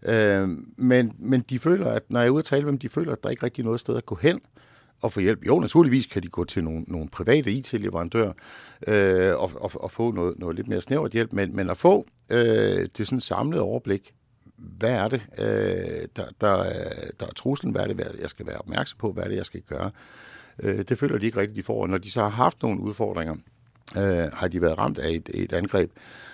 Øh, 0.06 0.50
men, 0.78 1.12
men 1.20 1.42
de 1.50 1.60
føler, 1.60 1.92
at 1.92 2.04
når 2.10 2.20
jeg 2.20 2.28
er 2.28 2.32
ude 2.32 2.42
og 2.42 2.46
tale 2.46 2.64
med 2.64 2.72
dem, 2.72 2.80
de 2.80 2.90
føler, 2.90 3.12
at 3.12 3.24
der 3.24 3.30
ikke 3.30 3.44
rigtig 3.44 3.62
er 3.62 3.66
noget 3.66 3.80
sted 3.80 3.98
at 3.98 4.06
gå 4.06 4.16
hen 4.22 4.40
og 5.02 5.12
få 5.12 5.20
hjælp. 5.20 5.46
Jo, 5.48 5.60
naturligvis 5.60 6.06
kan 6.06 6.24
de 6.24 6.28
gå 6.28 6.44
til 6.44 6.64
nogle, 6.64 6.84
nogle 6.88 7.10
private 7.10 7.52
IT-leverandører 7.52 8.34
øh, 8.88 9.36
og, 9.36 9.52
og, 9.56 9.72
og 9.74 9.92
få 9.92 10.12
noget, 10.12 10.40
noget 10.40 10.56
lidt 10.56 10.68
mere 10.68 10.82
snævert 10.82 11.12
hjælp, 11.12 11.34
men, 11.34 11.56
men 11.56 11.70
at 11.70 11.78
få 11.78 12.08
øh, 12.32 12.88
det 12.98 13.08
sådan 13.08 13.22
samlede 13.22 13.62
overblik, 13.62 14.14
hvad 14.58 14.92
er 14.92 15.08
det, 15.08 15.22
øh, 15.38 16.08
der, 16.16 16.26
der, 16.42 16.64
der 17.20 17.26
er 17.26 17.34
truslen, 17.36 17.72
hvad 17.72 17.82
er 17.82 17.94
det, 17.94 18.20
jeg 18.22 18.30
skal 18.30 18.48
være 18.48 18.58
opmærksom 18.58 18.98
på, 19.00 19.12
hvad 19.12 19.24
er 19.24 19.28
det, 19.28 19.36
jeg 19.36 19.46
skal 19.46 19.62
gøre. 19.62 19.92
Øh, 20.64 20.86
det 20.90 21.00
føler 21.00 21.18
de 21.18 21.26
ikke 21.26 21.40
rigtigt, 21.40 21.56
de 21.56 21.64
får. 21.64 21.82
Og 21.82 21.90
når 21.90 21.98
de 21.98 22.12
så 22.12 22.22
har 22.22 22.30
haft 22.30 22.62
nogle 22.62 22.82
udfordringer, 22.82 23.36
øh, 23.98 24.32
har 24.34 24.48
de 24.48 24.62
været 24.62 24.78
ramt 24.78 24.98
af 24.98 25.10
et, 25.10 25.30
et 25.34 25.54
angreb, 25.54 25.92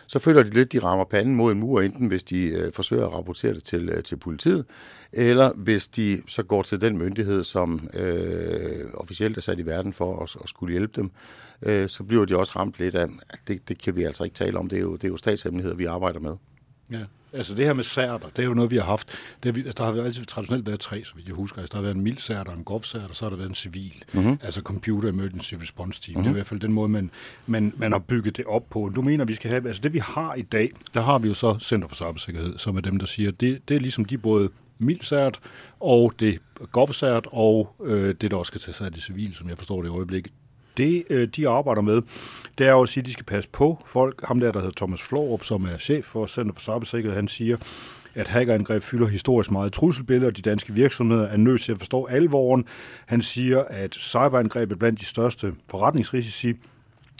så 0.07 0.19
føler 0.19 0.43
de 0.43 0.49
lidt, 0.49 0.71
de 0.71 0.79
rammer 0.79 1.05
panden 1.05 1.35
mod 1.35 1.51
en 1.51 1.59
mur, 1.59 1.81
enten 1.81 2.07
hvis 2.07 2.23
de 2.23 2.45
øh, 2.45 2.73
forsøger 2.73 3.05
at 3.05 3.13
rapportere 3.13 3.53
det 3.53 3.63
til, 3.63 3.89
øh, 3.89 4.03
til 4.03 4.15
politiet, 4.15 4.65
eller 5.11 5.53
hvis 5.53 5.87
de 5.87 6.21
så 6.27 6.43
går 6.43 6.61
til 6.61 6.81
den 6.81 6.97
myndighed, 6.97 7.43
som 7.43 7.89
øh, 7.93 8.85
officielt 8.93 9.37
er 9.37 9.41
sat 9.41 9.59
i 9.59 9.65
verden 9.65 9.93
for 9.93 10.23
at, 10.23 10.35
at 10.43 10.49
skulle 10.49 10.71
hjælpe 10.71 11.01
dem, 11.01 11.11
øh, 11.61 11.89
så 11.89 12.03
bliver 12.03 12.25
de 12.25 12.37
også 12.37 12.53
ramt 12.55 12.79
lidt 12.79 12.95
af, 12.95 13.07
det, 13.47 13.69
det 13.69 13.77
kan 13.77 13.95
vi 13.95 14.03
altså 14.03 14.23
ikke 14.23 14.35
tale 14.35 14.59
om, 14.59 14.69
det 14.69 14.77
er 14.77 14.81
jo, 14.81 14.95
det 14.95 15.03
er 15.03 15.09
jo 15.09 15.17
statshemmeligheder, 15.17 15.75
vi 15.75 15.85
arbejder 15.85 16.19
med. 16.19 16.35
Ja. 16.91 17.03
Altså 17.33 17.55
det 17.55 17.65
her 17.65 17.73
med 17.73 17.83
særter, 17.83 18.27
det 18.35 18.43
er 18.43 18.47
jo 18.47 18.53
noget, 18.53 18.71
vi 18.71 18.77
har 18.77 18.83
haft. 18.83 19.07
Det 19.43 19.55
vi, 19.55 19.61
der 19.77 19.83
har 19.83 20.03
altid 20.03 20.25
traditionelt 20.25 20.67
været 20.67 20.79
tre, 20.79 21.03
så 21.03 21.15
vidt 21.15 21.27
jeg 21.27 21.35
husker. 21.35 21.61
Altså, 21.61 21.71
der 21.71 21.77
har 21.77 21.83
været 21.83 21.95
en 21.95 22.01
mild 22.01 22.17
særter, 22.17 22.51
en 22.51 22.63
grov 22.63 22.83
særter, 22.83 23.07
og 23.07 23.15
så 23.15 23.25
har 23.25 23.29
der 23.29 23.37
været 23.37 23.49
en 23.49 23.55
civil. 23.55 24.03
Mm-hmm. 24.13 24.37
Altså 24.41 24.61
Computer 24.61 25.09
Emergency 25.09 25.53
Response 25.53 26.01
Team. 26.01 26.17
Mm-hmm. 26.17 26.23
Det 26.23 26.29
er 26.29 26.33
i 26.33 26.37
hvert 26.37 26.47
fald 26.47 26.59
den 26.59 26.73
måde, 26.73 26.89
man, 26.89 27.11
man, 27.45 27.73
man 27.77 27.91
har 27.91 27.99
bygget 27.99 28.37
det 28.37 28.45
op 28.45 28.69
på. 28.69 28.91
Du 28.95 29.01
mener, 29.01 29.25
vi 29.25 29.33
skal 29.33 29.49
have... 29.49 29.67
Altså 29.67 29.81
det 29.81 29.93
vi 29.93 29.99
har 29.99 30.35
i 30.35 30.41
dag, 30.41 30.69
der 30.93 31.01
har 31.01 31.19
vi 31.19 31.27
jo 31.27 31.33
så 31.33 31.57
Center 31.59 31.87
for 31.87 31.95
Cybersikkerhed, 31.95 32.57
som 32.57 32.77
er 32.77 32.81
dem, 32.81 32.99
der 32.99 33.05
siger, 33.05 33.31
det, 33.31 33.69
det 33.69 33.75
er 33.75 33.79
ligesom 33.79 34.05
de 34.05 34.17
både 34.17 34.49
mildsært, 34.77 35.39
og 35.79 36.13
det 36.19 36.39
govsært, 36.71 37.27
og 37.31 37.75
øh, 37.83 38.15
det, 38.21 38.31
der 38.31 38.37
også 38.37 38.49
skal 38.49 38.61
tage 38.61 38.75
sig 38.75 38.85
af 38.85 38.91
det 38.91 39.03
civile, 39.03 39.33
som 39.33 39.49
jeg 39.49 39.57
forstår 39.57 39.81
det 39.81 39.89
i 39.89 39.91
øjeblikket. 39.91 40.33
Det, 40.77 41.03
øh, 41.09 41.27
de 41.27 41.49
arbejder 41.49 41.81
med, 41.81 42.01
det 42.57 42.67
er 42.67 42.71
jo 42.71 42.81
at 42.81 42.89
sige, 42.89 43.01
at 43.01 43.05
de 43.05 43.11
skal 43.11 43.25
passe 43.25 43.49
på 43.49 43.83
folk. 43.85 44.25
Ham 44.25 44.39
der, 44.39 44.51
der 44.51 44.59
hedder 44.59 44.73
Thomas 44.77 45.01
Florup, 45.01 45.43
som 45.43 45.65
er 45.65 45.77
chef 45.77 46.05
for 46.05 46.25
Center 46.25 46.53
for 46.53 46.61
Cybersikkerhed, 46.61 47.15
han 47.15 47.27
siger, 47.27 47.57
at 48.15 48.27
hackerangreb 48.27 48.81
fylder 48.81 49.07
historisk 49.07 49.51
meget 49.51 49.73
trusselbillede, 49.73 50.27
og 50.27 50.37
de 50.37 50.41
danske 50.41 50.73
virksomheder 50.73 51.27
er 51.27 51.37
nødt 51.37 51.61
til 51.61 51.71
at 51.71 51.77
forstå 51.77 52.05
alvoren. 52.05 52.65
Han 53.05 53.21
siger, 53.21 53.63
at 53.63 53.95
cyberangreb 53.95 54.71
er 54.71 54.75
blandt 54.75 54.99
de 54.99 55.05
største 55.05 55.53
forretningsrisici, 55.69 56.53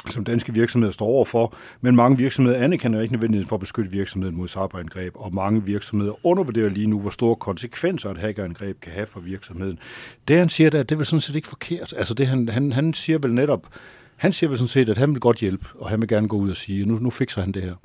som 0.10 0.24
danske 0.24 0.54
virksomheder 0.54 0.94
står 0.94 1.06
overfor, 1.06 1.56
men 1.82 1.96
mange 1.96 2.18
virksomheder 2.18 2.64
anerkender 2.64 3.02
ikke 3.02 3.14
nødvendigheden 3.14 3.50
for 3.50 3.56
at 3.56 3.60
beskytte 3.60 3.92
virksomheden 3.92 4.36
mod 4.36 4.48
cyberangreb, 4.48 5.14
og 5.16 5.34
mange 5.34 5.66
virksomheder 5.66 6.26
undervurderer 6.26 6.70
lige 6.70 6.88
nu, 6.88 7.00
hvor 7.00 7.10
store 7.10 7.36
konsekvenser 7.36 8.12
et 8.12 8.18
hackerangreb 8.18 8.80
kan 8.82 8.92
have 8.92 9.08
for 9.08 9.20
virksomheden. 9.20 9.80
Det 10.28 10.38
han 10.38 10.50
siger, 10.50 10.70
der, 10.70 10.84
det 10.84 10.92
er 10.92 10.98
vel 10.98 11.06
sådan 11.06 11.22
set 11.22 11.36
ikke 11.36 11.48
forkert. 11.48 11.94
Altså 11.98 12.14
det, 12.14 12.28
han, 12.28 12.50
han, 12.50 12.72
han 12.72 12.94
siger 12.94 13.20
vel 13.20 13.34
netop, 13.34 13.68
han 14.16 14.34
siger 14.34 14.48
vel 14.50 14.58
sådan 14.58 14.70
set, 14.70 14.90
at 14.90 14.98
han 14.98 15.12
vil 15.12 15.20
godt 15.20 15.38
hjælpe, 15.38 15.66
og 15.76 15.90
han 15.90 16.02
vil 16.02 16.08
gerne 16.08 16.28
gå 16.28 16.38
ud 16.38 16.50
og 16.50 16.56
sige, 16.56 16.86
nu, 16.86 16.96
nu 16.96 17.10
fikser 17.10 17.42
han 17.42 17.52
det 17.52 17.64
her. 17.64 17.76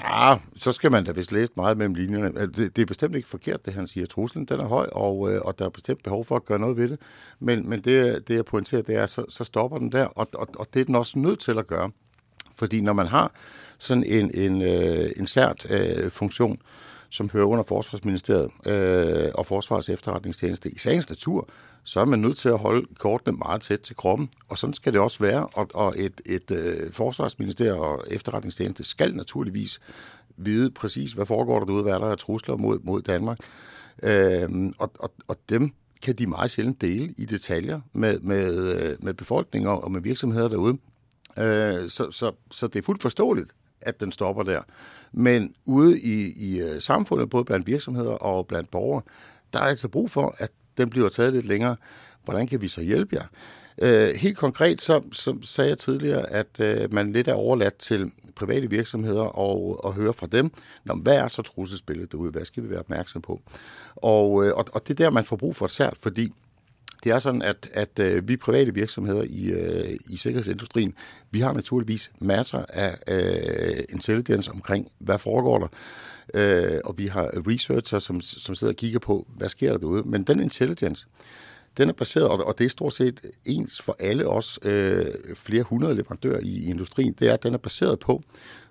Ja, 0.00 0.36
så 0.56 0.72
skal 0.72 0.90
man 0.90 1.04
da 1.04 1.12
vist 1.12 1.32
læse 1.32 1.52
meget 1.56 1.78
mellem 1.78 1.94
linjerne. 1.94 2.40
Øh, 2.40 2.48
det, 2.56 2.76
det 2.76 2.82
er 2.82 2.86
bestemt 2.86 3.16
ikke 3.16 3.28
forkert, 3.28 3.66
det 3.66 3.74
han 3.74 3.86
siger. 3.86 4.06
Truslen 4.06 4.44
den 4.44 4.60
er 4.60 4.66
høj, 4.66 4.88
og, 4.92 5.32
øh, 5.32 5.42
og 5.42 5.58
der 5.58 5.64
er 5.64 5.68
bestemt 5.68 6.02
behov 6.02 6.24
for 6.24 6.36
at 6.36 6.44
gøre 6.44 6.58
noget 6.58 6.76
ved 6.76 6.88
det. 6.88 6.98
Men, 7.40 7.68
men 7.68 7.80
det, 7.80 8.28
det 8.28 8.34
jeg 8.34 8.44
pointerer, 8.44 8.82
det 8.82 8.96
er, 8.96 9.06
så, 9.06 9.24
så 9.28 9.44
stopper 9.44 9.78
den 9.78 9.92
der, 9.92 10.04
og, 10.04 10.28
og, 10.34 10.48
og 10.58 10.66
det 10.74 10.80
er 10.80 10.84
den 10.84 10.94
også 10.94 11.18
nødt 11.18 11.40
til 11.40 11.58
at 11.58 11.66
gøre. 11.66 11.90
Fordi 12.56 12.80
når 12.80 12.92
man 12.92 13.06
har 13.06 13.32
sådan 13.78 14.04
en, 14.04 14.30
en, 14.34 14.62
øh, 14.62 15.10
en 15.16 15.26
sært 15.26 15.66
øh, 15.70 16.10
funktion, 16.10 16.58
som 17.10 17.30
hører 17.30 17.46
under 17.46 17.64
Forsvarsministeriet 17.64 18.50
øh, 18.66 19.30
og 19.34 19.46
Forsvars 19.46 19.88
efterretningstjeneste 19.88 20.70
i 20.70 20.78
sagens 20.78 21.08
natur, 21.08 21.48
så 21.84 22.00
er 22.00 22.04
man 22.04 22.18
nødt 22.18 22.36
til 22.36 22.48
at 22.48 22.58
holde 22.58 22.86
kortene 22.98 23.38
meget 23.38 23.60
tæt 23.60 23.80
til 23.80 23.96
kroppen. 23.96 24.30
Og 24.48 24.58
sådan 24.58 24.74
skal 24.74 24.92
det 24.92 25.00
også 25.00 25.18
være. 25.18 25.46
Og, 25.46 25.68
og 25.74 25.94
et, 25.96 26.20
et 26.26 26.50
øh, 26.50 26.92
forsvarsministerium 26.92 27.78
og 27.78 28.04
efterretningstjeneste 28.10 28.84
skal 28.84 29.14
naturligvis 29.14 29.80
vide 30.36 30.70
præcis, 30.70 31.12
hvad 31.12 31.26
foregår 31.26 31.58
der 31.58 31.66
derude, 31.66 31.82
hvad 31.82 31.92
er 31.92 31.98
der 31.98 32.08
er 32.08 32.16
trusler 32.16 32.56
mod, 32.56 32.78
mod 32.82 33.02
Danmark. 33.02 33.38
Øh, 34.02 34.72
og, 34.78 34.92
og, 34.98 35.12
og 35.28 35.36
dem 35.48 35.70
kan 36.02 36.14
de 36.14 36.26
meget 36.26 36.50
sjældent 36.50 36.80
dele 36.80 37.14
i 37.16 37.24
detaljer 37.24 37.80
med, 37.92 38.20
med, 38.20 38.74
øh, 38.74 38.96
med 39.00 39.14
befolkninger 39.14 39.70
og 39.70 39.92
med 39.92 40.00
virksomheder 40.00 40.48
derude. 40.48 40.78
Øh, 41.38 41.90
så, 41.90 42.10
så, 42.10 42.32
så 42.50 42.66
det 42.66 42.78
er 42.78 42.82
fuldt 42.82 43.02
forståeligt, 43.02 43.50
at 43.80 44.00
den 44.00 44.12
stopper 44.12 44.42
der. 44.42 44.62
Men 45.12 45.54
ude 45.64 46.00
i, 46.00 46.32
i 46.36 46.60
øh, 46.60 46.82
samfundet, 46.82 47.30
både 47.30 47.44
blandt 47.44 47.66
virksomheder 47.66 48.12
og 48.12 48.46
blandt 48.46 48.70
borgere, 48.70 49.02
der 49.52 49.58
er 49.58 49.64
altså 49.64 49.88
brug 49.88 50.10
for, 50.10 50.34
at 50.38 50.50
den 50.80 50.90
bliver 50.90 51.08
taget 51.08 51.32
lidt 51.32 51.46
længere. 51.46 51.76
Hvordan 52.24 52.46
kan 52.46 52.60
vi 52.60 52.68
så 52.68 52.80
hjælpe 52.80 53.16
jer? 53.16 53.24
Øh, 53.82 54.08
helt 54.16 54.36
konkret, 54.38 54.82
så, 54.82 55.02
så 55.12 55.36
sagde 55.42 55.70
jeg 55.70 55.78
tidligere, 55.78 56.30
at 56.30 56.60
øh, 56.60 56.92
man 56.92 57.12
lidt 57.12 57.28
er 57.28 57.34
overladt 57.34 57.76
til 57.76 58.10
private 58.36 58.70
virksomheder 58.70 59.22
og, 59.22 59.84
og 59.84 59.94
høre 59.94 60.12
fra 60.12 60.26
dem, 60.26 60.50
Nå, 60.84 60.94
hvad 60.94 61.16
er 61.16 61.28
så 61.28 61.42
trusselsbilledet 61.42 62.12
derude? 62.12 62.30
Hvad 62.30 62.44
skal 62.44 62.62
vi 62.62 62.70
være 62.70 62.78
opmærksom 62.78 63.22
på? 63.22 63.40
Og, 63.96 64.46
øh, 64.46 64.52
og, 64.54 64.64
og 64.72 64.88
det 64.88 65.00
er 65.00 65.04
der, 65.04 65.10
man 65.10 65.24
får 65.24 65.36
brug 65.36 65.56
for 65.56 65.64
et 65.64 65.70
sært, 65.70 65.96
fordi 65.96 66.32
det 67.04 67.12
er 67.12 67.18
sådan, 67.18 67.42
at, 67.42 67.68
at 67.72 67.98
øh, 67.98 68.28
vi 68.28 68.36
private 68.36 68.74
virksomheder 68.74 69.22
i, 69.22 69.50
øh, 69.50 69.96
i 70.10 70.16
sikkerhedsindustrien, 70.16 70.94
vi 71.30 71.40
har 71.40 71.52
naturligvis 71.52 72.10
masser 72.18 72.64
af 72.68 72.96
øh, 73.08 73.84
intelligence 73.88 74.50
omkring, 74.50 74.88
hvad 74.98 75.18
foregår 75.18 75.58
der. 75.58 75.68
Øh, 76.34 76.80
og 76.84 76.98
vi 76.98 77.06
har 77.06 77.30
researcher, 77.48 77.98
som, 77.98 78.20
som 78.20 78.54
sidder 78.54 78.72
og 78.72 78.76
kigger 78.76 78.98
på, 78.98 79.26
hvad 79.36 79.48
sker 79.48 79.70
der 79.70 79.78
derude. 79.78 80.02
Men 80.06 80.22
den 80.22 80.40
intelligence, 80.40 81.06
den 81.76 81.88
er 81.88 81.92
baseret, 81.92 82.28
og 82.28 82.58
det 82.58 82.64
er 82.64 82.68
stort 82.68 82.92
set 82.92 83.20
ens 83.44 83.82
for 83.82 83.96
alle 84.00 84.28
os 84.28 84.58
øh, 84.62 85.04
flere 85.34 85.62
hundrede 85.62 85.94
leverandører 85.94 86.40
i, 86.40 86.48
i 86.48 86.70
industrien, 86.70 87.12
det 87.18 87.28
er, 87.28 87.32
at 87.34 87.42
den 87.42 87.54
er 87.54 87.58
baseret 87.58 87.98
på, 87.98 88.22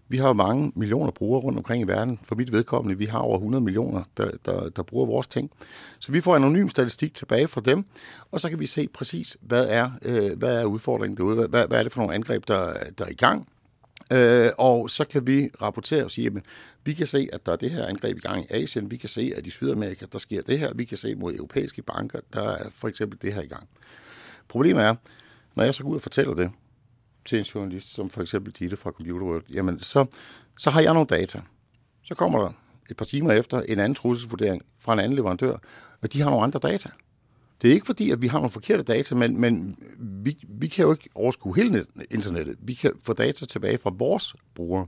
vi 0.10 0.18
har 0.18 0.28
jo 0.28 0.34
mange 0.34 0.72
millioner 0.76 1.12
brugere 1.12 1.42
rundt 1.42 1.58
omkring 1.58 1.84
i 1.84 1.88
verden. 1.88 2.20
For 2.24 2.36
mit 2.36 2.52
vedkommende, 2.52 2.98
vi 2.98 3.06
har 3.06 3.20
over 3.20 3.38
100 3.38 3.64
millioner, 3.64 4.04
der, 4.18 4.32
der, 4.46 4.70
der 4.70 4.84
bruger 4.84 5.06
vores 5.06 5.28
ting. 5.28 5.52
Så 6.00 6.12
vi 6.12 6.22
får 6.22 6.36
anonym 6.36 6.70
statistik 6.70 7.14
tilbage 7.14 7.48
fra 7.48 7.62
dem, 7.62 7.86
og 8.32 8.42
så 8.42 8.50
kan 8.50 8.60
vi 8.60 8.68
se 8.68 8.88
præcis, 8.88 9.38
hvad 9.42 9.68
er, 9.70 9.92
øh, 10.06 10.38
hvad 10.38 10.62
er 10.62 10.66
udfordringen 10.66 11.18
derude, 11.18 11.48
hvad, 11.48 11.68
hvad 11.68 11.80
er 11.80 11.84
det 11.84 11.92
for 11.92 12.00
nogle 12.02 12.16
angreb, 12.16 12.48
der, 12.48 12.74
der 12.98 13.06
er 13.06 13.10
i 13.10 13.14
gang, 13.14 13.48
Øh, 14.14 14.52
og 14.58 14.90
så 14.90 15.06
kan 15.06 15.28
vi 15.28 15.50
rapportere 15.62 16.04
og 16.04 16.12
sige, 16.12 16.28
at 16.28 16.34
vi 16.84 16.94
kan 16.94 17.08
se, 17.08 17.30
at 17.34 17.46
der 17.46 17.52
er 17.52 17.56
det 17.56 17.72
her 17.72 17.86
angreb 17.86 18.18
i 18.18 18.20
gang 18.20 18.44
i 18.44 18.48
Asien, 18.50 18.92
vi 18.92 18.98
kan 18.98 19.10
se, 19.10 19.34
at 19.36 19.48
i 19.48 19.50
Sydamerika, 19.50 20.06
der 20.12 20.18
sker 20.18 20.42
det 20.42 20.60
her, 20.60 20.74
vi 20.74 20.86
kan 20.86 20.98
se 20.98 21.16
mod 21.16 21.34
europæiske 21.34 21.82
banker, 21.82 22.20
der 22.34 22.50
er 22.50 22.70
for 22.70 22.88
eksempel 22.88 23.20
det 23.22 23.34
her 23.34 23.42
i 23.42 23.48
gang. 23.48 23.70
Problemet 24.48 24.84
er, 24.84 24.96
når 25.56 25.64
jeg 25.64 25.74
så 25.74 25.84
går 25.84 25.90
ud 25.90 25.96
og 25.96 26.02
fortæller 26.02 26.34
det 26.34 26.52
til 27.30 27.38
en 27.40 27.44
journalist, 27.44 27.94
som 27.94 28.10
for 28.10 28.22
eksempel 28.22 28.54
Ditte 28.54 28.78
fra 28.78 28.92
Computer 28.92 29.26
World, 29.26 29.44
jamen 29.54 29.80
så, 29.80 30.06
så 30.60 30.70
har 30.70 30.82
jeg 30.82 30.94
nogle 30.94 31.08
data. 31.08 31.42
Så 32.04 32.16
kommer 32.16 32.40
der 32.40 32.52
et 32.90 32.98
par 32.98 33.06
timer 33.06 33.32
efter 33.32 33.62
en 33.62 33.80
anden 33.80 33.96
trusselsvurdering 33.96 34.62
fra 34.80 34.94
en 34.94 35.00
anden 35.00 35.16
leverandør, 35.16 35.58
og 36.02 36.14
de 36.14 36.22
har 36.22 36.30
nogle 36.30 36.44
andre 36.44 36.60
data. 36.60 36.90
Det 37.62 37.70
er 37.70 37.74
ikke 37.74 37.86
fordi, 37.86 38.12
at 38.12 38.22
vi 38.22 38.28
har 38.28 38.38
nogle 38.38 38.52
forkerte 38.52 38.84
data, 38.84 39.16
men, 39.16 39.42
men 39.42 39.78
vi, 40.00 40.38
vi 40.50 40.68
kan 40.68 40.86
jo 40.86 40.92
ikke 40.92 41.10
overskue 41.16 41.56
hele 41.56 41.86
internettet. 42.12 42.56
Vi 42.60 42.74
kan 42.74 42.92
få 43.04 43.14
data 43.14 43.46
tilbage 43.46 43.78
fra 43.78 43.92
vores 43.98 44.36
brugere. 44.56 44.88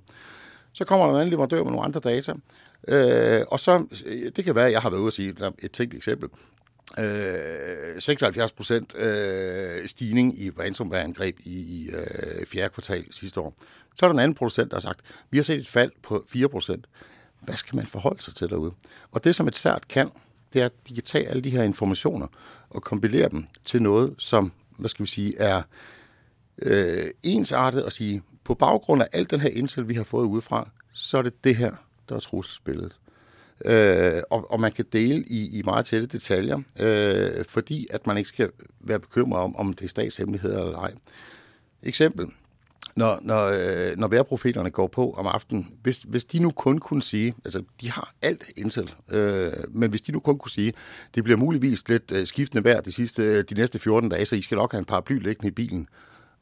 Så 0.73 0.85
kommer 0.85 1.05
der 1.05 1.13
en 1.13 1.19
anden 1.19 1.29
leverandør 1.29 1.63
med 1.63 1.71
nogle 1.71 1.85
andre 1.85 1.99
data, 1.99 2.33
øh, 2.87 3.41
og 3.47 3.59
så, 3.59 3.85
det 4.35 4.43
kan 4.45 4.55
være, 4.55 4.65
at 4.65 4.71
jeg 4.71 4.81
har 4.81 4.89
været 4.89 5.01
ude 5.01 5.07
at 5.07 5.13
sige 5.13 5.35
et 5.59 5.71
tænkt 5.71 5.93
eksempel. 5.93 6.29
Øh, 6.99 8.01
76 8.01 8.51
procent 8.51 8.95
øh, 8.97 9.87
stigning 9.87 10.39
i 10.39 10.49
ransomware-angreb 10.49 11.39
i, 11.39 11.49
i 11.49 11.89
øh, 11.89 12.45
fjerde 12.45 12.73
kvartal 12.73 13.05
sidste 13.11 13.39
år. 13.39 13.53
Så 13.95 14.05
er 14.05 14.07
der 14.07 14.13
en 14.13 14.19
anden 14.19 14.35
producent, 14.35 14.71
der 14.71 14.77
har 14.77 14.81
sagt, 14.81 14.99
vi 15.29 15.37
har 15.37 15.43
set 15.43 15.59
et 15.59 15.67
fald 15.67 15.91
på 16.03 16.25
4 16.27 16.49
procent. 16.49 16.85
Hvad 17.41 17.55
skal 17.55 17.75
man 17.75 17.85
forholde 17.85 18.21
sig 18.21 18.35
til 18.35 18.49
derude? 18.49 18.71
Og 19.11 19.23
det, 19.23 19.35
som 19.35 19.47
et 19.47 19.55
sært 19.55 19.87
kan, 19.87 20.09
det 20.53 20.61
er, 20.61 20.65
at 20.65 20.73
de 20.89 20.93
kan 20.93 21.03
tage 21.03 21.27
alle 21.27 21.41
de 21.41 21.49
her 21.49 21.63
informationer 21.63 22.27
og 22.69 22.81
kombinere 22.81 23.29
dem 23.29 23.45
til 23.65 23.81
noget, 23.81 24.15
som, 24.17 24.51
hvad 24.77 24.89
skal 24.89 25.03
vi 25.03 25.09
sige, 25.09 25.37
er 25.39 25.61
øh, 26.61 27.05
ensartet 27.23 27.85
og 27.85 27.91
sige, 27.91 28.23
på 28.43 28.53
baggrund 28.55 29.01
af 29.01 29.07
alt 29.13 29.31
den 29.31 29.39
her 29.39 29.49
intel, 29.49 29.87
vi 29.87 29.93
har 29.93 30.03
fået 30.03 30.25
udefra, 30.25 30.69
så 30.93 31.17
er 31.17 31.21
det 31.21 31.43
det 31.43 31.55
her, 31.55 31.71
der 32.09 32.15
er 32.15 32.19
trusselsbilledet. 32.19 32.95
Øh, 33.65 34.21
og, 34.29 34.51
og 34.51 34.59
man 34.59 34.71
kan 34.71 34.85
dele 34.93 35.23
i, 35.27 35.59
i 35.59 35.61
meget 35.61 35.85
tætte 35.85 36.07
detaljer, 36.07 36.59
øh, 36.79 37.45
fordi 37.45 37.87
at 37.89 38.07
man 38.07 38.17
ikke 38.17 38.29
skal 38.29 38.49
være 38.79 38.99
bekymret 38.99 39.41
om, 39.41 39.55
om 39.55 39.73
det 39.73 39.85
er 39.85 39.89
statshemmeligheder 39.89 40.65
eller 40.65 40.79
ej. 40.79 40.93
Eksempel 41.83 42.27
når, 42.95 43.19
når, 43.21 43.45
øh, 43.45 43.97
når 43.97 44.07
vejrprofeterne 44.07 44.69
går 44.69 44.87
på 44.87 45.11
om 45.11 45.27
aftenen, 45.27 45.73
hvis, 45.83 45.97
hvis 45.97 46.25
de 46.25 46.39
nu 46.39 46.51
kun 46.51 46.77
kunne 46.77 47.01
sige, 47.01 47.35
altså 47.45 47.63
de 47.81 47.91
har 47.91 48.13
alt 48.21 48.43
indtil, 48.57 48.93
øh, 49.11 49.51
men 49.69 49.89
hvis 49.89 50.01
de 50.01 50.11
nu 50.11 50.19
kun 50.19 50.37
kunne 50.37 50.51
sige, 50.51 50.73
det 51.15 51.23
bliver 51.23 51.37
muligvis 51.37 51.89
lidt 51.89 52.11
øh, 52.11 52.27
skiftende 52.27 52.63
vejr 52.63 52.81
de, 52.81 52.91
sidste, 52.91 53.23
øh, 53.23 53.43
de 53.49 53.55
næste 53.55 53.79
14 53.79 54.09
dage, 54.09 54.25
så 54.25 54.35
I 54.35 54.41
skal 54.41 54.57
nok 54.57 54.71
have 54.71 54.79
en 54.79 54.85
paraply 54.85 55.19
liggende 55.19 55.47
i 55.47 55.51
bilen, 55.51 55.87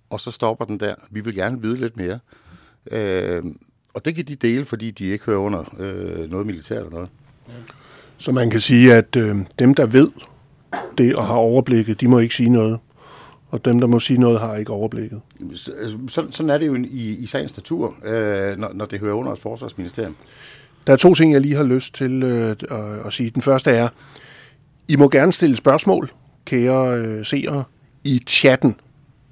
og 0.09 0.19
så 0.19 0.31
stopper 0.31 0.65
den 0.65 0.79
der. 0.79 0.95
Vi 1.11 1.19
vil 1.21 1.35
gerne 1.35 1.61
vide 1.61 1.77
lidt 1.77 1.97
mere. 1.97 2.19
Øh, 2.91 3.43
og 3.99 4.05
det 4.05 4.15
kan 4.15 4.25
de 4.25 4.35
dele, 4.35 4.65
fordi 4.65 4.91
de 4.91 5.05
ikke 5.05 5.25
hører 5.25 5.39
under 5.39 5.75
øh, 5.79 6.31
noget 6.31 6.45
militær 6.45 6.75
eller 6.75 6.91
noget. 6.91 7.09
Så 8.17 8.31
man 8.31 8.49
kan 8.49 8.59
sige, 8.59 8.93
at 8.93 9.15
øh, 9.15 9.37
dem, 9.59 9.73
der 9.73 9.85
ved 9.85 10.09
det 10.97 11.15
og 11.15 11.27
har 11.27 11.35
overblikket, 11.35 12.01
de 12.01 12.07
må 12.07 12.19
ikke 12.19 12.35
sige 12.35 12.49
noget 12.49 12.79
og 13.49 13.65
dem, 13.65 13.79
der 13.79 13.87
må 13.87 13.99
sige 13.99 14.19
noget, 14.19 14.39
har 14.39 14.55
ikke 14.55 14.71
overblikket. 14.71 15.21
Så, 15.53 15.71
sådan, 16.07 16.31
sådan 16.31 16.49
er 16.49 16.57
det 16.57 16.67
jo 16.67 16.75
i, 16.75 17.17
i 17.19 17.25
sagens 17.25 17.57
natur, 17.57 17.95
øh, 18.05 18.57
når, 18.57 18.71
når 18.73 18.85
det 18.85 18.99
hører 18.99 19.13
under 19.13 19.31
et 19.31 19.39
forsvarsministerium. 19.39 20.15
Der 20.87 20.93
er 20.93 20.97
to 20.97 21.13
ting, 21.13 21.33
jeg 21.33 21.41
lige 21.41 21.55
har 21.55 21.63
lyst 21.63 21.95
til 21.95 22.23
øh, 22.23 22.49
at, 22.49 22.63
at 23.05 23.13
sige. 23.13 23.29
Den 23.29 23.41
første 23.41 23.71
er, 23.71 23.89
I 24.87 24.95
må 24.95 25.09
gerne 25.09 25.33
stille 25.33 25.55
spørgsmål, 25.55 26.11
kære 26.45 26.97
øh, 26.97 27.25
seere, 27.25 27.63
i 28.03 28.23
chatten. 28.27 28.75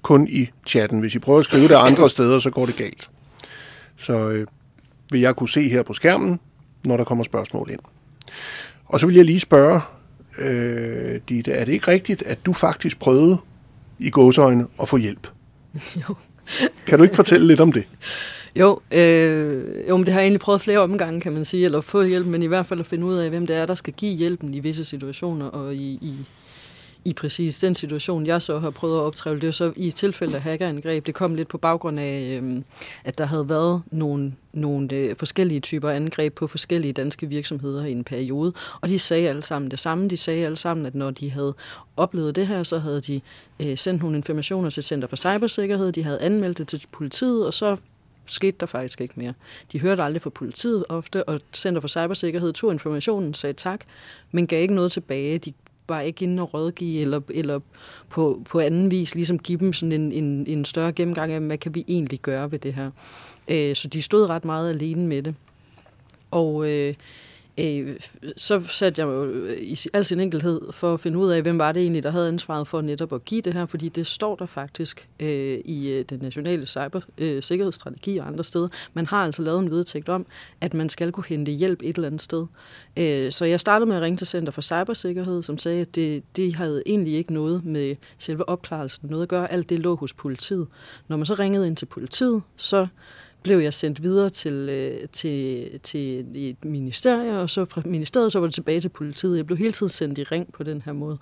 Kun 0.02 0.28
i 0.28 0.50
chatten. 0.68 1.00
Hvis 1.00 1.16
I 1.16 1.20
prøver 1.20 1.40
at 1.40 1.46
skrive 1.46 1.68
det 1.68 1.76
andre 1.76 2.10
steder, 2.10 2.40
så 2.40 2.50
går 2.50 2.66
det 2.66 2.76
galt. 2.76 3.10
Så 3.98 4.30
øh, 4.30 4.48
vil 5.12 5.22
jeg 5.22 5.36
kunne 5.36 5.50
se 5.50 5.70
her 5.70 5.84
på 5.84 5.94
skærmen, 5.94 6.40
når 6.86 6.98
der 6.98 7.04
kommer 7.04 7.24
spørgsmål 7.24 7.70
ind. 7.72 7.80
Og 8.86 9.00
så 9.00 9.08
vil 9.08 9.16
jeg 9.16 9.26
lige 9.26 9.40
spørge, 9.40 9.82
øh, 10.40 11.20
Ditte, 11.30 11.52
er 11.52 11.66
det 11.66 11.72
ikke 11.72 11.88
rigtigt, 11.88 12.22
at 12.22 12.46
du 12.46 12.54
faktisk 12.54 13.00
prøvede 13.00 13.38
i 14.00 14.10
gåsøjne 14.10 14.66
at 14.82 14.90
få 14.90 14.98
hjælp. 14.98 15.28
Jo. 16.10 16.16
kan 16.86 16.98
du 16.98 17.04
ikke 17.04 17.16
fortælle 17.16 17.48
lidt 17.48 17.60
om 17.60 17.72
det? 17.72 17.84
Jo, 18.56 18.80
øh, 18.92 19.64
jo, 19.90 19.98
men 19.98 20.06
det 20.06 20.14
har 20.14 20.20
jeg 20.20 20.26
egentlig 20.26 20.40
prøvet 20.40 20.62
flere 20.62 20.80
omgange, 20.80 21.22
kan 21.22 21.34
man 21.34 21.46
sige, 21.46 21.66
eller 21.66 21.82
få 21.82 22.04
hjælp, 22.04 22.28
men 22.28 22.44
i 22.44 22.46
hvert 22.46 22.66
fald 22.66 22.80
at 22.80 22.86
finde 22.86 23.06
ud 23.06 23.16
af, 23.16 23.30
hvem 23.30 23.48
det 23.48 23.56
er, 23.56 23.66
der 23.66 23.76
skal 23.76 23.94
give 23.94 24.16
hjælpen 24.16 24.54
i 24.54 24.60
visse 24.60 24.86
situationer, 24.86 25.46
og 25.46 25.76
i, 25.76 26.00
i, 26.02 26.16
i 27.08 27.14
præcis 27.14 27.60
den 27.60 27.76
situation, 27.76 28.26
jeg 28.26 28.42
så 28.42 28.60
har 28.60 28.70
prøvet 28.70 28.98
at 28.98 29.02
optræve, 29.02 29.40
det 29.40 29.48
er 29.48 29.52
så 29.52 29.74
i 29.76 29.92
tilfælde 29.92 30.36
af 30.36 30.42
hackerangreb. 30.42 31.06
Det 31.06 31.16
kom 31.16 31.36
lidt 31.36 31.48
på 31.48 31.58
baggrund 31.58 32.00
af, 32.00 32.40
øh, 32.44 32.62
at 33.04 33.18
der 33.18 33.26
havde 33.26 33.50
været 33.50 33.82
nogle, 33.92 34.34
nogle 34.54 34.96
øh, 34.96 35.16
forskellige 35.16 35.60
typer 35.60 35.90
angreb 35.90 36.34
på 36.34 36.48
forskellige 36.48 36.94
danske 36.94 37.28
virksomheder 37.28 37.86
i 37.86 37.92
en 37.92 38.04
periode, 38.04 38.54
og 38.82 38.90
de 38.90 39.00
sagde 39.00 39.30
alle 39.30 39.42
sammen 39.42 39.72
det 39.72 39.80
samme. 39.80 40.10
De 40.10 40.18
sagde 40.18 40.46
alle 40.46 40.58
sammen, 40.58 40.86
at 40.86 40.96
når 40.96 41.12
de 41.12 41.32
havde 41.32 41.54
oplevet 41.98 42.36
det 42.36 42.48
her, 42.48 42.64
så 42.64 42.80
havde 42.80 43.02
de 43.02 43.22
øh, 43.60 43.78
sendt 43.78 44.02
nogle 44.02 44.18
informationer 44.18 44.70
til 44.70 44.84
Center 44.84 45.08
for 45.08 45.16
Cybersikkerhed, 45.16 45.92
de 45.92 46.04
havde 46.04 46.22
anmeldt 46.22 46.58
det 46.58 46.68
til 46.68 46.86
politiet, 46.92 47.48
og 47.48 47.54
så 47.54 47.78
skete 48.26 48.58
der 48.60 48.66
faktisk 48.66 49.02
ikke 49.02 49.14
mere. 49.18 49.34
De 49.72 49.80
hørte 49.80 50.04
aldrig 50.04 50.22
fra 50.22 50.30
politiet 50.30 50.86
ofte, 50.90 51.30
og 51.30 51.42
Center 51.54 51.82
for 51.82 51.88
Cybersikkerhed 51.88 52.54
tog 52.54 52.72
informationen, 52.72 53.34
sagde 53.34 53.54
tak, 53.54 53.82
men 54.32 54.48
gav 54.48 54.62
ikke 54.62 54.76
noget 54.76 54.92
tilbage. 54.92 55.38
De 55.38 55.54
var 55.90 56.02
ikke 56.02 56.24
inde 56.24 56.44
og 56.44 56.54
rådgive, 56.54 57.02
eller, 57.02 57.22
eller 57.30 57.60
på, 58.10 58.42
på 58.50 58.60
anden 58.60 58.92
vis 58.92 59.16
ligesom 59.16 59.40
give 59.40 59.60
dem 59.60 59.74
sådan 59.74 59.92
en, 59.92 60.12
en, 60.12 60.48
en 60.48 60.66
større 60.66 60.92
gennemgang 60.92 61.32
af, 61.32 61.42
hvad 61.42 61.58
kan 61.58 61.76
vi 61.76 61.86
egentlig 61.88 62.20
gøre 62.20 62.52
ved 62.52 62.60
det 62.60 62.74
her. 62.74 62.92
Øh, 63.48 63.76
så 63.76 63.88
de 63.88 64.02
stod 64.02 64.30
ret 64.30 64.46
meget 64.46 64.70
alene 64.70 65.08
med 65.08 65.24
det. 65.24 65.36
Og 66.32 66.70
øh, 66.70 66.94
øh, 67.58 68.00
så 68.38 68.62
satte 68.68 69.02
jeg 69.02 69.08
jo 69.08 69.26
øh, 69.26 69.58
i 69.62 69.78
al 69.94 70.06
sin 70.06 70.20
enkelhed 70.20 70.62
for 70.72 70.94
at 70.94 71.00
finde 71.00 71.18
ud 71.18 71.30
af, 71.30 71.42
hvem 71.42 71.60
var 71.60 71.72
det 71.72 71.82
egentlig, 71.82 72.04
der 72.04 72.12
havde 72.12 72.28
ansvaret 72.28 72.68
for 72.68 72.82
netop 72.82 73.14
at 73.14 73.26
give 73.26 73.42
det 73.42 73.54
her, 73.54 73.66
fordi 73.66 73.90
det 73.90 74.08
står 74.08 74.36
der 74.36 74.46
faktisk 74.46 75.08
øh, 75.20 75.60
i 75.66 75.92
øh, 75.92 76.06
den 76.10 76.20
nationale 76.20 76.66
cybersikkerhedsstrategi 76.66 78.18
øh, 78.18 78.24
og 78.24 78.28
andre 78.28 78.44
steder. 78.44 78.68
Man 78.94 79.06
har 79.06 79.24
altså 79.24 79.42
lavet 79.42 79.60
en 79.60 79.72
vedtægt 79.72 80.10
om, 80.10 80.26
at 80.62 80.74
man 80.74 80.90
skal 80.90 81.12
kunne 81.12 81.26
hente 81.28 81.52
hjælp 81.52 81.82
et 81.84 81.96
eller 81.96 82.08
andet 82.08 82.22
sted. 82.22 82.46
Øh, 82.98 83.32
så 83.32 83.46
jeg 83.46 83.60
startede 83.60 83.88
med 83.88 83.96
at 83.96 84.02
ringe 84.02 84.18
til 84.18 84.28
Center 84.28 84.52
for 84.52 84.62
Cybersikkerhed, 84.62 85.44
som 85.44 85.58
sagde, 85.58 85.82
at 85.82 85.96
det, 85.96 86.24
det 86.36 86.56
havde 86.56 86.84
egentlig 86.86 87.14
ikke 87.14 87.34
noget 87.34 87.66
med 87.66 87.96
selve 88.18 88.50
opklarelsen 88.50 89.10
noget 89.10 89.24
at 89.24 89.30
gøre. 89.30 89.52
Alt 89.52 89.70
det 89.70 89.80
lå 89.80 89.96
hos 89.96 90.14
politiet. 90.14 90.68
Når 91.08 91.18
man 91.18 91.26
så 91.26 91.34
ringede 91.34 91.68
ind 91.68 91.76
til 91.76 91.86
politiet, 91.86 92.42
så 92.56 92.88
blev 93.44 93.60
jeg 93.60 93.74
sendt 93.74 94.04
videre 94.04 94.30
til, 94.30 94.54
øh, 94.54 95.10
til, 95.10 95.70
til 95.84 96.26
et 96.36 96.66
ministerie, 96.66 97.40
og 97.40 97.50
så 97.50 97.66
fra 97.66 97.82
ministeriet 97.86 98.32
så 98.32 98.40
var 98.40 98.48
det 98.48 98.54
tilbage 98.54 98.82
til 98.82 98.90
politiet. 98.90 99.38
Jeg 99.38 99.46
blev 99.46 99.58
hele 99.58 99.72
tiden 99.72 99.90
sendt 99.90 100.18
i 100.18 100.24
ring 100.24 100.54
på 100.54 100.64
den 100.64 100.82
her 100.86 100.94
måde. 100.94 101.18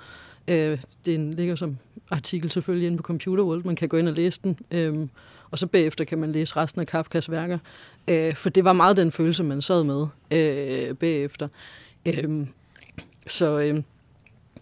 Øh, 0.47 0.81
den 1.05 1.33
ligger 1.33 1.55
som 1.55 1.77
artikel 2.11 2.49
selvfølgelig 2.49 2.87
inde 2.87 2.97
på 2.97 3.03
Computer 3.03 3.43
World. 3.43 3.63
Man 3.63 3.75
kan 3.75 3.89
gå 3.89 3.97
ind 3.97 4.07
og 4.07 4.13
læse 4.13 4.39
den, 4.43 4.57
øh, 4.71 5.07
og 5.51 5.59
så 5.59 5.67
bagefter 5.67 6.03
kan 6.03 6.17
man 6.17 6.31
læse 6.31 6.55
resten 6.55 6.81
af 6.81 6.87
Kafkas 6.87 7.31
værker. 7.31 7.59
Øh, 8.07 8.35
for 8.35 8.49
det 8.49 8.63
var 8.63 8.73
meget 8.73 8.97
den 8.97 9.11
følelse, 9.11 9.43
man 9.43 9.61
sad 9.61 9.83
med 9.83 10.07
øh, 10.31 10.95
bagefter. 10.95 11.47
Øh, 12.05 12.47
så... 13.27 13.59
Øh, 13.59 13.81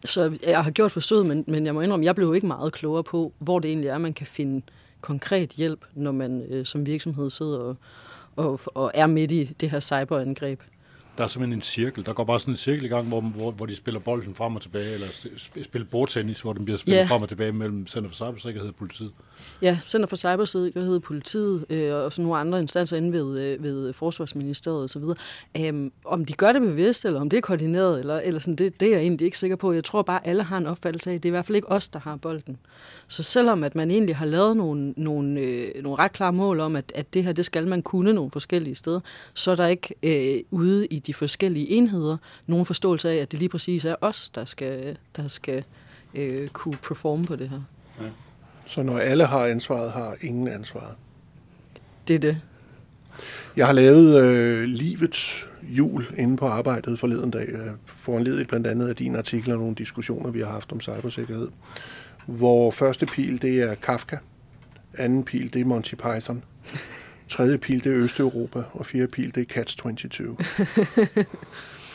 så 0.06 0.38
jeg 0.48 0.64
har 0.64 0.72
gjort 0.72 0.92
forsøget, 0.92 1.26
men, 1.26 1.44
men 1.48 1.66
jeg 1.66 1.74
må 1.74 1.82
indrømme, 1.82 2.06
jeg 2.06 2.16
blev 2.16 2.36
ikke 2.36 2.48
meget 2.48 2.74
klogere 2.74 3.04
på, 3.04 3.34
hvor 3.40 3.60
det 3.60 3.70
egentlig 3.70 3.88
er, 3.88 3.98
man 3.98 4.14
kan 4.14 4.28
finde 4.28 4.62
konkret 5.04 5.50
hjælp, 5.50 5.86
når 5.94 6.12
man 6.12 6.42
øh, 6.50 6.66
som 6.66 6.86
virksomhed 6.86 7.30
sidder 7.30 7.60
og, 7.60 7.76
og, 8.36 8.60
og 8.66 8.92
er 8.94 9.08
midt 9.08 9.32
i 9.32 9.44
det 9.44 9.70
her 9.70 9.80
cyberangreb. 9.80 10.62
Der 11.18 11.24
er 11.24 11.28
simpelthen 11.28 11.58
en 11.58 11.62
cirkel. 11.62 12.06
Der 12.06 12.14
går 12.14 12.24
bare 12.24 12.40
sådan 12.40 12.52
en 12.52 12.58
cirkel 12.58 12.86
i 12.86 12.88
gang, 12.88 13.08
hvor, 13.08 13.22
hvor, 13.22 13.52
hvor 13.52 13.66
de 13.66 13.76
spiller 13.76 14.00
bolden 14.00 14.36
frem 14.36 14.56
og 14.56 14.62
tilbage, 14.62 14.94
eller 14.94 15.08
spiller 15.64 15.88
bordtennis, 15.92 16.42
hvor 16.42 16.54
den 16.54 16.66
bliver 16.66 16.78
spillet 16.78 17.00
ja. 17.00 17.06
frem 17.06 17.22
og 17.22 17.30
tilbage 17.30 17.52
mellem 17.52 17.88
Center 17.88 18.10
for 18.10 18.16
Cybersikkerhed 18.16 18.70
og 18.70 18.76
politiet. 18.76 19.12
Ja, 19.62 19.80
Center 19.86 20.08
for 20.08 20.16
Cybersikkerhed, 20.16 21.00
politiet 21.00 21.66
øh, 21.70 21.94
og 21.96 22.14
så 22.14 22.22
nogle 22.22 22.38
andre 22.38 22.60
instanser 22.60 22.98
inde 22.98 23.12
ved, 23.12 23.40
øh, 23.40 23.64
ved 23.64 23.94
Forsvarsministeriet 23.94 24.84
osv. 24.84 25.04
Um, 25.70 25.92
om 26.06 26.26
de 26.26 26.34
gør 26.34 26.52
det 26.52 26.62
bevidst, 26.62 27.06
eller 27.06 27.22
om 27.22 27.30
det 27.30 27.38
er 27.38 27.42
koordineret, 27.42 28.00
eller, 28.00 28.20
eller 28.20 28.40
sådan, 28.40 28.56
det, 28.56 28.80
det 28.80 28.88
er 28.88 28.92
jeg 28.92 29.02
egentlig 29.02 29.26
ikke 29.26 29.38
sikker 29.38 29.56
på. 29.56 29.72
Jeg 29.72 29.84
tror 29.84 30.02
bare, 30.02 30.28
alle 30.28 30.44
har 30.44 30.58
en 30.58 30.68
opfattelse 30.68 31.12
af, 31.12 31.22
det 31.22 31.30
er 31.30 31.30
i 31.30 31.36
hvert 31.36 31.46
fald 31.46 31.56
ikke 31.56 31.72
os, 31.72 31.88
der 31.88 32.00
har 32.00 32.16
bolden. 32.16 32.58
Så 33.08 33.24
selvom 33.24 33.64
at 33.64 33.76
man 33.76 33.92
egentlig 33.92 34.16
har 34.16 34.26
lavet 34.26 34.58
nogle, 34.58 34.94
nogle, 34.98 35.40
øh, 35.40 35.84
nogle 35.84 36.00
ret 36.00 36.12
klare 36.12 36.34
mål 36.34 36.60
om, 36.60 36.76
at, 36.76 36.92
at 36.96 37.14
det 37.14 37.24
her, 37.24 37.32
det 37.32 37.46
skal 37.46 37.68
man 37.68 37.82
kunne 37.82 38.14
nogle 38.14 38.32
forskellige 38.32 38.76
steder, 38.76 39.00
så 39.34 39.52
er 39.52 39.56
der 39.56 39.68
ikke 39.68 39.96
øh, 40.04 40.44
ude 40.52 40.88
i 40.88 41.00
de 41.08 41.14
forskellige 41.14 41.70
enheder 41.70 42.18
nogen 42.48 42.66
forståelse 42.66 43.10
af, 43.10 43.16
at 43.16 43.32
det 43.32 43.40
lige 43.40 43.50
præcis 43.50 43.86
er 43.86 43.96
os, 44.02 44.30
der 44.36 44.46
skal, 44.46 44.98
der 45.16 45.28
skal 45.28 45.64
øh, 46.14 46.48
kunne 46.48 46.78
performe 46.78 47.26
på 47.26 47.36
det 47.36 47.50
her. 47.50 47.62
Ja. 48.02 48.10
Så 48.66 48.84
når 48.84 48.98
alle 48.98 49.26
har 49.26 49.46
ansvaret, 49.46 49.92
har 49.92 50.16
ingen 50.22 50.48
ansvaret? 50.48 50.96
Det 52.08 52.16
er 52.16 52.20
det. 52.20 52.42
Jeg 53.56 53.66
har 53.66 53.74
lavet 53.74 54.24
øh, 54.24 54.64
livets 54.64 55.50
jul 55.64 56.06
inde 56.18 56.38
på 56.38 56.48
arbejdet 56.48 57.00
forleden 57.00 57.32
dag, 57.32 57.50
øh, 57.50 57.72
foranledet 57.86 58.48
blandt 58.48 58.68
andet 58.68 58.88
af 58.88 58.96
din 58.96 59.16
artikel 59.16 59.52
og 59.52 59.60
nogle 59.60 59.76
diskussioner, 59.76 60.32
vi 60.32 60.40
har 60.40 60.52
haft 60.52 60.72
om 60.72 60.82
cybersikkerhed. 60.82 61.48
Hvor 62.26 62.72
første 62.72 63.06
pil, 63.06 63.42
det 63.42 63.62
er 63.62 63.76
Kafka, 63.76 64.18
anden 64.98 65.24
pil, 65.24 65.54
det 65.54 65.62
er 65.62 65.66
Monty 65.66 65.96
Python, 65.96 66.44
tredje 67.28 67.58
pil, 67.58 67.84
det 67.84 67.92
er 67.92 68.04
Østeuropa, 68.04 68.64
og 68.74 68.86
fjerde 68.86 69.08
pil, 69.08 69.36
det 69.36 69.42
er 69.42 69.54
Catch 69.54 69.78
22. 69.84 70.38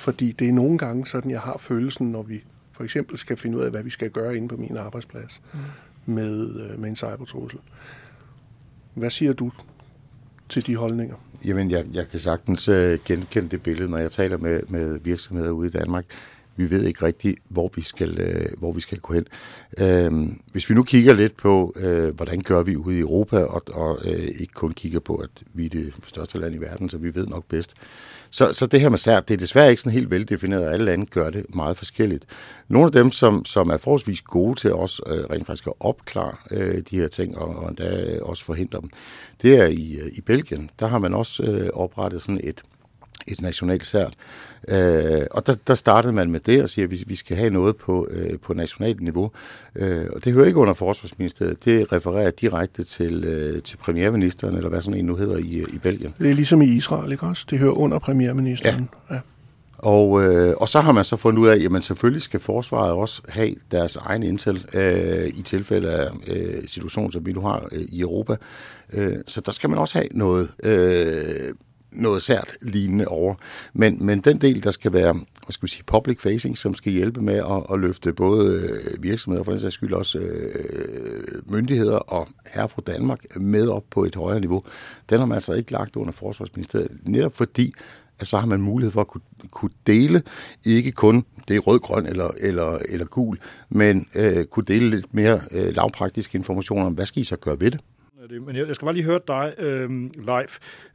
Fordi 0.04 0.32
det 0.32 0.48
er 0.48 0.52
nogle 0.52 0.78
gange 0.78 1.06
sådan, 1.06 1.30
jeg 1.30 1.40
har 1.40 1.58
følelsen, 1.60 2.12
når 2.12 2.22
vi 2.22 2.44
for 2.72 2.84
eksempel 2.84 3.18
skal 3.18 3.36
finde 3.36 3.58
ud 3.58 3.62
af, 3.62 3.70
hvad 3.70 3.82
vi 3.82 3.90
skal 3.90 4.10
gøre 4.10 4.36
inde 4.36 4.48
på 4.48 4.56
min 4.56 4.76
arbejdsplads. 4.76 5.42
Mm 5.54 5.58
med, 6.08 6.60
øh, 6.60 6.80
med 6.80 6.88
en 6.88 6.96
cybertrussel. 6.96 7.58
Hvad 8.94 9.10
siger 9.10 9.32
du 9.32 9.52
til 10.48 10.66
de 10.66 10.76
holdninger? 10.76 11.16
Jamen, 11.44 11.70
jeg, 11.70 11.84
jeg 11.92 12.08
kan 12.08 12.18
sagtens 12.18 12.68
uh, 12.68 12.74
genkende 13.04 13.48
det 13.48 13.62
billede, 13.62 13.90
når 13.90 13.98
jeg 13.98 14.12
taler 14.12 14.38
med, 14.38 14.62
med 14.68 14.98
virksomheder 14.98 15.50
ude 15.50 15.68
i 15.68 15.70
Danmark. 15.70 16.04
Vi 16.58 16.70
ved 16.70 16.84
ikke 16.84 17.06
rigtigt, 17.06 17.38
hvor 17.48 17.70
vi 17.76 17.82
skal, 17.82 18.18
øh, 18.20 18.46
hvor 18.58 18.72
vi 18.72 18.80
skal 18.80 18.98
gå 18.98 19.14
hen. 19.14 19.26
Øh, 19.78 20.28
hvis 20.52 20.70
vi 20.70 20.74
nu 20.74 20.82
kigger 20.82 21.14
lidt 21.14 21.36
på, 21.36 21.74
øh, 21.76 22.14
hvordan 22.14 22.40
gør 22.40 22.62
vi 22.62 22.76
ude 22.76 22.96
i 22.96 23.00
Europa, 23.00 23.38
og, 23.38 23.62
og 23.72 23.98
øh, 24.04 24.28
ikke 24.38 24.54
kun 24.54 24.72
kigger 24.72 25.00
på, 25.00 25.16
at 25.16 25.30
vi 25.54 25.64
er 25.64 25.68
det 25.68 25.92
største 26.06 26.38
land 26.38 26.54
i 26.54 26.58
verden, 26.58 26.90
så 26.90 26.98
vi 26.98 27.14
ved 27.14 27.26
nok 27.26 27.44
bedst, 27.48 27.74
så, 28.30 28.52
så 28.52 28.66
det 28.66 28.80
her 28.80 28.88
med 28.88 28.98
CERT, 28.98 29.28
det 29.28 29.34
er 29.34 29.38
desværre 29.38 29.70
ikke 29.70 29.82
sådan 29.82 29.92
helt 29.92 30.10
veldefineret, 30.10 30.66
og 30.66 30.72
alle 30.72 30.84
lande 30.84 31.06
gør 31.06 31.30
det 31.30 31.54
meget 31.54 31.76
forskelligt. 31.76 32.24
Nogle 32.68 32.86
af 32.86 32.92
dem, 32.92 33.10
som, 33.10 33.44
som 33.44 33.70
er 33.70 33.76
forholdsvis 33.76 34.20
gode 34.20 34.60
til 34.60 34.72
os 34.72 35.00
øh, 35.06 35.24
rent 35.30 35.46
faktisk 35.46 35.66
at 35.66 35.72
opklare 35.80 36.34
øh, 36.50 36.82
de 36.90 36.96
her 36.96 37.08
ting, 37.08 37.38
og, 37.38 37.56
og 37.56 37.68
endda 37.68 38.14
øh, 38.14 38.18
også 38.22 38.44
forhindre 38.44 38.80
dem, 38.80 38.90
det 39.42 39.58
er 39.58 39.66
i, 39.66 39.98
øh, 40.02 40.10
i 40.12 40.20
Belgien. 40.20 40.70
Der 40.78 40.86
har 40.86 40.98
man 40.98 41.14
også 41.14 41.42
øh, 41.42 41.70
oprettet 41.72 42.22
sådan 42.22 42.40
et, 42.44 42.62
et 43.28 43.40
nationalt 43.40 43.86
cert. 43.86 44.14
Øh, 44.68 45.26
og 45.30 45.46
der, 45.46 45.54
der 45.66 45.74
startede 45.74 46.12
man 46.12 46.30
med 46.30 46.40
det 46.40 46.62
og 46.62 46.70
siger, 46.70 46.86
at 46.86 46.90
vi, 46.90 47.04
vi 47.06 47.14
skal 47.14 47.36
have 47.36 47.50
noget 47.50 47.76
på, 47.76 48.08
øh, 48.10 48.38
på 48.38 48.54
nationalt 48.54 49.00
niveau. 49.00 49.30
Øh, 49.76 50.06
og 50.12 50.24
det 50.24 50.32
hører 50.32 50.46
ikke 50.46 50.58
under 50.58 50.74
Forsvarsministeriet. 50.74 51.64
Det 51.64 51.92
refererer 51.92 52.30
direkte 52.30 52.84
til, 52.84 53.24
øh, 53.24 53.62
til 53.62 53.76
premierministeren, 53.76 54.56
eller 54.56 54.68
hvad 54.68 54.82
sådan 54.82 54.98
en 54.98 55.06
nu 55.06 55.16
hedder 55.16 55.36
i, 55.36 55.64
i 55.72 55.78
Belgien. 55.82 56.14
Det 56.18 56.30
er 56.30 56.34
ligesom 56.34 56.62
i 56.62 56.66
Israel, 56.66 57.12
ikke 57.12 57.26
også? 57.26 57.46
Det 57.50 57.58
hører 57.58 57.78
under 57.78 57.98
premierministeren. 57.98 58.88
Ja. 59.10 59.14
ja. 59.14 59.20
Og, 59.78 60.24
øh, 60.24 60.54
og 60.56 60.68
så 60.68 60.80
har 60.80 60.92
man 60.92 61.04
så 61.04 61.16
fundet 61.16 61.40
ud 61.40 61.48
af, 61.48 61.64
at 61.64 61.70
man 61.70 61.82
selvfølgelig 61.82 62.22
skal 62.22 62.40
forsvaret 62.40 62.92
også 62.92 63.22
have 63.28 63.54
deres 63.70 63.96
egen 63.96 64.22
intel 64.22 64.66
øh, 64.74 65.26
i 65.26 65.42
tilfælde 65.42 65.90
af 65.90 66.10
øh, 66.26 66.68
situationen, 66.68 67.12
som 67.12 67.26
vi 67.26 67.32
nu 67.32 67.40
har 67.40 67.68
øh, 67.72 67.80
i 67.80 68.00
Europa. 68.00 68.36
Øh, 68.92 69.16
så 69.26 69.40
der 69.40 69.52
skal 69.52 69.70
man 69.70 69.78
også 69.78 69.98
have 69.98 70.08
noget 70.10 70.50
øh, 70.64 71.54
noget 71.92 72.22
sært 72.22 72.56
lignende 72.62 73.08
over. 73.08 73.34
Men, 73.72 74.06
men 74.06 74.20
den 74.20 74.40
del, 74.40 74.62
der 74.62 74.70
skal 74.70 74.92
være 74.92 75.12
hvad 75.12 75.52
skal 75.52 75.66
vi 75.66 75.70
sige, 75.70 75.84
public 75.86 76.20
facing, 76.20 76.58
som 76.58 76.74
skal 76.74 76.92
hjælpe 76.92 77.20
med 77.20 77.34
at, 77.34 77.72
at 77.72 77.80
løfte 77.80 78.12
både 78.12 78.60
øh, 78.60 79.02
virksomheder, 79.02 79.44
for 79.44 79.52
den 79.52 79.60
sags 79.60 79.74
skyld 79.74 79.92
også 79.92 80.18
øh, 80.18 81.42
myndigheder 81.46 81.96
og 81.96 82.28
her 82.54 82.66
fra 82.66 82.82
Danmark 82.86 83.36
med 83.36 83.68
op 83.68 83.84
på 83.90 84.04
et 84.04 84.14
højere 84.14 84.40
niveau, 84.40 84.62
den 85.10 85.18
har 85.18 85.26
man 85.26 85.34
altså 85.34 85.52
ikke 85.52 85.72
lagt 85.72 85.96
under 85.96 86.12
Forsvarsministeriet, 86.12 86.90
netop 87.02 87.34
fordi 87.34 87.72
at 88.20 88.26
så 88.26 88.38
har 88.38 88.46
man 88.46 88.60
mulighed 88.60 88.92
for 88.92 89.00
at 89.00 89.08
kunne, 89.08 89.22
kunne 89.50 89.70
dele, 89.86 90.22
ikke 90.64 90.92
kun 90.92 91.24
det 91.48 91.56
er 91.56 91.60
rød, 91.60 91.80
grøn 91.80 92.06
eller, 92.06 92.30
eller, 92.40 92.78
eller 92.88 93.06
gul, 93.06 93.38
men 93.68 94.06
øh, 94.14 94.44
kunne 94.44 94.64
dele 94.64 94.90
lidt 94.90 95.14
mere 95.14 95.40
øh, 95.50 95.74
lavpraktisk 95.74 96.34
information 96.34 96.86
om, 96.86 96.92
hvad 96.92 97.06
skal 97.06 97.22
I 97.22 97.24
så 97.24 97.36
gøre 97.36 97.60
ved 97.60 97.70
det? 97.70 97.80
Det. 98.26 98.42
Men 98.42 98.56
jeg 98.56 98.74
skal 98.74 98.86
bare 98.86 98.94
lige 98.94 99.04
høre 99.04 99.20
dig, 99.28 99.54
øh, 99.58 99.90
live. 100.14 100.48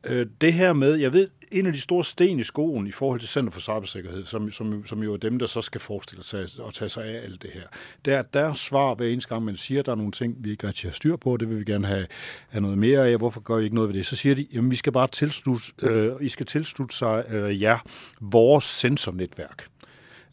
Øh, 0.03 0.27
det 0.41 0.53
her 0.53 0.73
med, 0.73 0.95
jeg 0.95 1.13
ved, 1.13 1.27
en 1.51 1.65
af 1.65 1.73
de 1.73 1.81
store 1.81 2.03
sten 2.03 2.39
i 2.39 2.43
skoen 2.43 2.87
i 2.87 2.91
forhold 2.91 3.19
til 3.19 3.29
Center 3.29 3.51
for 3.51 3.59
Cybersikkerhed, 3.59 4.25
som, 4.25 4.51
som, 4.51 4.85
som 4.85 5.03
jo 5.03 5.13
er 5.13 5.17
dem, 5.17 5.39
der 5.39 5.45
så 5.45 5.61
skal 5.61 5.81
forestille 5.81 6.23
sig 6.23 6.39
at 6.67 6.73
tage 6.73 6.89
sig 6.89 7.05
af 7.05 7.23
alt 7.23 7.41
det 7.41 7.49
her, 7.53 7.61
det 8.05 8.13
er, 8.13 8.19
at 8.19 8.33
deres 8.33 8.57
svar 8.57 8.95
hver 8.95 9.07
eneste 9.07 9.29
gang, 9.29 9.45
man 9.45 9.57
siger, 9.57 9.79
at 9.79 9.85
der 9.85 9.91
er 9.91 9.95
nogle 9.95 10.11
ting, 10.11 10.35
vi 10.39 10.51
ikke 10.51 10.67
rigtig 10.67 10.89
har 10.89 10.93
styr 10.93 11.15
på, 11.15 11.37
det 11.37 11.49
vil 11.49 11.59
vi 11.59 11.63
gerne 11.63 11.87
have, 11.87 12.07
have 12.49 12.61
noget 12.61 12.77
mere 12.77 13.07
af, 13.07 13.17
hvorfor 13.17 13.41
gør 13.41 13.57
I 13.57 13.63
ikke 13.63 13.75
noget 13.75 13.89
ved 13.89 13.95
det? 13.95 14.05
Så 14.05 14.15
siger 14.15 14.35
de, 14.35 14.47
jamen 14.53 14.71
vi 14.71 14.75
skal 14.75 14.93
bare 14.93 15.07
tilslutte, 15.07 15.65
øh, 15.81 16.11
I 16.21 16.29
skal 16.29 16.45
tilslutte 16.45 16.95
sig 16.95 17.25
øh, 17.29 17.61
jer 17.61 17.77
vores 18.21 18.65
sensornetværk 18.65 19.67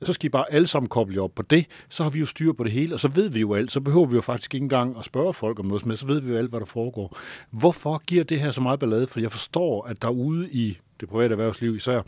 så 0.03 0.13
skal 0.13 0.27
I 0.27 0.29
bare 0.29 0.53
alle 0.53 0.67
sammen 0.67 0.89
koble 0.89 1.23
op 1.23 1.35
på 1.35 1.43
det, 1.43 1.67
så 1.89 2.03
har 2.03 2.11
vi 2.11 2.19
jo 2.19 2.27
styr 2.27 2.53
på 2.53 2.65
det 2.65 2.73
hele, 2.73 2.95
og 2.95 3.01
så 3.01 3.09
ved 3.09 3.29
vi 3.29 3.41
jo 3.41 3.55
alt, 3.55 3.73
så 3.73 3.81
behøver 3.81 4.07
vi 4.07 4.15
jo 4.15 4.21
faktisk 4.21 4.55
ikke 4.55 4.65
engang 4.65 4.99
at 4.99 5.05
spørge 5.05 5.35
folk 5.35 5.59
om 5.59 5.67
noget, 5.67 5.87
men 5.87 5.97
så 5.97 6.07
ved 6.07 6.21
vi 6.21 6.31
jo 6.31 6.39
alt, 6.39 6.51
hvad 6.51 6.61
der 6.61 6.67
foregår. 6.67 7.19
Hvorfor 7.51 8.03
giver 8.07 8.25
det 8.25 8.41
her 8.41 8.51
så 8.51 8.61
meget 8.61 8.81
ballade? 8.81 9.07
For 9.07 9.21
jeg 9.21 9.33
forstår, 9.33 9.87
at 9.87 10.03
der 10.03 10.09
ude 10.09 10.51
i 10.51 10.79
det 11.01 11.09
private 11.09 11.33
erhvervsliv 11.33 11.77
især, 11.77 12.03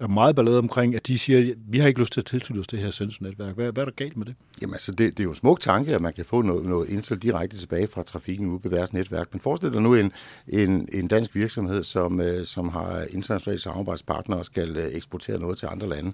er 0.00 0.06
meget 0.06 0.36
ballade 0.36 0.58
omkring, 0.58 0.94
at 0.94 1.06
de 1.06 1.18
siger, 1.18 1.38
at 1.38 1.56
vi 1.68 1.78
har 1.78 1.88
ikke 1.88 2.00
lyst 2.00 2.12
til 2.12 2.20
at 2.20 2.26
tilslutte 2.26 2.60
os 2.60 2.66
det 2.66 2.78
her 2.78 2.90
sensornetværk. 2.90 3.54
Hvad, 3.54 3.72
hvad 3.72 3.82
er 3.82 3.84
der 3.84 3.92
galt 3.92 4.16
med 4.16 4.26
det? 4.26 4.34
Jamen 4.62 4.74
altså, 4.74 4.92
det, 4.92 4.98
det 4.98 5.20
er 5.20 5.24
jo 5.24 5.30
en 5.30 5.36
smuk 5.36 5.60
tanke, 5.60 5.94
at 5.94 6.02
man 6.02 6.12
kan 6.12 6.24
få 6.24 6.42
noget, 6.42 6.66
noget 6.66 6.88
indsigt 6.88 7.22
direkte 7.22 7.56
tilbage 7.56 7.86
fra 7.86 8.02
trafikken 8.02 8.46
ude 8.46 8.60
på 8.60 8.68
deres 8.68 8.92
netværk. 8.92 9.28
Men 9.32 9.40
forestil 9.40 9.72
dig 9.72 9.82
nu 9.82 9.94
en, 9.94 10.12
en, 10.48 10.88
en 10.92 11.08
dansk 11.08 11.34
virksomhed, 11.34 11.84
som, 11.84 12.20
øh, 12.20 12.46
som 12.46 12.68
har 12.68 13.04
internationale 13.10 13.60
samarbejdspartnere 13.60 14.38
og 14.38 14.44
skal 14.44 14.76
øh, 14.76 14.94
eksportere 14.94 15.38
noget 15.38 15.58
til 15.58 15.66
andre 15.66 15.88
lande. 15.88 16.12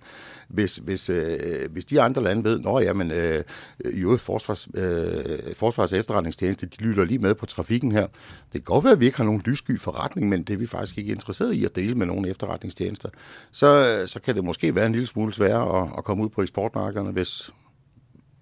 Hvis, 0.48 0.76
hvis, 0.76 1.10
øh, 1.10 1.38
hvis 1.70 1.84
de 1.84 2.00
andre 2.00 2.22
lande 2.22 2.44
ved, 2.44 2.60
at 2.66 2.84
jamen, 2.84 3.10
øh, 3.10 3.44
jo, 3.84 4.16
forsvars, 4.16 4.68
øh, 4.74 5.54
forsvars 5.56 5.92
efterretningstjeneste, 5.92 6.66
de 6.66 6.84
lytter 6.84 7.04
lige 7.04 7.18
med 7.18 7.34
på 7.34 7.46
trafikken 7.46 7.92
her. 7.92 8.06
Det 8.52 8.52
kan 8.52 8.62
godt 8.62 8.84
være, 8.84 8.92
at 8.92 9.00
vi 9.00 9.06
ikke 9.06 9.16
har 9.16 9.24
nogen 9.24 9.42
lyssky 9.44 9.80
forretning, 9.80 10.28
men 10.28 10.42
det 10.42 10.54
er 10.54 10.58
vi 10.58 10.66
faktisk 10.66 10.98
ikke 10.98 11.12
interesseret 11.12 11.54
i 11.54 11.64
at 11.64 11.76
dele 11.76 11.94
med 11.94 12.06
nogle 12.24 12.30
efterretningstjenester. 12.30 13.08
Så, 13.52 14.02
så 14.06 14.20
kan 14.20 14.34
det 14.34 14.44
måske 14.44 14.74
være 14.74 14.86
en 14.86 14.92
lille 14.92 15.06
smule 15.06 15.32
sværere 15.32 15.82
at, 15.82 15.88
at 15.98 16.04
komme 16.04 16.24
ud 16.24 16.28
på 16.28 16.42
eksportmarkederne, 16.42 17.10
hvis, 17.10 17.50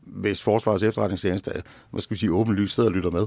hvis 0.01 0.43
Forsvarets 0.43 0.83
efterretningstjeneste, 0.83 1.51
hvad 1.91 2.01
skal 2.01 2.15
vi 2.15 2.19
sige, 2.19 2.33
åbenlyst 2.33 2.75
sidder 2.75 2.89
og 2.89 2.95
lytter 2.95 3.11
med. 3.11 3.27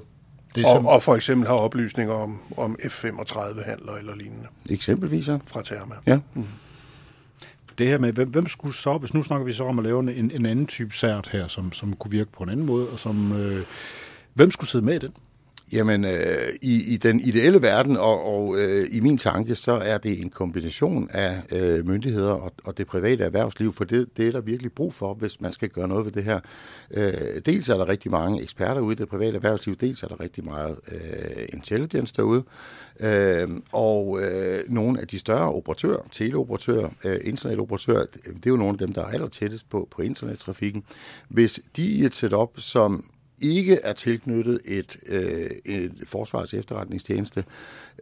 Det 0.55 0.63
er 0.63 0.67
og, 0.67 0.85
og 0.85 1.03
for 1.03 1.15
eksempel 1.15 1.47
har 1.47 1.55
oplysninger 1.55 2.13
om, 2.13 2.39
om 2.57 2.79
F-35-handler 2.89 3.93
eller 3.93 4.15
lignende. 4.15 4.47
Eksempelvis, 4.69 5.27
ja. 5.27 5.37
Fra 5.47 5.61
Therma. 5.61 5.95
Ja. 6.07 6.19
Mm. 6.33 6.45
Det 7.77 7.87
her 7.87 7.97
med, 7.97 8.13
hvem, 8.13 8.29
hvem 8.29 8.47
skulle 8.47 8.75
så, 8.75 8.97
hvis 8.97 9.13
nu 9.13 9.23
snakker 9.23 9.45
vi 9.45 9.53
så 9.53 9.63
om 9.63 9.79
at 9.79 9.85
lave 9.85 9.99
en, 9.99 10.31
en 10.31 10.45
anden 10.45 10.67
type 10.67 10.93
sært 10.93 11.29
her, 11.31 11.47
som, 11.47 11.71
som 11.71 11.95
kunne 11.95 12.11
virke 12.11 12.31
på 12.31 12.43
en 12.43 12.49
anden 12.49 12.65
måde, 12.65 12.89
og 12.89 12.99
som, 12.99 13.41
øh, 13.41 13.65
hvem 14.33 14.51
skulle 14.51 14.69
sidde 14.69 14.85
med 14.85 14.95
i 14.95 14.99
den? 14.99 15.13
Jamen, 15.73 16.05
øh, 16.05 16.53
i, 16.61 16.93
i 16.93 16.97
den 16.97 17.19
ideelle 17.19 17.61
verden 17.61 17.97
og, 17.97 18.25
og 18.25 18.55
øh, 18.57 18.87
i 18.91 18.99
min 18.99 19.17
tanke, 19.17 19.55
så 19.55 19.71
er 19.71 19.97
det 19.97 20.21
en 20.21 20.29
kombination 20.29 21.09
af 21.11 21.41
øh, 21.51 21.87
myndigheder 21.87 22.31
og, 22.31 22.53
og 22.63 22.77
det 22.77 22.87
private 22.87 23.23
erhvervsliv, 23.23 23.73
for 23.73 23.83
det, 23.83 24.17
det 24.17 24.27
er 24.27 24.31
der 24.31 24.41
virkelig 24.41 24.71
brug 24.71 24.93
for, 24.93 25.13
hvis 25.13 25.41
man 25.41 25.51
skal 25.51 25.69
gøre 25.69 25.87
noget 25.87 26.05
ved 26.05 26.11
det 26.11 26.23
her. 26.23 26.39
Øh, 26.91 27.41
dels 27.45 27.69
er 27.69 27.77
der 27.77 27.89
rigtig 27.89 28.11
mange 28.11 28.41
eksperter 28.41 28.81
ude 28.81 28.93
i 28.93 28.95
det 28.95 29.09
private 29.09 29.35
erhvervsliv, 29.35 29.75
dels 29.75 30.03
er 30.03 30.07
der 30.07 30.19
rigtig 30.19 30.45
meget 30.45 30.75
øh, 30.91 31.47
intelligence 31.53 32.13
derude, 32.17 32.43
øh, 32.99 33.49
og 33.71 34.19
øh, 34.21 34.59
nogle 34.69 35.01
af 35.01 35.07
de 35.07 35.19
større 35.19 35.53
operatører, 35.53 36.07
teleoperatører, 36.11 36.89
øh, 37.05 37.17
internetoperatører, 37.23 38.05
det 38.05 38.45
er 38.45 38.49
jo 38.49 38.55
nogle 38.55 38.73
af 38.73 38.77
dem, 38.77 38.93
der 38.93 39.01
er 39.01 39.07
aller 39.07 39.27
tættest 39.27 39.69
på, 39.69 39.87
på 39.91 40.01
internettrafikken. 40.01 40.83
Hvis 41.29 41.59
de 41.75 41.83
i 41.83 42.03
et 42.03 42.15
setup, 42.15 42.49
som 42.57 43.05
ikke 43.41 43.79
er 43.83 43.93
tilknyttet 43.93 44.59
et, 44.65 44.97
øh, 45.07 45.49
et 45.65 45.91
forsvars 46.03 46.53
efterretningstjeneste, 46.53 47.43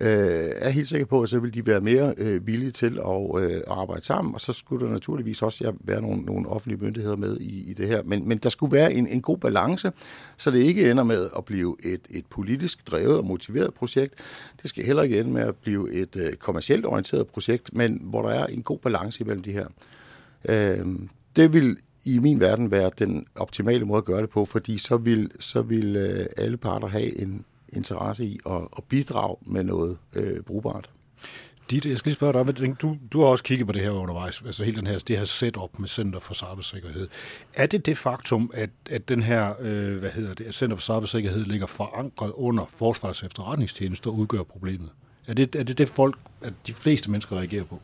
øh, 0.02 0.50
er 0.56 0.69
helt 0.69 0.88
sikker 0.88 1.06
på, 1.06 1.22
at 1.22 1.30
så 1.30 1.39
vil 1.39 1.54
de 1.54 1.65
være 1.65 1.82
mere 1.82 2.13
øh, 2.17 2.48
villige 2.48 2.72
til 2.72 3.00
at 3.00 3.43
øh, 3.43 3.62
arbejde 3.67 4.06
sammen, 4.06 4.34
og 4.34 4.41
så 4.41 4.54
skulle 4.54 4.86
der 4.86 4.91
naturligvis 4.91 5.41
også 5.41 5.63
ja, 5.63 5.72
være 5.80 6.02
nogle, 6.02 6.22
nogle 6.22 6.50
offentlige 6.50 6.84
myndigheder 6.84 7.15
med 7.15 7.38
i, 7.38 7.69
i 7.69 7.74
det 7.74 7.88
her. 7.88 8.04
Men, 8.04 8.28
men 8.28 8.38
der 8.38 8.50
skulle 8.50 8.72
være 8.72 8.93
en, 8.93 9.08
en 9.08 9.22
god 9.22 9.38
balance, 9.38 9.91
så 10.38 10.52
det 10.52 10.60
ikke 10.60 10.91
ender 10.91 11.04
med 11.04 11.30
at 11.38 11.46
blive 11.46 11.76
et, 11.84 12.02
et 12.10 12.26
politisk 12.26 12.91
drevet 12.91 13.17
og 13.17 13.26
motiveret 13.26 13.74
projekt. 13.74 14.13
Det 14.62 14.69
skal 14.69 14.86
heller 14.86 15.04
ikke 15.04 15.19
ende 15.19 15.32
med 15.32 15.41
at 15.41 15.56
blive 15.56 15.93
et 15.93 16.15
øh, 16.15 16.34
kommercielt 16.34 16.86
orienteret 16.86 17.28
projekt, 17.28 17.74
men 17.74 18.00
hvor 18.02 18.22
der 18.22 18.30
er 18.30 18.46
en 18.46 18.63
god 18.63 18.80
balance 18.80 19.24
imellem 19.24 19.43
de 19.43 19.52
her. 19.52 19.67
Øh, 20.50 20.86
det 21.36 21.54
vil 21.54 21.78
i 22.05 22.19
min 22.19 22.39
verden 22.39 22.71
være 22.71 22.91
den 22.99 23.25
optimale 23.35 23.85
måde 23.85 23.97
at 23.97 24.05
gøre 24.05 24.21
det 24.21 24.29
på, 24.29 24.45
fordi 24.45 24.77
så 24.77 24.97
vil, 24.97 25.31
så 25.39 25.61
vil 25.61 25.95
øh, 25.95 26.25
alle 26.37 26.57
parter 26.57 26.87
have 26.87 27.21
en 27.21 27.45
interesse 27.73 28.25
i 28.25 28.39
at, 28.45 28.61
at 28.77 28.83
bidrage 28.83 29.37
med 29.45 29.63
noget 29.63 29.97
øh, 30.13 30.41
brugbart. 30.41 30.89
Dit, 31.69 31.85
jeg 31.85 31.97
skal 31.97 32.09
lige 32.09 32.15
spørge 32.15 32.45
dig, 32.45 32.81
du, 32.81 32.97
du 33.13 33.19
har 33.19 33.27
også 33.27 33.43
kigget 33.43 33.67
på 33.67 33.73
det 33.73 33.81
her 33.81 33.89
undervejs, 33.89 34.41
altså 34.45 34.63
hele 34.63 34.77
den 34.77 34.87
her, 34.87 34.97
det 34.97 35.17
her 35.17 35.25
setup 35.25 35.79
med 35.79 35.87
Center 35.87 36.19
for 36.19 36.33
Cybersikkerhed. 36.33 37.07
Er 37.53 37.65
det 37.65 37.85
det 37.85 37.97
faktum, 37.97 38.51
at, 38.53 38.69
at 38.89 39.09
den 39.09 39.23
her, 39.23 39.53
øh, 39.59 39.99
hvad 39.99 40.09
hedder 40.09 40.33
det, 40.33 40.55
Center 40.55 40.77
for 40.77 40.81
Cybersikkerhed 40.81 41.45
ligger 41.45 41.67
forankret 41.67 42.31
under 42.31 42.65
Forsvars 42.69 43.23
efterretningstjeneste 43.23 44.07
og 44.07 44.15
udgør 44.15 44.43
problemet? 44.43 44.89
Er 45.27 45.33
det, 45.33 45.55
er 45.55 45.63
det 45.63 45.77
det 45.77 45.89
folk, 45.89 46.15
at 46.41 46.53
de 46.67 46.73
fleste 46.73 47.12
mennesker 47.12 47.38
reagerer 47.38 47.63
på? 47.63 47.79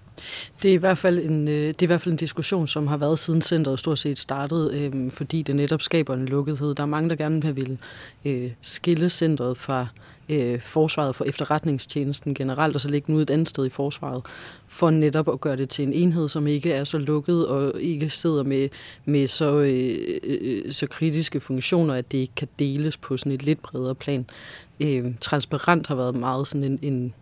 Det 0.64 0.70
er, 0.70 0.74
i 0.74 0.78
hvert 0.78 0.98
fald 0.98 1.20
en, 1.20 1.48
øh, 1.48 1.54
det 1.54 1.82
er 1.82 1.84
i 1.84 1.86
hvert 1.86 2.02
fald 2.02 2.14
en 2.14 2.18
diskussion, 2.18 2.68
som 2.68 2.88
har 2.88 2.98
været 2.98 3.20
siden 3.20 3.42
centret 3.42 3.80
stort 3.80 4.00
set 4.00 4.20
startede, 4.20 4.80
øh, 4.80 5.12
fordi 5.12 5.42
det 5.42 5.56
netop 5.56 5.82
skaber 5.82 6.14
en 6.14 6.26
lukkethed. 6.26 6.76
Der 6.76 6.84
er 6.84 6.88
mange, 6.88 7.10
der 7.10 7.16
gerne 7.16 7.56
vil 7.56 7.78
øh, 8.26 8.52
skille 8.62 9.10
centret 9.10 9.58
fra 9.58 9.88
øh, 10.30 10.62
forsvaret 10.62 11.16
for 11.16 11.26
efterretningstjenesten 11.26 12.34
generelt, 12.34 12.76
og 12.76 12.82
så 12.82 12.90
lægge 12.90 13.08
den 13.08 13.16
ud 13.16 13.22
et 13.22 13.30
andet 13.30 13.50
sted 13.50 13.66
i 13.66 13.70
forsvaret, 13.70 14.26
for 14.66 14.90
netop 14.90 15.30
at 15.30 15.42
gøre 15.42 15.58
det 15.58 15.70
til 15.70 15.84
en 15.84 15.94
enhed, 15.94 16.30
som 16.30 16.48
ikke 16.48 16.74
er 16.74 16.84
så 16.84 16.98
lukket 16.98 17.48
og 17.48 17.82
ikke 17.82 18.10
sidder 18.10 18.44
med, 18.44 18.70
med 19.06 19.28
så, 19.28 19.60
øh, 19.60 19.98
øh, 20.24 20.38
øh 20.42 20.72
så 20.72 20.88
kritiske 20.88 21.40
funktioner, 21.40 21.94
at 21.94 22.12
det 22.12 22.18
ikke 22.18 22.36
kan 22.36 22.48
deles 22.60 22.98
på 22.98 23.18
sådan 23.18 23.32
et 23.32 23.44
lidt 23.44 23.62
bredere 23.62 23.96
plan. 23.96 24.26
Øh, 24.80 25.14
transparent 25.22 25.88
har 25.88 25.96
været 25.96 26.16
meget 26.16 26.48
sådan 26.48 26.64
en, 26.64 26.80
en 26.82 27.14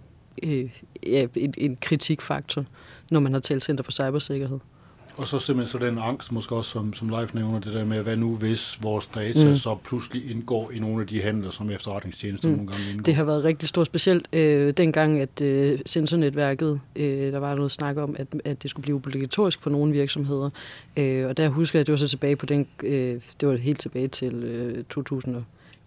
øh, 0.43 0.69
ja, 1.03 1.27
en, 1.35 1.53
en 1.57 1.77
kritikfaktor, 1.81 2.65
når 3.11 3.19
man 3.19 3.33
har 3.33 3.39
talt 3.39 3.63
Center 3.63 3.83
for 3.83 3.91
Cybersikkerhed. 3.91 4.59
Og 5.17 5.27
så 5.27 5.39
simpelthen 5.39 5.79
så 5.79 5.85
den 5.85 5.97
angst, 5.97 6.31
måske 6.31 6.55
også 6.55 6.71
som, 6.71 6.93
som 6.93 7.09
Leif 7.09 7.33
nævner, 7.33 7.59
det 7.59 7.73
der 7.73 7.85
med, 7.85 8.01
hvad 8.01 8.17
nu 8.17 8.35
hvis 8.35 8.79
vores 8.81 9.07
data 9.07 9.49
mm. 9.49 9.55
så 9.55 9.75
pludselig 9.83 10.31
indgår 10.31 10.71
i 10.71 10.79
nogle 10.79 11.01
af 11.01 11.07
de 11.07 11.21
handler, 11.21 11.49
som 11.49 11.69
efterretningstjenester 11.69 12.49
mm. 12.49 12.55
nogle 12.55 12.71
gange 12.71 12.89
indgår? 12.89 13.03
Det 13.03 13.15
har 13.15 13.23
været 13.23 13.43
rigtig 13.43 13.69
stort, 13.69 13.85
specielt 13.85 14.27
øh, 14.33 14.73
dengang, 14.77 15.21
at 15.21 15.41
øh, 15.41 15.79
sensornetværket, 15.85 16.79
øh, 16.95 17.31
der 17.31 17.39
var 17.39 17.55
noget 17.55 17.71
snak 17.71 17.97
om, 17.97 18.15
at, 18.19 18.27
at 18.45 18.63
det 18.63 18.71
skulle 18.71 18.83
blive 18.83 18.95
obligatorisk 18.95 19.61
for 19.61 19.69
nogle 19.69 19.91
virksomheder. 19.91 20.49
Øh, 20.97 21.27
og 21.27 21.37
der 21.37 21.49
husker 21.49 21.79
jeg, 21.79 21.81
at 21.81 21.87
det 21.87 21.91
var 21.91 21.97
så 21.97 22.07
tilbage 22.07 22.35
på 22.35 22.45
den, 22.45 22.67
øh, 22.83 23.21
det 23.41 23.49
var 23.49 23.55
helt 23.55 23.79
tilbage 23.79 24.07
til 24.07 24.33
øh, 24.33 24.83
2000 24.83 25.35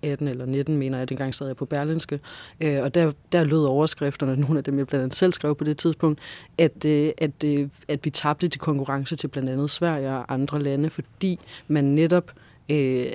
18 0.02 0.28
eller 0.28 0.46
19, 0.46 0.76
mener 0.76 0.98
jeg, 0.98 1.08
dengang 1.08 1.34
sad 1.34 1.46
jeg 1.46 1.56
på 1.56 1.64
Berlinske, 1.64 2.20
øh, 2.60 2.82
og 2.82 2.94
der, 2.94 3.12
der 3.32 3.44
lød 3.44 3.64
overskrifterne, 3.64 4.36
nogle 4.40 4.58
af 4.58 4.64
dem 4.64 4.78
jeg 4.78 4.86
blandt 4.86 5.02
andet 5.02 5.16
selv 5.16 5.32
skrev 5.32 5.54
på 5.54 5.64
det 5.64 5.78
tidspunkt, 5.78 6.20
at, 6.58 6.84
øh, 6.84 7.12
at, 7.18 7.44
øh, 7.44 7.68
at 7.88 8.04
vi 8.04 8.10
tabte 8.10 8.48
til 8.48 8.60
konkurrence 8.60 9.16
til 9.16 9.28
blandt 9.28 9.50
andet 9.50 9.70
Sverige 9.70 10.10
og 10.10 10.32
andre 10.32 10.62
lande, 10.62 10.90
fordi 10.90 11.38
man 11.68 11.84
netop 11.84 12.32
øh, 12.70 13.06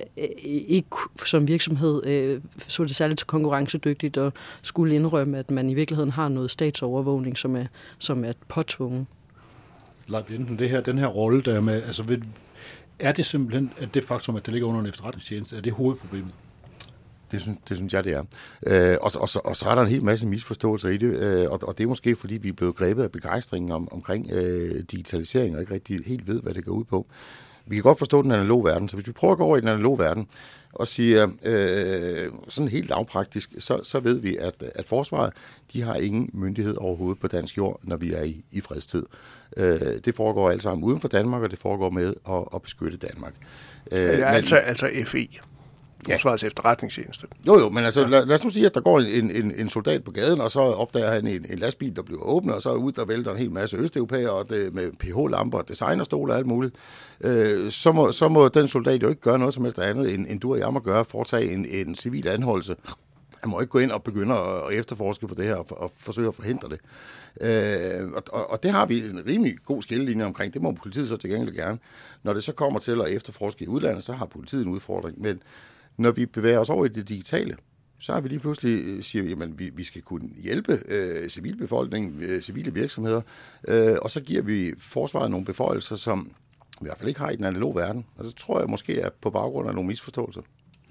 ikke 0.45 0.87
som 1.25 1.47
virksomhed 1.47 2.05
øh, 2.05 2.41
så 2.67 2.83
det 2.83 2.95
særligt 2.95 3.17
til 3.17 3.27
konkurrencedygtigt 3.27 4.17
og 4.17 4.33
skulle 4.61 4.95
indrømme, 4.95 5.37
at 5.37 5.51
man 5.51 5.69
i 5.69 5.73
virkeligheden 5.73 6.11
har 6.11 6.29
noget 6.29 6.51
statsovervågning, 6.51 7.37
som 7.37 7.55
er, 7.55 7.65
som 7.99 8.25
er 8.25 8.33
påtvunget. 8.47 9.05
Leif 10.07 10.31
Jensen, 10.31 10.59
det 10.59 10.69
her, 10.69 10.81
den 10.81 10.97
her 10.97 11.07
rolle 11.07 11.41
der 11.41 11.61
med, 11.61 11.83
altså 11.83 12.03
ved, 12.03 12.21
er 12.99 13.11
det 13.11 13.25
simpelthen, 13.25 13.71
at 13.77 13.93
det 13.93 14.03
faktum, 14.03 14.35
at 14.35 14.45
det 14.45 14.53
ligger 14.53 14.67
under 14.67 14.81
en 14.81 14.87
efterretningstjeneste, 14.87 15.57
er 15.57 15.61
det 15.61 15.73
hovedproblemet? 15.73 16.31
Det 17.31 17.41
synes, 17.41 17.57
det 17.69 17.77
synes 17.77 17.93
jeg, 17.93 18.03
det 18.03 18.13
er. 18.13 18.23
Øh, 18.67 18.97
og, 19.01 19.11
og, 19.15 19.29
så, 19.29 19.39
og 19.43 19.57
så 19.57 19.69
er 19.69 19.75
der 19.75 19.81
en 19.81 19.87
hel 19.87 20.03
masse 20.03 20.27
misforståelser 20.27 20.89
i 20.89 20.97
det, 20.97 21.17
øh, 21.17 21.51
og, 21.51 21.59
og 21.63 21.77
det 21.77 21.83
er 21.83 21.87
måske, 21.87 22.15
fordi 22.15 22.37
vi 22.37 22.49
er 22.49 22.53
blevet 22.53 22.75
grebet 22.75 23.03
af 23.03 23.11
begejstringen 23.11 23.71
om, 23.71 23.87
omkring 23.91 24.31
øh, 24.31 24.83
digitalisering, 24.91 25.55
og 25.55 25.61
ikke 25.61 25.73
rigtig 25.73 26.05
helt 26.05 26.27
ved, 26.27 26.41
hvad 26.41 26.53
det 26.53 26.65
går 26.65 26.71
ud 26.71 26.83
på. 26.83 27.07
Vi 27.67 27.75
kan 27.75 27.83
godt 27.83 27.97
forstå 27.97 28.21
den 28.21 28.31
analoge 28.31 28.65
verden, 28.65 28.89
så 28.89 28.95
hvis 28.95 29.07
vi 29.07 29.11
prøver 29.11 29.31
at 29.31 29.37
gå 29.37 29.43
over 29.43 29.57
i 29.57 29.61
den 29.61 29.67
analoge 29.67 29.99
verden, 29.99 30.27
og 30.73 30.87
siger 30.87 31.27
øh, 31.43 32.31
sådan 32.47 32.67
helt 32.67 32.89
lavpraktisk, 32.89 33.49
så, 33.59 33.79
så 33.83 33.99
ved 33.99 34.19
vi, 34.19 34.37
at, 34.37 34.63
at 34.75 34.87
forsvaret, 34.87 35.33
de 35.73 35.81
har 35.81 35.95
ingen 35.95 36.29
myndighed 36.33 36.75
overhovedet 36.77 37.19
på 37.19 37.27
dansk 37.27 37.57
jord, 37.57 37.79
når 37.83 37.97
vi 37.97 38.13
er 38.13 38.23
i, 38.23 38.45
i 38.51 38.61
fredstid. 38.61 39.03
Øh, 39.57 39.79
det 40.05 40.15
foregår 40.15 40.49
alt 40.49 40.63
sammen 40.63 40.83
uden 40.83 41.01
for 41.01 41.07
Danmark, 41.07 41.43
og 41.43 41.51
det 41.51 41.59
foregår 41.59 41.89
med 41.89 42.13
at, 42.29 42.43
at 42.55 42.61
beskytte 42.61 42.97
Danmark. 42.97 43.33
Øh, 43.91 43.99
ja, 43.99 44.11
men, 44.11 44.23
altså, 44.23 44.55
altså 44.55 44.89
FE. 45.07 45.27
Forsvarets 46.11 46.43
ja. 46.43 46.47
efterretningstjeneste. 46.47 47.27
Jo, 47.47 47.59
jo, 47.59 47.69
men 47.69 47.83
altså, 47.83 48.01
ja. 48.01 48.07
lad, 48.07 48.25
lad 48.25 48.35
os 48.35 48.43
nu 48.43 48.49
sige, 48.49 48.65
at 48.65 48.75
der 48.75 48.81
går 48.81 48.99
en, 48.99 49.31
en, 49.31 49.53
en 49.57 49.69
soldat 49.69 50.03
på 50.03 50.11
gaden, 50.11 50.41
og 50.41 50.51
så 50.51 50.59
opdager 50.59 51.11
han 51.11 51.27
en, 51.27 51.45
en 51.49 51.59
lastbil, 51.59 51.95
der 51.95 52.01
bliver 52.01 52.21
åbnet, 52.21 52.55
og 52.55 52.61
så 52.61 52.73
ud, 52.73 52.91
der 52.91 53.05
vælter 53.05 53.31
en 53.31 53.37
hel 53.37 53.51
masse 53.51 53.77
østeuropæere, 53.77 54.31
og 54.31 54.49
det, 54.49 54.73
med 54.73 54.91
pH-lamper, 54.91 55.61
designerstole 55.61 56.33
og 56.33 56.37
alt 56.37 56.47
muligt. 56.47 56.75
Øh, 57.21 57.71
så, 57.71 57.91
må, 57.91 58.11
så 58.11 58.27
må 58.27 58.47
den 58.47 58.67
soldat 58.67 59.03
jo 59.03 59.09
ikke 59.09 59.21
gøre 59.21 59.39
noget 59.39 59.53
som 59.53 59.63
helst 59.63 59.79
andet, 59.79 60.13
end, 60.13 60.25
end 60.29 60.39
du 60.39 60.53
og 60.53 60.59
jeg 60.59 60.73
må 60.73 60.79
gøre, 60.79 61.05
foretage 61.05 61.51
en, 61.51 61.65
en 61.65 61.95
civil 61.95 62.27
anholdelse. 62.27 62.75
Han 63.41 63.51
må 63.51 63.59
ikke 63.59 63.71
gå 63.71 63.79
ind 63.79 63.91
og 63.91 64.03
begynde 64.03 64.35
at, 64.35 64.73
efterforske 64.73 65.27
på 65.27 65.35
det 65.35 65.45
her, 65.45 65.55
og, 65.55 65.65
og 65.69 65.91
forsøge 65.97 66.27
at 66.27 66.35
forhindre 66.35 66.69
det. 66.69 66.79
Øh, 67.41 68.11
og, 68.31 68.49
og 68.49 68.63
det 68.63 68.71
har 68.71 68.85
vi 68.85 68.99
en 68.99 69.23
rimelig 69.27 69.55
god 69.65 69.81
skillelinje 69.81 70.25
omkring. 70.25 70.53
Det 70.53 70.61
må 70.61 70.71
politiet 70.71 71.09
så 71.09 71.17
til 71.17 71.29
gengæld 71.29 71.55
gerne. 71.55 71.79
Når 72.23 72.33
det 72.33 72.43
så 72.43 72.51
kommer 72.51 72.79
til 72.79 73.01
at 73.01 73.07
efterforske 73.07 73.63
i 73.63 73.67
udlandet, 73.67 74.03
så 74.03 74.13
har 74.13 74.25
politiet 74.25 74.65
en 74.65 74.71
udfordring. 74.71 75.21
Men 75.21 75.41
når 75.97 76.11
vi 76.11 76.25
bevæger 76.25 76.59
os 76.59 76.69
over 76.69 76.85
i 76.85 76.89
det 76.89 77.09
digitale, 77.09 77.55
så 77.99 78.13
har 78.13 78.21
vi 78.21 78.29
lige 78.29 78.39
pludselig 78.39 78.85
øh, 78.85 79.03
siger, 79.03 79.25
siger, 79.25 79.43
at 79.43 79.59
vi, 79.59 79.69
vi 79.69 79.83
skal 79.83 80.01
kunne 80.01 80.29
hjælpe 80.43 80.79
øh, 80.87 81.29
civilbefolkningen, 81.29 82.23
øh, 82.23 82.41
civile 82.41 82.73
virksomheder, 82.73 83.21
øh, 83.67 83.95
og 84.01 84.11
så 84.11 84.21
giver 84.21 84.41
vi 84.41 84.73
forsvaret 84.77 85.31
nogle 85.31 85.45
beføjelser, 85.45 85.95
som 85.95 86.31
vi 86.81 86.85
i 86.85 86.87
hvert 86.87 86.97
fald 86.97 87.07
ikke 87.07 87.19
har 87.19 87.29
i 87.29 87.35
den 87.35 87.45
analoge 87.45 87.75
verden. 87.75 88.05
Og 88.17 88.25
det 88.25 88.35
tror 88.35 88.59
jeg 88.59 88.69
måske 88.69 88.99
er 88.99 89.09
på 89.21 89.29
baggrund 89.29 89.67
af 89.67 89.75
nogle 89.75 89.87
misforståelser. 89.87 90.41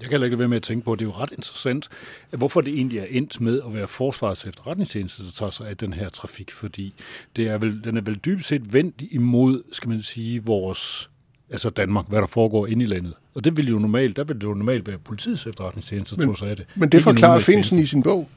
Jeg 0.01 0.05
kan 0.05 0.11
heller 0.11 0.25
ikke 0.25 0.39
være 0.39 0.49
med 0.49 0.57
at 0.57 0.63
tænke 0.63 0.85
på, 0.85 0.93
at 0.93 0.99
det 0.99 1.05
er 1.05 1.09
jo 1.09 1.15
ret 1.17 1.33
interessant, 1.33 1.89
hvorfor 2.31 2.61
det 2.61 2.75
egentlig 2.75 2.99
er 2.99 3.07
endt 3.11 3.41
med 3.41 3.61
at 3.67 3.75
være 3.75 3.89
forsvarets 3.89 4.47
efterretningstjeneste, 4.47 5.25
der 5.25 5.31
tager 5.31 5.51
sig 5.51 5.69
af 5.69 5.77
den 5.77 5.93
her 5.93 6.09
trafik, 6.09 6.53
fordi 6.53 6.95
det 7.37 7.49
er 7.49 7.59
vel, 7.59 7.85
den 7.85 7.97
er 7.97 8.01
vel 8.01 8.15
dybest 8.15 8.49
set 8.49 8.73
vendt 8.73 9.03
imod, 9.11 9.63
skal 9.73 9.89
man 9.89 10.03
sige, 10.03 10.45
vores, 10.45 11.11
altså 11.51 11.71
Danmark, 11.71 12.09
hvad 12.09 12.21
der 12.21 12.27
foregår 12.27 12.67
inde 12.67 12.83
i 12.83 12.87
landet. 12.87 13.15
Og 13.35 13.45
det 13.45 13.57
vil 13.57 13.69
jo 13.69 13.79
normalt, 13.79 14.17
der 14.17 14.25
vil 14.25 14.37
det 14.37 14.43
jo 14.43 14.55
normalt 14.55 14.87
være 14.87 14.99
politiets 14.99 15.47
efterretningstjeneste, 15.47 16.17
der 16.17 16.23
tog 16.23 16.39
sig 16.39 16.51
af 16.51 16.57
det. 16.57 16.67
Men 16.75 16.89
det 16.89 16.99
Ikke 16.99 17.03
forklarer. 17.03 17.41
Finsen 17.41 17.79
i 17.79 17.87
sin 17.87 18.03
bog. 18.03 18.29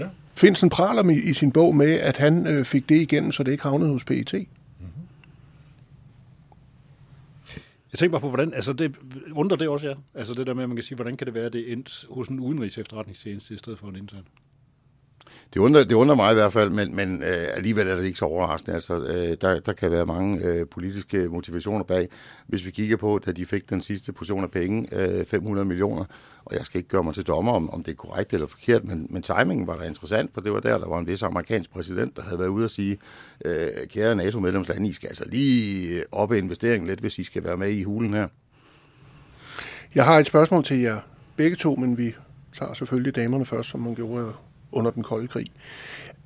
Ja. 0.00 0.06
Finsen 0.34 0.68
praler 0.68 1.02
med, 1.02 1.16
i 1.16 1.34
sin 1.34 1.52
bog 1.52 1.76
med, 1.76 1.92
at 1.92 2.16
han 2.16 2.46
øh, 2.46 2.64
fik 2.64 2.88
det 2.88 3.00
igennem, 3.00 3.32
så 3.32 3.42
det 3.42 3.52
ikke 3.52 3.62
havnede 3.62 3.90
hos 3.90 4.04
PET. 4.04 4.34
Jeg 7.94 7.98
tænker 7.98 8.10
bare 8.10 8.20
på, 8.20 8.28
hvordan, 8.28 8.54
altså 8.54 8.72
det, 8.72 8.96
undrer 9.32 9.56
det 9.56 9.68
også, 9.68 9.88
ja. 9.88 9.94
Altså 10.14 10.34
det 10.34 10.46
der 10.46 10.54
med, 10.54 10.62
at 10.62 10.68
man 10.68 10.76
kan 10.76 10.82
sige, 10.82 10.96
hvordan 10.96 11.16
kan 11.16 11.26
det 11.26 11.34
være, 11.34 11.44
at 11.44 11.52
det 11.52 11.68
er 11.68 11.72
endt 11.72 12.06
hos 12.10 12.28
en 12.28 12.40
udenrigs 12.40 12.78
efterretningstjeneste 12.78 13.54
i 13.54 13.56
stedet 13.56 13.78
for 13.78 13.88
en 13.88 13.96
intern? 13.96 14.24
Det 15.52 15.60
undrer, 15.60 15.84
det 15.84 15.92
undrer 15.92 16.16
mig 16.16 16.30
i 16.30 16.34
hvert 16.34 16.52
fald, 16.52 16.70
men, 16.70 16.96
men 16.96 17.22
øh, 17.22 17.46
alligevel 17.54 17.88
er 17.88 17.96
det 17.96 18.04
ikke 18.04 18.18
så 18.18 18.24
overraskende. 18.24 18.74
Altså, 18.74 18.94
øh, 18.94 19.36
der, 19.40 19.60
der 19.60 19.72
kan 19.72 19.90
være 19.90 20.06
mange 20.06 20.44
øh, 20.44 20.66
politiske 20.68 21.28
motivationer 21.28 21.84
bag. 21.84 22.08
Hvis 22.46 22.66
vi 22.66 22.70
kigger 22.70 22.96
på, 22.96 23.20
da 23.26 23.32
de 23.32 23.46
fik 23.46 23.70
den 23.70 23.82
sidste 23.82 24.12
portion 24.12 24.44
af 24.44 24.50
penge, 24.50 24.88
øh, 24.92 25.26
500 25.26 25.64
millioner, 25.64 26.04
og 26.44 26.56
jeg 26.56 26.66
skal 26.66 26.78
ikke 26.78 26.88
gøre 26.88 27.04
mig 27.04 27.14
til 27.14 27.26
dommer, 27.26 27.52
om, 27.52 27.70
om 27.70 27.82
det 27.82 27.92
er 27.92 27.96
korrekt 27.96 28.32
eller 28.32 28.46
forkert, 28.46 28.84
men, 28.84 29.06
men 29.10 29.22
timingen 29.22 29.66
var 29.66 29.76
da 29.76 29.84
interessant, 29.84 30.30
for 30.34 30.40
det 30.40 30.52
var 30.52 30.60
der, 30.60 30.78
der 30.78 30.88
var 30.88 30.98
en 30.98 31.06
vis 31.06 31.22
amerikansk 31.22 31.70
præsident, 31.70 32.16
der 32.16 32.22
havde 32.22 32.38
været 32.38 32.48
ude 32.48 32.64
og 32.64 32.70
sige, 32.70 32.98
øh, 33.44 33.68
kære 33.88 34.16
NATO-medlemslande, 34.16 34.88
I 34.88 34.92
skal 34.92 35.08
altså 35.08 35.24
lige 35.28 36.02
op 36.12 36.32
i 36.32 36.38
investeringen 36.38 36.88
lidt, 36.88 37.00
hvis 37.00 37.18
I 37.18 37.24
skal 37.24 37.44
være 37.44 37.56
med 37.56 37.70
i 37.70 37.82
hulen 37.82 38.14
her. 38.14 38.28
Jeg 39.94 40.04
har 40.04 40.18
et 40.18 40.26
spørgsmål 40.26 40.64
til 40.64 40.80
jer 40.80 41.00
begge 41.36 41.56
to, 41.56 41.74
men 41.74 41.98
vi 41.98 42.14
tager 42.58 42.74
selvfølgelig 42.74 43.16
damerne 43.16 43.46
først, 43.46 43.68
som 43.68 43.80
man 43.80 43.94
gjorde 43.94 44.32
under 44.74 44.90
den 44.90 45.02
kolde 45.02 45.28
krig. 45.28 45.46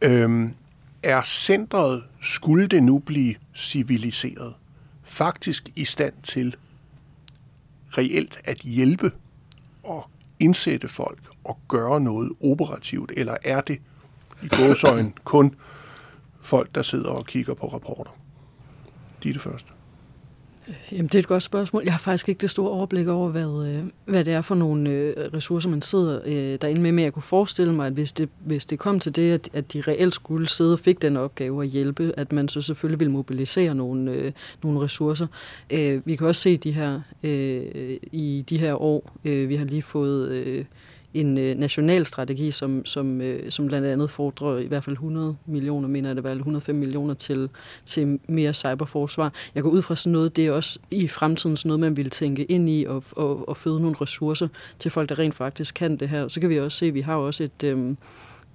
Øhm, 0.03 0.55
er 1.03 1.23
centret, 1.23 2.05
skulle 2.21 2.67
det 2.67 2.83
nu 2.83 2.99
blive 2.99 3.35
civiliseret, 3.55 4.55
faktisk 5.05 5.69
i 5.77 5.85
stand 5.85 6.15
til 6.23 6.57
reelt 7.89 8.41
at 8.45 8.59
hjælpe 8.59 9.11
og 9.85 10.11
indsætte 10.39 10.89
folk 10.89 11.19
og 11.45 11.59
gøre 11.69 12.01
noget 12.01 12.33
operativt, 12.43 13.13
eller 13.17 13.37
er 13.45 13.61
det 13.61 13.81
i 14.43 14.49
gåsøjen 14.49 15.15
kun 15.25 15.55
folk, 16.41 16.75
der 16.75 16.83
sidder 16.83 17.11
og 17.11 17.27
kigger 17.27 17.55
på 17.55 17.67
rapporter? 17.67 18.19
De 19.23 19.29
er 19.29 19.33
det 19.33 19.43
første. 19.43 19.69
Jamen, 20.93 21.07
det 21.07 21.15
er 21.15 21.19
et 21.19 21.27
godt 21.27 21.43
spørgsmål. 21.43 21.83
Jeg 21.85 21.93
har 21.93 21.99
faktisk 21.99 22.29
ikke 22.29 22.41
det 22.41 22.51
store 22.51 22.71
overblik 22.71 23.07
over, 23.07 23.29
hvad, 23.29 23.69
øh, 23.69 23.85
hvad 24.05 24.25
det 24.25 24.33
er 24.33 24.43
for 24.43 24.55
nogle 24.55 24.91
øh, 24.91 25.15
ressourcer, 25.35 25.71
man 25.71 25.81
sidder 25.81 26.21
øh, 26.25 26.59
derinde 26.61 26.81
med. 26.81 26.93
Men 26.93 27.05
jeg 27.05 27.13
kunne 27.13 27.23
forestille 27.23 27.73
mig, 27.73 27.87
at 27.87 27.93
hvis 27.93 28.13
det, 28.13 28.29
hvis 28.45 28.67
det 28.67 28.79
kom 28.79 29.01
til 29.01 29.17
det, 29.17 29.33
at, 29.33 29.49
at 29.53 29.73
de 29.73 29.81
reelt 29.81 30.15
skulle 30.15 30.49
sidde 30.49 30.73
og 30.73 30.79
fik 30.79 31.03
den 31.03 31.17
opgave 31.17 31.63
at 31.63 31.69
hjælpe, 31.69 32.13
at 32.17 32.33
man 32.33 32.49
så 32.49 32.63
selvfølgelig 32.63 33.01
ville 33.01 33.13
mobilisere 33.13 33.75
nogle, 33.75 34.13
øh, 34.13 34.33
nogle 34.63 34.81
ressourcer. 34.81 35.27
Øh, 35.73 36.03
vi 36.05 36.17
kan 36.17 36.27
også 36.27 36.43
se 36.43 36.57
de 36.57 36.73
her, 36.73 37.01
øh, 37.23 37.97
i 38.13 38.45
de 38.49 38.59
her 38.59 38.83
år, 38.83 39.17
øh, 39.25 39.49
vi 39.49 39.57
har 39.57 39.65
lige 39.65 39.83
fået... 39.83 40.31
Øh, 40.31 40.65
en 41.15 41.39
øh, 41.39 41.57
national 41.57 42.07
strategi, 42.07 42.51
som, 42.51 42.87
som, 42.87 43.21
øh, 43.21 43.51
som 43.51 43.67
blandt 43.67 43.87
andet 43.87 44.11
fordrer 44.11 44.59
i 44.59 44.67
hvert 44.67 44.85
fald 44.85 44.97
100 44.97 45.37
millioner, 45.47 45.89
mener 45.89 46.09
jeg 46.09 46.17
det 46.17 46.25
var, 46.25 46.31
eller 46.31 46.41
105 46.41 46.75
millioner 46.75 47.15
til, 47.15 47.51
til 47.87 48.21
mere 48.29 48.53
cyberforsvar. 48.53 49.33
Jeg 49.55 49.63
går 49.63 49.71
ud 49.71 49.83
fra 49.83 49.97
sådan 49.97 50.13
noget, 50.13 50.37
det 50.37 50.47
er 50.47 50.53
også 50.53 50.79
i 50.91 51.09
fremtiden 51.09 51.57
sådan 51.57 51.69
noget, 51.69 51.81
man 51.81 51.97
vil 51.97 52.11
tænke 52.11 52.45
ind 52.45 52.69
i 52.69 52.85
og, 52.89 53.05
og, 53.11 53.49
og 53.49 53.57
føde 53.57 53.81
nogle 53.81 53.97
ressourcer 54.01 54.49
til 54.79 54.91
folk, 54.91 55.09
der 55.09 55.19
rent 55.19 55.35
faktisk 55.35 55.75
kan 55.75 55.97
det 55.97 56.09
her. 56.09 56.29
Så 56.29 56.41
kan 56.41 56.51
vi 56.51 56.61
også 56.61 56.79
se, 56.79 56.87
at 56.87 56.95
vi 56.95 57.01
har 57.01 57.17
også 57.17 57.45
et... 57.45 57.65
Øhm, 57.65 57.91
øh, 57.91 57.97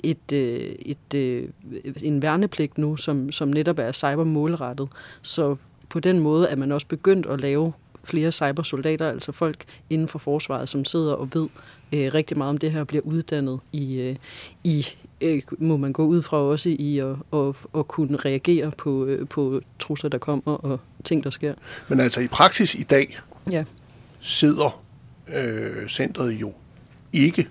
et, 0.03 0.31
et, 0.31 1.13
et, 1.13 2.01
en 2.03 2.21
værnepligt 2.21 2.77
nu, 2.77 2.95
som, 2.95 3.31
som 3.31 3.47
netop 3.47 3.79
er 3.79 3.91
cybermålrettet. 3.91 4.89
Så 5.21 5.55
på 5.89 5.99
den 5.99 6.19
måde 6.19 6.47
er 6.47 6.55
man 6.55 6.71
også 6.71 6.87
begyndt 6.87 7.25
at 7.25 7.41
lave 7.41 7.73
flere 8.03 8.31
cybersoldater, 8.31 9.09
altså 9.09 9.31
folk 9.31 9.65
inden 9.89 10.07
for 10.07 10.19
forsvaret, 10.19 10.69
som 10.69 10.85
sidder 10.85 11.13
og 11.13 11.29
ved 11.33 11.47
øh, 11.93 12.13
rigtig 12.13 12.37
meget 12.37 12.49
om 12.49 12.57
det 12.57 12.71
her, 12.71 12.83
bliver 12.83 13.01
uddannet 13.03 13.59
i, 13.71 13.95
øh, 13.95 14.15
i 14.63 14.87
øh, 15.21 15.41
må 15.57 15.77
man 15.77 15.93
gå 15.93 16.05
ud 16.05 16.21
fra 16.21 16.37
også 16.37 16.69
i 16.69 16.99
at, 16.99 17.15
at, 17.33 17.55
at 17.77 17.87
kunne 17.87 18.17
reagere 18.17 18.71
på, 18.77 19.05
øh, 19.05 19.27
på 19.27 19.61
trusler, 19.79 20.09
der 20.09 20.17
kommer 20.17 20.51
og 20.53 20.79
ting, 21.03 21.23
der 21.23 21.29
sker. 21.29 21.53
Men 21.87 21.99
altså 21.99 22.21
i 22.21 22.27
praksis 22.27 22.75
i 22.75 22.83
dag 22.83 23.19
Ja. 23.51 23.63
sidder 24.19 24.81
øh, 25.35 25.87
centret 25.89 26.31
jo 26.41 26.53
ikke 27.13 27.47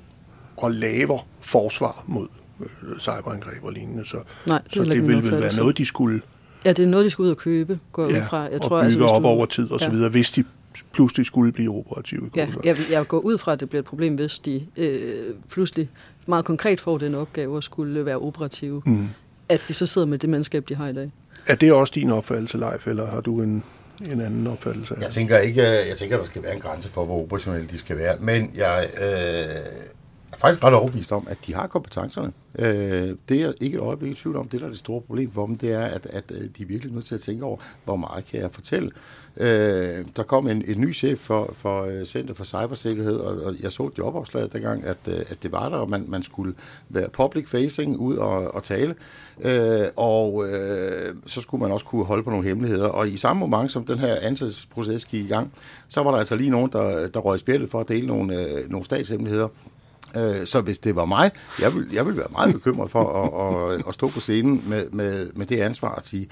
og 0.59 0.71
laver 0.71 1.27
forsvar 1.41 2.05
mod 2.07 2.27
øh, 2.61 2.99
cyberangreb 2.99 3.65
og 3.65 3.73
lignende. 3.73 4.07
Så, 4.07 4.17
Nej, 4.47 4.61
det 4.65 4.75
så 4.75 4.85
det 4.85 4.89
min 5.05 5.09
vil 5.09 5.23
vel 5.23 5.43
være 5.43 5.57
noget, 5.57 5.79
de 5.79 5.85
skulle 5.85 6.21
Ja, 6.65 6.73
det 6.73 6.83
er 6.83 6.87
noget, 6.89 7.05
de 7.05 7.11
skal 7.11 7.23
ud 7.23 7.31
og 7.31 7.37
købe, 7.37 7.79
går 7.93 8.09
jeg 8.11 8.23
ud 8.23 8.27
fra. 8.27 8.39
Jeg 8.41 8.53
og 8.55 8.63
tror, 8.63 8.69
bygge 8.79 8.85
altså, 8.85 8.99
hvis 8.99 9.11
op 9.11 9.23
du- 9.23 9.29
over 9.29 9.47
tid 9.47 9.71
og 9.71 9.81
så 9.81 9.91
videre, 9.91 10.11
hvis 10.11 10.31
de 10.31 10.45
pludselig 10.93 11.27
skulle 11.27 11.53
blive 11.53 11.71
operative. 11.71 12.31
Ja, 12.37 12.49
jeg, 12.65 12.77
jeg 12.91 13.09
går 13.09 13.19
ud 13.19 13.39
fra, 13.39 13.53
at 13.53 13.61
det 13.61 13.69
bliver 13.69 13.81
et 13.83 13.87
problem, 13.87 14.15
hvis 14.15 14.39
de 14.39 14.67
øh, 14.77 15.35
pludselig 15.49 15.89
meget 16.27 16.45
konkret 16.45 16.81
får 16.81 16.99
den 16.99 17.15
opgave 17.15 17.57
at 17.57 17.65
skulle 17.65 18.07
være 18.07 18.19
operative. 18.19 18.83
Mm. 18.87 19.09
At 19.49 19.61
de 19.69 19.75
så 19.75 19.87
sidder 19.87 20.07
med 20.07 20.19
det 20.19 20.31
mandskab, 20.31 20.69
de 20.69 20.75
har 20.75 20.89
i 20.89 20.93
dag. 20.93 21.11
Er 21.47 21.55
det 21.55 21.73
også 21.73 21.93
din 21.95 22.11
opfattelse, 22.11 22.59
Leif, 22.59 22.87
eller 22.87 23.07
har 23.07 23.21
du 23.21 23.43
en, 23.43 23.63
en 24.11 24.21
anden 24.21 24.47
opfattelse 24.47 24.95
Jeg 25.01 25.11
tænker 25.11 25.39
ikke, 25.39 25.63
jeg 25.63 25.97
tænker, 25.97 26.17
der 26.17 26.25
skal 26.25 26.43
være 26.43 26.55
en 26.55 26.61
grænse 26.61 26.89
for, 26.89 27.05
hvor 27.05 27.23
operationelle 27.23 27.67
de 27.67 27.79
skal 27.79 27.97
være, 27.97 28.17
men 28.21 28.51
jeg 28.57 28.89
øh, 29.03 29.49
er 30.33 30.37
faktisk 30.37 30.65
ret 30.65 30.75
overbevist 30.75 31.13
om, 31.13 31.27
at 31.31 31.39
de 31.47 31.55
har 31.55 31.67
kompetencerne. 31.67 32.33
Øh, 32.59 33.17
det 33.29 33.37
er 33.37 33.41
jeg 33.41 33.55
ikke 33.61 33.77
et 33.77 33.81
øjeblik 33.81 34.13
i 34.13 34.15
tvivl 34.15 34.37
om. 34.37 34.49
Det, 34.49 34.61
der 34.61 34.67
er 34.67 34.71
det 34.71 34.79
store 34.79 35.01
problem 35.01 35.31
for 35.33 35.47
dem, 35.47 35.59
det 35.59 35.73
er, 35.73 35.85
at, 35.85 36.07
at 36.07 36.25
øh, 36.31 36.41
de 36.41 36.63
er 36.63 36.67
virkelig 36.67 36.95
nødt 36.95 37.05
til 37.05 37.15
at 37.15 37.21
tænke 37.21 37.45
over, 37.45 37.57
hvor 37.85 37.97
meget 37.97 38.25
kan 38.27 38.41
jeg 38.41 38.51
fortælle. 38.53 38.91
Øh, 39.37 40.05
der 40.17 40.23
kom 40.23 40.49
en, 40.49 40.65
en 40.69 40.81
ny 40.81 40.95
chef 40.95 41.19
for, 41.19 41.51
for 41.53 41.85
øh, 41.85 42.05
Center 42.05 42.35
for 42.35 42.45
Cybersikkerhed, 42.45 43.17
og, 43.17 43.45
og 43.45 43.55
jeg 43.63 43.73
så 43.73 43.91
jobopslaget 43.99 44.53
dengang, 44.53 44.85
at, 44.85 44.99
øh, 45.09 45.15
at 45.29 45.43
det 45.43 45.53
var 45.53 45.69
der, 45.69 45.77
og 45.77 45.91
man, 45.91 46.05
man 46.09 46.23
skulle 46.23 46.55
være 46.89 47.09
public 47.09 47.49
facing 47.49 47.99
ud 47.99 48.17
og, 48.17 48.55
og 48.55 48.63
tale. 48.63 48.95
Øh, 49.41 49.87
og 49.97 50.45
øh, 50.49 51.15
så 51.27 51.41
skulle 51.41 51.63
man 51.63 51.73
også 51.73 51.87
kunne 51.87 52.05
holde 52.05 52.23
på 52.23 52.31
nogle 52.31 52.47
hemmeligheder. 52.47 52.89
Og 52.89 53.09
i 53.09 53.17
samme 53.17 53.47
moment, 53.47 53.73
som 53.73 53.85
den 53.85 53.99
her 53.99 54.17
ansættelsesproces 54.23 55.05
gik 55.05 55.25
i 55.25 55.29
gang, 55.29 55.53
så 55.89 56.03
var 56.03 56.11
der 56.11 56.19
altså 56.19 56.37
lige 56.37 56.51
nogen, 56.51 56.71
der, 56.73 57.09
der 57.09 57.21
røg 57.21 57.39
spillet 57.39 57.41
spjældet 57.41 57.71
for 57.71 57.81
at 57.81 57.89
dele 57.89 58.07
nogle, 58.07 58.41
øh, 58.41 58.71
nogle 58.71 58.85
statshemmeligheder. 58.85 59.49
Øh, 60.17 60.47
Så 60.47 60.61
hvis 60.61 60.79
det 60.79 60.97
var 60.97 61.05
mig, 61.05 61.31
jeg 61.61 61.75
ville, 61.75 61.89
jeg 61.93 62.07
vil 62.07 62.17
være 62.17 62.27
meget 62.33 62.53
bekymret 62.53 62.91
for 62.91 63.05
at, 63.23 63.79
at, 63.79 63.85
at 63.89 63.95
stå 63.95 64.09
på 64.09 64.21
scenen 64.21 64.65
med, 64.67 64.91
med, 64.91 65.31
med 65.35 65.47
det 65.47 65.61
ansvar 65.61 65.95
at 65.95 66.07
sige, 66.07 66.29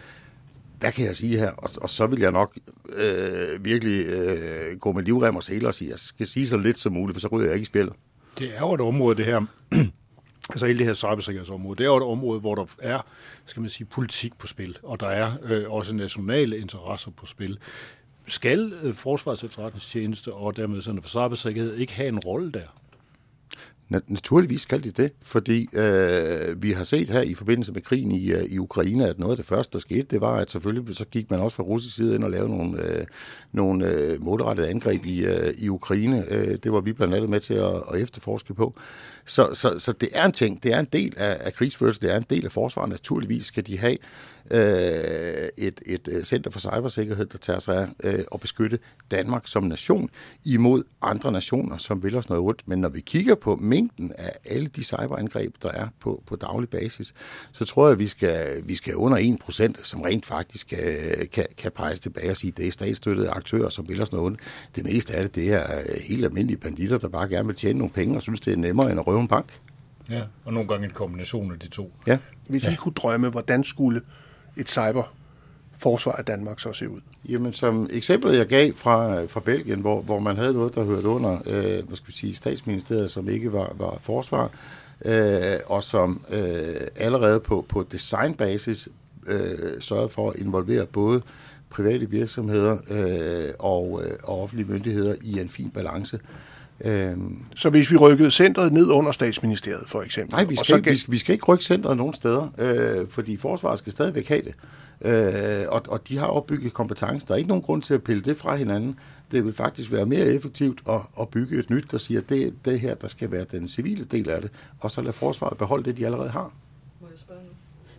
hvad 0.80 0.92
kan 0.92 1.04
jeg 1.06 1.16
sige 1.16 1.38
her? 1.38 1.50
Og, 1.50 1.70
og 1.80 1.90
så 1.90 2.06
vil 2.06 2.20
jeg 2.20 2.32
nok 2.32 2.58
øh, 2.96 3.64
virkelig 3.64 4.06
øh, 4.06 4.78
gå 4.78 4.92
med 4.92 5.02
livrem 5.02 5.36
og 5.36 5.42
seler 5.42 5.68
og 5.68 5.74
sige, 5.74 5.90
jeg 5.90 5.98
skal 5.98 6.26
sige 6.26 6.46
så 6.46 6.56
lidt 6.56 6.78
som 6.78 6.92
muligt, 6.92 7.16
for 7.16 7.20
så 7.20 7.28
ryger 7.28 7.46
jeg 7.46 7.54
ikke 7.54 7.62
i 7.62 7.66
spillet. 7.66 7.92
Det 8.38 8.56
er 8.56 8.60
jo 8.60 8.74
et 8.74 8.80
område, 8.80 9.16
det 9.16 9.24
her, 9.24 9.40
altså 10.50 10.66
hele 10.66 10.78
det 10.78 10.86
her 10.86 10.94
cybersikkerhedsområde, 10.94 11.76
det 11.78 11.84
er 11.84 11.88
jo 11.88 11.96
et 11.96 12.02
område, 12.02 12.40
hvor 12.40 12.54
der 12.54 12.64
er, 12.78 13.00
skal 13.46 13.60
man 13.60 13.70
sige, 13.70 13.86
politik 13.86 14.38
på 14.38 14.46
spil, 14.46 14.78
og 14.82 15.00
der 15.00 15.08
er 15.08 15.32
øh, 15.42 15.70
også 15.70 15.94
nationale 15.94 16.58
interesser 16.58 17.10
på 17.10 17.26
spil. 17.26 17.58
Skal 18.26 18.72
øh, 18.82 18.94
Forsvarets 18.94 19.44
efterretningstjeneste 19.44 20.32
og 20.32 20.56
dermed 20.56 20.82
sådan 20.82 21.02
for 21.02 21.08
cybersikkerhed 21.08 21.74
ikke 21.76 21.92
have 21.92 22.08
en 22.08 22.18
rolle 22.18 22.52
der? 22.52 22.66
Naturligvis 23.90 24.60
skal 24.60 24.84
de 24.84 24.90
det, 24.90 25.12
fordi 25.22 25.68
øh, 25.72 26.62
vi 26.62 26.72
har 26.72 26.84
set 26.84 27.10
her 27.10 27.20
i 27.20 27.34
forbindelse 27.34 27.72
med 27.72 27.82
krigen 27.82 28.12
i, 28.12 28.32
øh, 28.32 28.44
i 28.44 28.58
Ukraine, 28.58 29.08
at 29.08 29.18
noget 29.18 29.32
af 29.32 29.36
det 29.36 29.46
første, 29.46 29.72
der 29.72 29.78
skete, 29.78 30.02
det 30.02 30.20
var, 30.20 30.34
at 30.34 30.50
selvfølgelig 30.50 30.96
så 30.96 31.04
gik 31.04 31.30
man 31.30 31.40
også 31.40 31.56
fra 31.56 31.62
russisk 31.62 31.96
side 31.96 32.14
ind 32.14 32.24
og 32.24 32.30
lavede 32.30 32.50
nogle, 32.50 32.84
øh, 32.84 33.04
nogle 33.52 33.86
øh, 33.86 34.24
målrettede 34.24 34.68
angreb 34.68 35.04
i, 35.04 35.24
øh, 35.24 35.54
i 35.58 35.68
Ukraine. 35.68 36.24
Øh, 36.28 36.58
det 36.62 36.72
var 36.72 36.80
vi 36.80 36.92
blandt 36.92 37.14
andet 37.14 37.30
med 37.30 37.40
til 37.40 37.54
at, 37.54 37.82
at 37.92 38.00
efterforske 38.00 38.54
på. 38.54 38.74
Så, 39.26 39.54
så, 39.54 39.78
så 39.78 39.92
det 39.92 40.08
er 40.12 40.26
en 40.26 40.32
ting, 40.32 40.62
det 40.62 40.72
er 40.72 40.80
en 40.80 40.88
del 40.92 41.14
af, 41.16 41.36
af 41.40 41.52
krigsførelse, 41.52 42.00
det 42.00 42.12
er 42.12 42.16
en 42.16 42.26
del 42.30 42.44
af 42.44 42.52
forsvaret. 42.52 42.90
Naturligvis 42.90 43.44
skal 43.44 43.66
de 43.66 43.78
have 43.78 43.96
øh, 44.50 45.48
et, 45.58 45.80
et 45.86 46.08
øh, 46.08 46.24
center 46.24 46.50
for 46.50 46.60
cybersikkerhed, 46.60 47.26
der 47.26 47.38
tager 47.38 47.58
sig 47.58 47.76
af 47.76 47.86
øh, 48.04 48.24
at 48.34 48.40
beskytte 48.40 48.78
Danmark 49.10 49.42
som 49.46 49.62
nation 49.62 50.10
imod 50.44 50.82
andre 51.02 51.32
nationer, 51.32 51.76
som 51.76 52.02
vil 52.02 52.16
os 52.16 52.28
noget 52.28 52.44
ondt. 52.44 52.62
Men 52.66 52.78
når 52.78 52.88
vi 52.88 53.00
kigger 53.00 53.34
på 53.34 53.56
mængden 53.56 54.12
af 54.18 54.32
alle 54.44 54.66
de 54.66 54.84
cyberangreb, 54.84 55.54
der 55.62 55.70
er 55.70 55.88
på, 56.00 56.22
på 56.26 56.36
daglig 56.36 56.68
basis, 56.68 57.14
så 57.52 57.64
tror 57.64 57.86
jeg, 57.86 57.92
at 57.92 57.98
vi 57.98 58.06
skal, 58.06 58.62
vi 58.64 58.74
skal 58.74 58.94
under 58.94 59.38
1%, 59.42 59.84
som 59.84 60.00
rent 60.00 60.26
faktisk 60.26 60.66
kan, 60.66 60.78
kan, 61.32 61.46
kan 61.56 61.72
peges 61.72 62.00
tilbage 62.00 62.30
og 62.30 62.36
sige, 62.36 62.50
at 62.50 62.56
det 62.56 62.66
er 62.66 62.72
statsstøttede 62.72 63.30
aktører, 63.30 63.68
som 63.68 63.88
vil 63.88 64.02
os 64.02 64.12
noget 64.12 64.26
ondt. 64.26 64.40
Det 64.76 64.84
meste 64.84 65.14
af 65.14 65.22
det, 65.22 65.34
det 65.34 65.52
er 65.52 65.62
øh, 65.62 66.02
helt 66.08 66.24
almindelige 66.24 66.58
banditter, 66.58 66.98
der 66.98 67.08
bare 67.08 67.28
gerne 67.28 67.46
vil 67.46 67.56
tjene 67.56 67.78
nogle 67.78 67.92
penge 67.92 68.16
og 68.16 68.22
synes, 68.22 68.40
det 68.40 68.52
er 68.52 68.56
nemmere 68.56 68.90
end 68.90 69.00
at 69.00 69.06
røve 69.06 69.20
en 69.20 69.28
bank. 69.28 69.60
Ja, 70.10 70.22
og 70.44 70.52
nogle 70.52 70.68
gange 70.68 70.86
en 70.86 70.92
kombination 70.92 71.52
af 71.52 71.58
de 71.58 71.68
to. 71.68 71.92
Ja. 72.06 72.18
Hvis 72.48 72.64
I 72.64 72.74
kunne 72.74 72.94
drømme, 72.94 73.28
hvordan 73.28 73.64
skulle 73.64 74.00
et 74.56 74.70
cyber 74.70 75.12
forsvar 75.78 76.12
af 76.12 76.24
Danmark 76.24 76.60
så 76.60 76.72
se 76.72 76.88
ud? 76.88 77.00
Jamen, 77.28 77.52
som 77.52 77.88
eksemplet, 77.92 78.38
jeg 78.38 78.46
gav 78.46 78.72
fra, 78.76 79.24
fra 79.24 79.40
Belgien, 79.40 79.80
hvor, 79.80 80.00
hvor 80.00 80.18
man 80.18 80.36
havde 80.36 80.52
noget, 80.52 80.74
der 80.74 80.84
hørte 80.84 81.08
under 81.08 81.38
øh, 81.46 81.86
hvad 81.86 81.96
skal 81.96 82.06
vi 82.06 82.12
sige, 82.12 82.34
statsministeriet, 82.34 83.10
som 83.10 83.28
ikke 83.28 83.52
var, 83.52 83.72
var 83.78 83.98
forsvar, 84.00 84.50
øh, 85.04 85.58
og 85.66 85.84
som 85.84 86.24
øh, 86.30 86.86
allerede 86.96 87.40
på, 87.40 87.66
på 87.68 87.86
designbasis 87.92 88.88
øh, 89.26 89.80
sørgede 89.80 90.08
for 90.08 90.30
at 90.30 90.36
involvere 90.36 90.86
både 90.86 91.22
private 91.70 92.10
virksomheder 92.10 92.78
øh, 92.90 93.54
og, 93.58 94.02
øh, 94.04 94.10
og 94.24 94.42
offentlige 94.42 94.72
myndigheder 94.72 95.14
i 95.22 95.40
en 95.40 95.48
fin 95.48 95.70
balance. 95.70 96.16
Øh, 96.16 96.49
så 97.56 97.70
hvis 97.70 97.90
vi 97.90 97.96
rykkede 97.96 98.30
centret 98.30 98.72
ned 98.72 98.86
under 98.86 99.12
statsministeriet, 99.12 99.84
for 99.88 100.02
eksempel? 100.02 100.34
Nej, 100.34 100.44
vi 100.44 100.56
skal, 100.56 100.76
ikke, 100.76 100.90
vi, 100.90 100.96
skal, 100.96 101.12
vi 101.12 101.18
skal 101.18 101.32
ikke 101.32 101.44
rykke 101.44 101.64
centret 101.64 101.96
nogen 101.96 102.14
steder, 102.14 102.48
øh, 102.58 103.08
fordi 103.08 103.36
forsvaret 103.36 103.78
skal 103.78 103.92
stadigvæk 103.92 104.28
have 104.28 104.42
det. 104.42 104.54
Øh, 105.02 105.66
og, 105.68 105.82
og 105.88 106.08
de 106.08 106.18
har 106.18 106.26
opbygget 106.26 106.72
kompetence. 106.72 107.26
Der 107.26 107.32
er 107.32 107.38
ikke 107.38 107.48
nogen 107.48 107.62
grund 107.62 107.82
til 107.82 107.94
at 107.94 108.02
pille 108.02 108.22
det 108.22 108.36
fra 108.36 108.56
hinanden. 108.56 108.98
Det 109.32 109.44
vil 109.44 109.52
faktisk 109.52 109.92
være 109.92 110.06
mere 110.06 110.26
effektivt 110.26 110.80
at, 110.88 111.00
at 111.20 111.28
bygge 111.28 111.58
et 111.58 111.70
nyt, 111.70 111.90
der 111.90 111.98
siger, 111.98 112.20
at 112.20 112.28
det, 112.28 112.54
det 112.64 112.80
her, 112.80 112.94
der 112.94 113.08
skal 113.08 113.30
være 113.30 113.44
den 113.44 113.68
civile 113.68 114.04
del 114.04 114.30
af 114.30 114.40
det, 114.40 114.50
og 114.80 114.90
så 114.90 115.00
lade 115.00 115.12
forsvaret 115.12 115.58
beholde 115.58 115.84
det, 115.84 115.96
de 115.96 116.06
allerede 116.06 116.30
har. 116.30 116.52
Må 117.00 117.06
jeg 117.10 117.18
spørge 117.18 117.40
nu? 117.42 117.50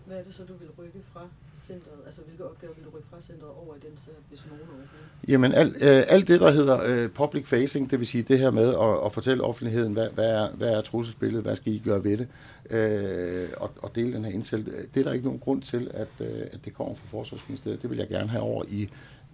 Hvad 0.05 0.17
er 0.17 0.23
det 0.23 0.35
så, 0.35 0.43
du 0.43 0.53
vil 0.59 0.69
rykke 0.79 0.99
fra 1.13 1.21
centret? 1.61 1.97
Altså, 2.05 2.21
hvilke 2.21 2.45
opgaver 2.49 2.73
vil 2.73 2.85
du 2.85 2.89
rykke 2.89 3.07
fra 3.09 3.21
centret 3.21 3.49
over 3.49 3.75
i 3.75 3.79
den 3.79 3.97
center, 3.97 4.21
hvis 4.29 4.45
nogen 4.45 4.61
overhovedet? 4.61 4.89
Jamen, 5.27 5.51
alt, 5.53 5.75
øh, 5.75 6.03
alt 6.15 6.27
det, 6.27 6.39
der 6.39 6.51
hedder 6.51 6.77
øh, 6.85 7.09
public 7.09 7.45
facing, 7.47 7.91
det 7.91 7.99
vil 7.99 8.07
sige 8.07 8.23
det 8.23 8.39
her 8.39 8.51
med 8.51 8.69
at, 8.85 9.05
at 9.05 9.13
fortælle 9.13 9.43
offentligheden, 9.43 9.93
hvad, 9.93 10.09
hvad, 10.09 10.29
er, 10.29 10.51
hvad 10.51 10.69
er 10.69 10.81
trusselsbilledet, 10.81 11.43
hvad 11.43 11.55
skal 11.55 11.73
I 11.73 11.81
gøre 11.85 12.03
ved 12.03 12.17
det, 12.17 12.27
øh, 12.69 13.49
og, 13.57 13.71
og 13.81 13.95
dele 13.95 14.13
den 14.13 14.25
her 14.25 14.31
indsæt. 14.31 14.65
Det 14.65 14.99
er 14.99 15.03
der 15.03 15.13
ikke 15.13 15.25
nogen 15.25 15.39
grund 15.39 15.61
til, 15.61 15.91
at, 15.93 16.07
øh, 16.19 16.41
at 16.51 16.65
det 16.65 16.73
kommer 16.73 16.95
fra 16.95 17.07
Forsvarsministeriet. 17.07 17.81
Det 17.81 17.89
vil 17.89 17.97
jeg 17.97 18.07
gerne 18.07 18.29
have 18.29 18.43
over 18.43 18.63
i 18.67 18.89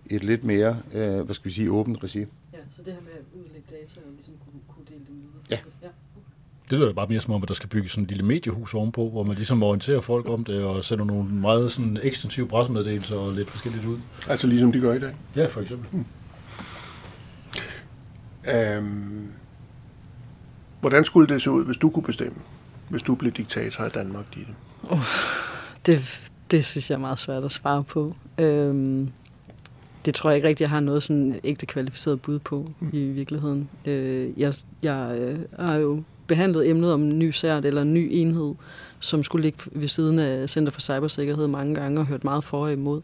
et 0.09 0.23
lidt 0.23 0.43
mere, 0.43 0.81
øh, 0.93 1.21
hvad 1.21 1.35
skal 1.35 1.45
vi 1.45 1.53
sige, 1.53 1.71
åbent 1.71 2.03
regi. 2.03 2.19
Ja, 2.19 2.57
så 2.75 2.81
det 2.85 2.93
her 2.93 3.01
med 3.01 3.11
at 3.11 3.25
udlægge 3.33 3.67
data 3.71 3.99
og 4.05 4.11
ligesom 4.15 4.33
kunne, 4.45 4.61
kunne 4.67 4.85
dele 4.89 5.05
dem 5.07 5.15
videre. 5.15 5.43
Ja. 5.49 5.59
ja. 5.81 5.89
Det 6.69 6.79
lyder 6.79 6.93
bare 6.93 7.07
mere 7.07 7.21
som 7.21 7.33
om, 7.33 7.43
at 7.43 7.47
der 7.47 7.53
skal 7.53 7.69
bygges 7.69 7.91
sådan 7.91 8.03
et 8.03 8.09
lille 8.09 8.25
mediehus 8.25 8.73
ovenpå, 8.73 9.09
hvor 9.09 9.23
man 9.23 9.35
ligesom 9.35 9.63
orienterer 9.63 10.01
folk 10.01 10.29
om 10.29 10.43
det 10.43 10.63
og 10.63 10.83
sender 10.83 11.05
nogle 11.05 11.29
meget 11.29 11.71
sådan 11.71 11.99
ekstensive 12.03 12.47
pressemeddelelser 12.47 13.15
og 13.15 13.33
lidt 13.33 13.49
forskelligt 13.49 13.85
ud. 13.85 13.97
Altså 14.29 14.47
ligesom 14.47 14.71
de 14.71 14.79
gør 14.79 14.93
i 14.93 14.99
dag? 14.99 15.15
Ja, 15.35 15.45
for 15.45 15.61
eksempel. 15.61 15.87
Hmm. 15.91 16.05
Øhm, 18.55 19.27
hvordan 20.81 21.05
skulle 21.05 21.33
det 21.33 21.41
se 21.41 21.51
ud, 21.51 21.65
hvis 21.65 21.77
du 21.77 21.89
kunne 21.89 22.03
bestemme? 22.03 22.37
Hvis 22.89 23.01
du 23.01 23.15
blev 23.15 23.31
diktator 23.31 23.85
i 23.85 23.89
Danmark, 23.89 24.25
Ditte? 24.35 24.51
Oh, 24.89 24.99
det, 25.85 26.29
det 26.51 26.65
synes 26.65 26.89
jeg 26.89 26.95
er 26.95 26.99
meget 26.99 27.19
svært 27.19 27.43
at 27.43 27.51
svare 27.51 27.83
på. 27.83 28.15
Øhm, 28.37 29.11
det 30.05 30.15
tror 30.15 30.29
jeg 30.29 30.37
ikke 30.37 30.47
rigtig, 30.47 30.63
jeg 30.63 30.69
har 30.69 30.79
noget 30.79 31.03
sådan 31.03 31.39
ægte 31.43 31.65
kvalificeret 31.65 32.21
bud 32.21 32.39
på 32.39 32.71
mm. 32.79 32.89
i 32.93 32.99
virkeligheden. 32.99 33.69
Øh, 33.85 34.39
jeg 34.39 34.53
jeg 34.83 35.17
øh, 35.19 35.39
har 35.59 35.75
jo 35.75 36.03
behandlet 36.27 36.69
emnet 36.69 36.93
om 36.93 37.01
en 37.01 37.19
ny 37.19 37.31
sært 37.31 37.65
eller 37.65 37.81
en 37.81 37.93
ny 37.93 38.09
enhed, 38.11 38.53
som 38.99 39.23
skulle 39.23 39.43
ligge 39.43 39.59
ved 39.71 39.87
siden 39.87 40.19
af 40.19 40.49
Center 40.49 40.71
for 40.71 40.81
Cybersikkerhed 40.81 41.47
mange 41.47 41.75
gange 41.75 41.99
og 41.99 42.05
hørt 42.05 42.23
meget 42.23 42.43
for 42.43 42.63
og 42.63 42.73
imod. 42.73 43.01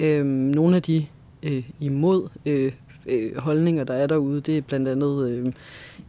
Øh, 0.00 0.26
nogle 0.26 0.76
af 0.76 0.82
de 0.82 1.06
øh, 1.42 1.64
imod 1.80 2.28
øh, 2.46 2.72
øh, 3.06 3.36
holdninger, 3.36 3.84
der 3.84 3.94
er 3.94 4.06
derude, 4.06 4.40
det 4.40 4.58
er 4.58 4.62
blandt 4.62 4.88
andet, 4.88 5.30
øh, 5.30 5.52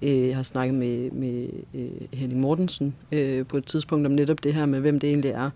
øh, 0.01 0.27
jeg 0.27 0.35
har 0.35 0.43
snakket 0.43 0.75
med, 0.75 1.11
med 1.11 1.49
øh, 1.73 1.87
Henning 2.13 2.41
Mortensen 2.41 2.95
øh, 3.11 3.45
på 3.45 3.57
et 3.57 3.65
tidspunkt 3.65 4.05
om 4.05 4.11
netop 4.11 4.43
det 4.43 4.53
her 4.53 4.65
med, 4.65 4.79
hvem 4.79 4.99
det 4.99 5.09
egentlig 5.09 5.31
er, 5.31 5.49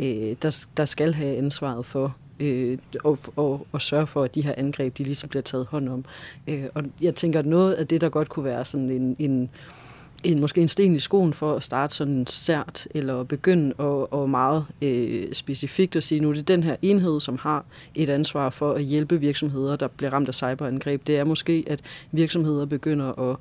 øh, 0.00 0.36
der, 0.42 0.66
der 0.76 0.84
skal 0.84 1.14
have 1.14 1.36
ansvaret 1.36 1.86
for 1.86 2.16
øh, 2.40 2.78
og, 3.04 3.18
og, 3.36 3.66
og 3.72 3.82
sørge 3.82 4.06
for, 4.06 4.22
at 4.22 4.34
de 4.34 4.42
her 4.42 4.54
angreb, 4.56 4.98
de 4.98 5.04
ligesom 5.04 5.28
bliver 5.28 5.42
taget 5.42 5.66
hånd 5.66 5.88
om. 5.88 6.04
Øh, 6.48 6.64
og 6.74 6.84
jeg 7.00 7.14
tænker, 7.14 7.38
at 7.38 7.46
noget 7.46 7.74
af 7.74 7.86
det, 7.86 8.00
der 8.00 8.08
godt 8.08 8.28
kunne 8.28 8.44
være 8.44 8.64
sådan 8.64 8.90
en, 8.90 9.16
en 9.18 9.50
en, 10.24 10.40
måske 10.40 10.60
en 10.60 10.68
sten 10.68 10.96
i 10.96 11.00
skoen 11.00 11.32
for 11.32 11.54
at 11.54 11.64
starte 11.64 11.94
sådan 11.94 12.26
sært, 12.26 12.88
eller 12.90 13.22
begynde 13.22 13.74
og, 13.78 14.12
og 14.12 14.30
meget 14.30 14.64
øh, 14.82 15.32
specifikt 15.32 15.96
at 15.96 16.04
sige, 16.04 16.20
nu 16.20 16.32
det 16.32 16.38
er 16.38 16.42
den 16.42 16.62
her 16.62 16.76
enhed, 16.82 17.20
som 17.20 17.38
har 17.38 17.64
et 17.94 18.08
ansvar 18.08 18.50
for 18.50 18.72
at 18.72 18.82
hjælpe 18.82 19.20
virksomheder, 19.20 19.76
der 19.76 19.88
bliver 19.88 20.12
ramt 20.12 20.28
af 20.28 20.34
cyberangreb. 20.34 21.06
Det 21.06 21.18
er 21.18 21.24
måske, 21.24 21.64
at 21.66 21.80
virksomheder 22.12 22.66
begynder 22.66 23.30
at 23.30 23.36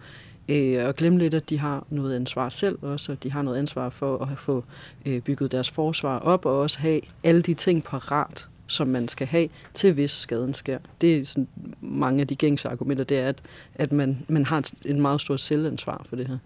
øh, 0.50 0.88
og 0.88 0.96
glemme 0.96 1.20
lidt, 1.20 1.34
at 1.34 1.50
de 1.50 1.60
har 1.60 1.86
noget 1.90 2.16
ansvar 2.16 2.50
selv 2.50 2.78
også, 2.82 3.12
og 3.12 3.24
de 3.24 3.32
har 3.32 3.42
noget 3.42 3.58
ansvar 3.58 3.90
for 3.90 4.18
at 4.18 4.40
få 4.40 4.64
øh, 5.06 5.22
bygget 5.22 5.52
deres 5.52 5.72
forsvar 5.72 6.20
op, 6.20 6.46
og 6.46 6.60
også 6.60 6.80
have 6.80 7.02
alle 7.24 7.42
de 7.42 7.54
ting 7.54 7.84
parat, 7.84 8.48
som 8.68 8.88
man 8.88 9.08
skal 9.08 9.28
have, 9.28 9.50
til 9.74 9.94
hvis 9.94 10.12
skaden 10.12 10.54
sker. 10.54 10.78
Det 11.02 11.18
er 11.18 11.26
sådan 11.26 11.48
mange 11.82 12.22
af 12.22 12.28
de 12.28 12.36
gængse 12.36 12.70
argumenter, 12.70 13.04
det 13.04 13.20
er, 13.20 13.28
at, 13.28 13.42
at 13.76 13.92
man, 13.92 14.26
man 14.28 14.46
har 14.46 14.58
et, 14.58 14.74
et 14.86 14.96
meget 14.96 15.22
stort 15.22 15.42
selvansvar 15.42 16.06
for 16.10 16.16
det 16.16 16.28
her. 16.28 16.38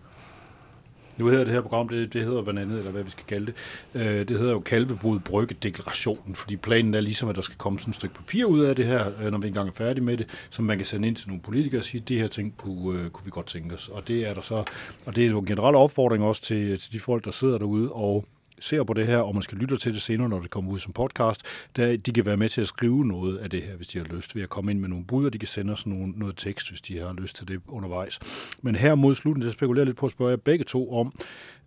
Nu 1.18 1.28
hedder 1.28 1.44
det 1.44 1.54
her 1.54 1.62
program, 1.62 1.88
det, 1.88 2.14
det 2.14 2.24
hedder 2.24 2.42
blandt 2.42 2.60
andet, 2.60 2.78
eller 2.78 2.92
hvad 2.92 3.04
vi 3.04 3.10
skal 3.10 3.26
kalde 3.28 3.46
det, 3.46 3.56
øh, 3.94 4.28
det 4.28 4.40
hedder 4.40 4.54
jo 4.54 4.60
Kalvebrud 4.60 5.20
Brygge 5.20 5.56
Deklarationen, 5.64 6.36
fordi 6.36 6.56
planen 6.56 6.94
er 6.94 7.00
ligesom, 7.00 7.30
at 7.30 7.36
der 7.36 7.42
skal 7.42 7.58
komme 7.58 7.80
sådan 7.80 7.92
et 7.92 7.96
stykke 7.96 8.16
papir 8.16 8.46
ud 8.46 8.60
af 8.60 8.76
det 8.76 8.86
her, 8.86 9.06
øh, 9.22 9.32
når 9.32 9.38
vi 9.38 9.48
engang 9.48 9.70
er 9.70 9.74
færdige 9.74 10.04
med 10.04 10.18
det, 10.18 10.48
som 10.50 10.66
man 10.66 10.78
kan 10.78 10.86
sende 10.86 11.08
ind 11.08 11.16
til 11.16 11.28
nogle 11.28 11.42
politikere 11.42 11.82
og 11.82 11.86
sige, 11.86 12.04
det 12.08 12.18
her 12.18 12.28
ting 12.28 12.54
kunne, 12.58 13.00
øh, 13.00 13.10
kunne 13.10 13.26
vi 13.26 13.32
godt 13.32 13.46
tænke 13.46 13.76
os. 13.76 13.90
Og 13.90 14.08
det 14.08 14.28
er 14.28 14.34
der 14.34 14.42
så, 14.42 14.64
og 15.06 15.16
det 15.16 15.26
er 15.26 15.30
jo 15.30 15.40
en 15.40 15.46
generel 15.46 15.76
opfordring 15.76 16.24
også 16.24 16.42
til, 16.42 16.80
til 16.80 16.94
de 16.94 17.00
folk, 17.00 17.26
der 17.26 17.32
sidder 17.32 17.58
derude 17.58 17.92
og 17.92 18.26
ser 18.60 18.84
på 18.84 18.94
det 18.94 19.08
her, 19.08 19.18
og 19.18 19.36
måske 19.36 19.56
lytter 19.56 19.78
til 19.78 19.94
det 19.94 20.02
senere, 20.02 20.30
når 20.30 20.40
det 20.40 20.50
kommer 20.50 20.72
ud 20.72 20.80
som 20.80 20.94
podcast, 20.94 21.42
der 21.76 21.98
de 21.98 22.12
kan 22.12 22.26
være 22.26 22.38
med 22.38 22.50
til 22.50 22.62
at 22.62 22.68
skrive 22.68 23.06
noget 23.06 23.38
af 23.38 23.50
det 23.50 23.64
her, 23.64 23.76
hvis 23.76 23.88
de 23.88 23.98
har 23.98 24.06
lyst, 24.06 24.36
ved 24.36 24.44
at 24.44 24.50
komme 24.50 24.72
ind 24.72 24.80
med 24.80 24.90
nogle 24.90 25.06
bud, 25.06 25.26
og 25.26 25.34
de 25.34 25.40
kan 25.40 25.48
sende 25.48 25.74
os 25.74 25.88
nogle, 25.88 26.14
noget 26.16 26.38
tekst, 26.38 26.70
hvis 26.70 26.82
de 26.82 26.98
har 26.98 27.14
lyst 27.14 27.36
til 27.36 27.48
det 27.48 27.62
undervejs. 27.68 28.20
Men 28.62 28.76
her 28.76 28.96
mod 28.96 29.16
slutningen, 29.16 29.52
så 29.52 29.56
spekulerer 29.56 29.86
lidt 29.86 29.98
på 29.98 30.06
at 30.06 30.12
spørge 30.12 30.30
jer 30.30 30.38
begge 30.38 30.66
to 30.66 30.94
om, 30.94 31.14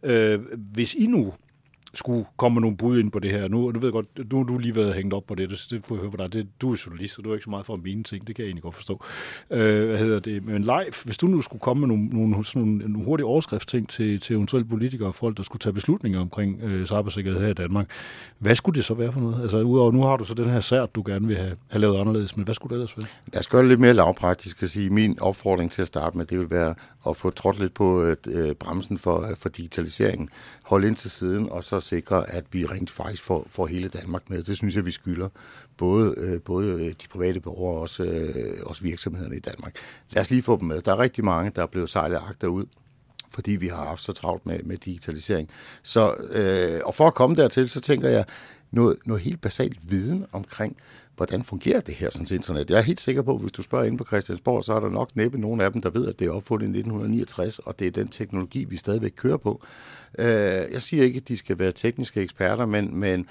øh, 0.02 0.40
hvis 0.72 0.94
I 0.94 1.06
nu 1.06 1.34
skulle 1.94 2.24
komme 2.36 2.60
nogle 2.60 2.76
bud 2.76 2.98
ind 2.98 3.10
på 3.10 3.18
det 3.18 3.30
her. 3.30 3.48
Nu, 3.48 3.70
du 3.70 3.80
ved 3.80 3.92
godt, 3.92 4.06
nu 4.32 4.36
har 4.36 4.44
du 4.44 4.58
lige 4.58 4.74
været 4.74 4.94
hængt 4.94 5.14
op 5.14 5.26
på 5.26 5.34
det, 5.34 5.50
det, 5.50 5.66
det 5.70 5.84
får 5.84 5.94
jeg 5.94 6.00
høre 6.00 6.10
på 6.10 6.16
dig. 6.16 6.32
Det, 6.32 6.48
du 6.60 6.72
er 6.72 6.82
journalist, 6.86 7.14
så 7.14 7.22
du 7.22 7.30
er 7.30 7.34
ikke 7.34 7.44
så 7.44 7.50
meget 7.50 7.66
for 7.66 7.76
mine 7.76 8.04
ting, 8.04 8.26
det 8.26 8.36
kan 8.36 8.42
jeg 8.42 8.48
egentlig 8.48 8.62
godt 8.62 8.74
forstå. 8.74 9.04
Øh, 9.50 9.88
hvad 9.88 9.98
hedder 9.98 10.20
det? 10.20 10.44
Men 10.44 10.62
live, 10.62 10.92
hvis 11.04 11.18
du 11.18 11.26
nu 11.26 11.40
skulle 11.40 11.60
komme 11.60 11.80
med 11.80 11.88
nogle, 11.88 12.06
nogle, 12.06 12.44
sådan 12.44 12.62
nogle, 12.62 12.78
nogle 12.78 13.04
hurtige 13.04 13.26
overskriftsting 13.26 13.88
til, 13.88 14.20
til 14.20 14.36
eventuelle 14.36 14.68
politikere 14.68 15.08
og 15.08 15.14
folk, 15.14 15.36
der 15.36 15.42
skulle 15.42 15.60
tage 15.60 15.72
beslutninger 15.72 16.20
omkring 16.20 16.60
øh, 16.62 16.86
cybersikkerhed 16.86 17.40
her 17.40 17.48
i 17.48 17.54
Danmark, 17.54 17.90
hvad 18.38 18.54
skulle 18.54 18.76
det 18.76 18.84
så 18.84 18.94
være 18.94 19.12
for 19.12 19.20
noget? 19.20 19.42
Altså, 19.42 19.62
udover 19.62 19.92
nu 19.92 20.02
har 20.02 20.16
du 20.16 20.24
så 20.24 20.34
den 20.34 20.50
her 20.50 20.60
sært, 20.60 20.94
du 20.94 21.02
gerne 21.06 21.26
vil 21.26 21.36
have, 21.36 21.56
have 21.68 21.80
lavet 21.80 22.00
anderledes, 22.00 22.36
men 22.36 22.44
hvad 22.44 22.54
skulle 22.54 22.70
det 22.70 22.82
ellers 22.82 22.96
være? 22.96 23.06
Jeg 23.34 23.44
skal 23.44 23.56
gøre 23.56 23.62
det 23.62 23.68
lidt 23.68 23.80
mere 23.80 23.94
lavpraktisk 23.94 24.62
og 24.62 24.68
sige. 24.68 24.90
Min 24.90 25.18
opfordring 25.20 25.72
til 25.72 25.82
at 25.82 25.88
starte 25.88 26.18
med, 26.18 26.26
det 26.26 26.38
vil 26.38 26.50
være 26.50 26.74
at 27.08 27.16
få 27.16 27.30
trådt 27.30 27.60
lidt 27.60 27.74
på 27.74 28.02
øh, 28.26 28.54
bremsen 28.54 28.98
for, 28.98 29.20
øh, 29.30 29.36
for 29.36 29.48
digitaliseringen 29.48 30.28
holde 30.62 30.88
ind 30.88 30.96
til 30.96 31.10
siden, 31.10 31.50
og 31.50 31.64
så 31.64 31.79
sikre, 31.82 32.30
at 32.30 32.44
vi 32.52 32.66
rent 32.66 32.90
faktisk 32.90 33.22
får, 33.22 33.46
får 33.50 33.66
hele 33.66 33.88
Danmark 33.88 34.30
med. 34.30 34.42
Det 34.42 34.56
synes 34.56 34.76
jeg, 34.76 34.86
vi 34.86 34.90
skylder 34.90 35.28
både, 35.76 36.14
øh, 36.16 36.40
både 36.40 36.68
øh, 36.68 36.88
de 36.88 37.08
private 37.10 37.40
borgere 37.40 37.74
og 37.74 37.80
også, 37.80 38.02
øh, 38.02 38.62
også 38.66 38.82
virksomhederne 38.82 39.36
i 39.36 39.40
Danmark. 39.40 39.74
Lad 40.10 40.22
os 40.22 40.30
lige 40.30 40.42
få 40.42 40.58
dem 40.58 40.68
med. 40.68 40.82
Der 40.82 40.92
er 40.92 40.98
rigtig 40.98 41.24
mange, 41.24 41.52
der 41.56 41.62
er 41.62 41.66
blevet 41.66 41.90
sejlet 41.90 42.20
agter 42.28 42.48
ud 42.48 42.64
fordi 43.32 43.50
vi 43.50 43.68
har 43.68 43.84
haft 43.84 44.02
så 44.02 44.12
travlt 44.12 44.46
med, 44.46 44.62
med 44.62 44.76
digitalisering. 44.76 45.48
Så, 45.82 46.14
øh, 46.32 46.80
og 46.84 46.94
for 46.94 47.06
at 47.06 47.14
komme 47.14 47.36
dertil, 47.36 47.68
så 47.68 47.80
tænker 47.80 48.08
jeg, 48.08 48.24
noget, 48.70 48.96
noget 49.06 49.22
helt 49.22 49.40
basalt 49.40 49.90
viden 49.90 50.26
omkring, 50.32 50.76
hvordan 51.16 51.44
fungerer 51.44 51.80
det 51.80 51.94
her 51.94 52.10
sådan 52.10 52.26
internet. 52.30 52.70
Jeg 52.70 52.78
er 52.78 52.82
helt 52.82 53.00
sikker 53.00 53.22
på, 53.22 53.34
at 53.34 53.40
hvis 53.40 53.52
du 53.52 53.62
spørger 53.62 53.84
ind 53.84 53.98
på 53.98 54.04
Christiansborg, 54.04 54.64
så 54.64 54.72
er 54.72 54.80
der 54.80 54.90
nok 54.90 55.16
næppe 55.16 55.38
nogen 55.40 55.60
af 55.60 55.72
dem, 55.72 55.82
der 55.82 55.90
ved, 55.90 56.08
at 56.08 56.18
det 56.18 56.26
er 56.26 56.30
opfundet 56.30 56.66
i 56.66 56.68
1969, 56.68 57.58
og 57.58 57.78
det 57.78 57.86
er 57.86 57.90
den 57.90 58.08
teknologi, 58.08 58.64
vi 58.64 58.76
stadigvæk 58.76 59.12
kører 59.16 59.36
på. 59.36 59.62
Øh, 60.18 60.72
jeg 60.72 60.82
siger 60.82 61.04
ikke, 61.04 61.16
at 61.16 61.28
de 61.28 61.36
skal 61.36 61.58
være 61.58 61.72
tekniske 61.72 62.20
eksperter, 62.20 62.66
men, 62.66 62.96
men 62.96 63.26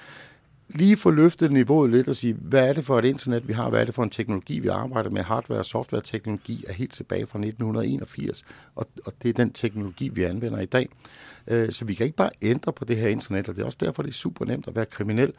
lige 0.74 0.96
få 0.96 1.10
løftet 1.10 1.52
niveauet 1.52 1.90
lidt 1.90 2.08
og 2.08 2.16
sige, 2.16 2.34
hvad 2.34 2.68
er 2.68 2.72
det 2.72 2.84
for 2.84 2.98
et 2.98 3.04
internet, 3.04 3.48
vi 3.48 3.52
har? 3.52 3.70
Hvad 3.70 3.80
er 3.80 3.84
det 3.84 3.94
for 3.94 4.02
en 4.02 4.10
teknologi, 4.10 4.58
vi 4.58 4.68
arbejder 4.68 5.10
med? 5.10 5.22
Hardware- 5.22 5.58
og 5.58 5.66
software-teknologi 5.66 6.64
er 6.68 6.72
helt 6.72 6.92
tilbage 6.92 7.26
fra 7.26 7.38
1981, 7.38 8.44
og, 8.74 8.88
og 9.06 9.12
det 9.22 9.28
er 9.28 9.32
den 9.32 9.52
teknologi, 9.52 10.08
vi 10.08 10.22
anvender 10.22 10.60
i 10.60 10.66
dag. 10.66 10.88
Øh, 11.46 11.72
så 11.72 11.84
vi 11.84 11.94
kan 11.94 12.06
ikke 12.06 12.16
bare 12.16 12.30
ændre 12.42 12.72
på 12.72 12.84
det 12.84 12.96
her 12.96 13.08
internet, 13.08 13.48
og 13.48 13.54
det 13.54 13.62
er 13.62 13.66
også 13.66 13.78
derfor, 13.80 14.02
det 14.02 14.10
er 14.10 14.14
super 14.14 14.44
nemt 14.44 14.68
at 14.68 14.76
være 14.76 14.86
kriminel. 14.86 15.32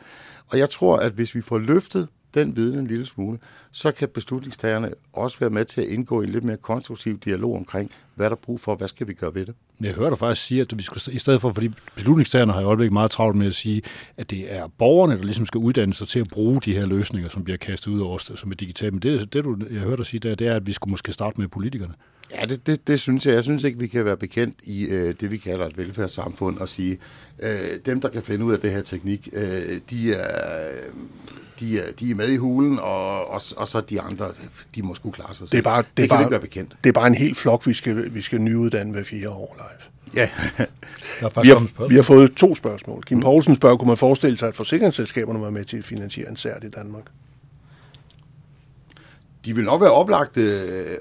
Og 0.47 0.57
jeg 0.57 0.69
tror, 0.69 0.97
at 0.97 1.11
hvis 1.11 1.35
vi 1.35 1.41
får 1.41 1.57
løftet 1.57 2.07
den 2.34 2.55
viden 2.55 2.79
en 2.79 2.88
lille 2.88 3.05
smule, 3.05 3.39
så 3.71 3.91
kan 3.91 4.09
beslutningstagerne 4.09 4.93
også 5.13 5.39
være 5.39 5.49
med 5.49 5.65
til 5.65 5.82
at 5.82 5.88
indgå 5.88 6.21
i 6.21 6.23
en 6.23 6.29
lidt 6.29 6.43
mere 6.43 6.57
konstruktiv 6.57 7.19
dialog 7.19 7.55
omkring, 7.55 7.91
hvad 8.15 8.25
der 8.25 8.36
er 8.36 8.39
brug 8.39 8.59
for, 8.59 8.75
hvad 8.75 8.88
skal 8.88 9.07
vi 9.07 9.13
gøre 9.13 9.36
ved 9.36 9.45
det. 9.45 9.55
Jeg 9.82 9.93
hører 9.93 10.09
dig 10.09 10.17
faktisk 10.17 10.47
sige, 10.47 10.61
at 10.61 10.77
vi 10.77 10.84
skal, 10.84 11.13
i 11.15 11.19
stedet 11.19 11.41
for, 11.41 11.53
fordi 11.53 11.69
beslutningstagerne 11.95 12.53
har 12.53 12.61
i 12.61 12.63
øjeblikket 12.63 12.93
meget 12.93 13.11
travlt 13.11 13.38
med 13.38 13.47
at 13.47 13.53
sige, 13.53 13.82
at 14.17 14.32
det 14.32 14.53
er 14.53 14.67
borgerne, 14.67 15.17
der 15.17 15.23
ligesom 15.23 15.45
skal 15.45 15.57
uddanne 15.57 15.93
sig 15.93 16.07
til 16.07 16.19
at 16.19 16.27
bruge 16.27 16.61
de 16.65 16.73
her 16.73 16.86
løsninger, 16.86 17.29
som 17.29 17.43
bliver 17.43 17.57
kastet 17.57 17.91
ud 17.91 17.99
over 17.99 18.15
os, 18.15 18.32
som 18.36 18.51
er 18.51 18.55
digitale. 18.55 18.91
Men 18.91 18.99
det, 18.99 19.34
det 19.34 19.43
du, 19.43 19.57
jeg 19.71 19.79
hører 19.79 19.95
dig 19.95 20.05
sige, 20.05 20.19
der, 20.19 20.36
det 20.36 20.47
er, 20.47 20.55
at 20.55 20.67
vi 20.67 20.73
skulle 20.73 20.91
måske 20.91 21.13
starte 21.13 21.39
med 21.39 21.47
politikerne. 21.47 21.93
Ja, 22.36 22.45
det, 22.45 22.67
det, 22.67 22.88
det 22.88 22.99
synes 22.99 23.25
jeg. 23.25 23.34
Jeg 23.34 23.43
synes 23.43 23.63
ikke, 23.63 23.79
vi 23.79 23.88
kan 23.88 24.05
være 24.05 24.17
bekendt 24.17 24.55
i 24.63 24.86
øh, 24.86 25.13
det, 25.21 25.32
vi 25.32 25.38
kalder 25.38 25.65
et 25.65 25.77
velfærdssamfund, 25.77 26.57
og 26.57 26.69
sige, 26.69 26.97
øh, 27.43 27.49
dem, 27.86 28.01
der 28.01 28.09
kan 28.09 28.23
finde 28.23 28.45
ud 28.45 28.53
af 28.53 28.59
det 28.59 28.71
her 28.71 28.82
teknik, 28.82 29.29
øh, 29.34 29.43
de, 29.89 30.13
er, 30.13 30.69
de, 31.59 31.79
er, 31.79 31.91
de 31.99 32.11
er 32.11 32.15
med 32.15 32.27
i 32.27 32.38
hulen, 32.38 32.79
og, 32.79 33.29
og, 33.29 33.41
og 33.57 33.67
så 33.67 33.82
de 33.89 34.01
andre, 34.01 34.27
de 34.75 34.82
må 34.82 34.95
sgu 34.95 35.11
klare 35.11 35.36
sig. 35.36 35.51
Det, 35.51 35.57
er 35.57 35.61
bare, 35.61 35.82
det, 35.82 35.88
det 35.97 36.03
er 36.03 36.07
kan 36.07 36.15
bare, 36.15 36.21
ikke 36.21 36.32
være 36.32 36.39
bekendt. 36.39 36.75
Det 36.84 36.89
er 36.89 36.93
bare 36.93 37.07
en 37.07 37.15
helt 37.15 37.38
flok, 37.38 37.67
vi 37.67 37.73
skal, 37.73 38.13
vi 38.13 38.21
skal 38.21 38.41
nyuddanne 38.41 38.91
hver 38.91 39.03
fire 39.03 39.29
år 39.29 39.55
live. 39.57 39.91
Ja, 40.15 40.29
Vi 41.21 41.47
har, 41.47 41.88
vi 41.88 41.95
har 41.95 42.01
fået 42.01 42.36
to 42.36 42.55
spørgsmål. 42.55 43.03
Kim 43.03 43.19
Poulsen 43.19 43.55
spørger, 43.55 43.77
kunne 43.77 43.88
man 43.88 43.97
forestille 43.97 44.38
sig, 44.38 44.47
at 44.47 44.55
forsikringsselskaberne 44.55 45.41
var 45.41 45.49
med 45.49 45.65
til 45.65 45.77
at 45.77 45.86
finansiere 45.86 46.29
en 46.29 46.36
sært 46.36 46.63
i 46.63 46.69
Danmark? 46.69 47.03
De 49.45 49.55
vil 49.55 49.65
nok 49.65 49.81
være 49.81 49.91
oplagte, 49.91 50.41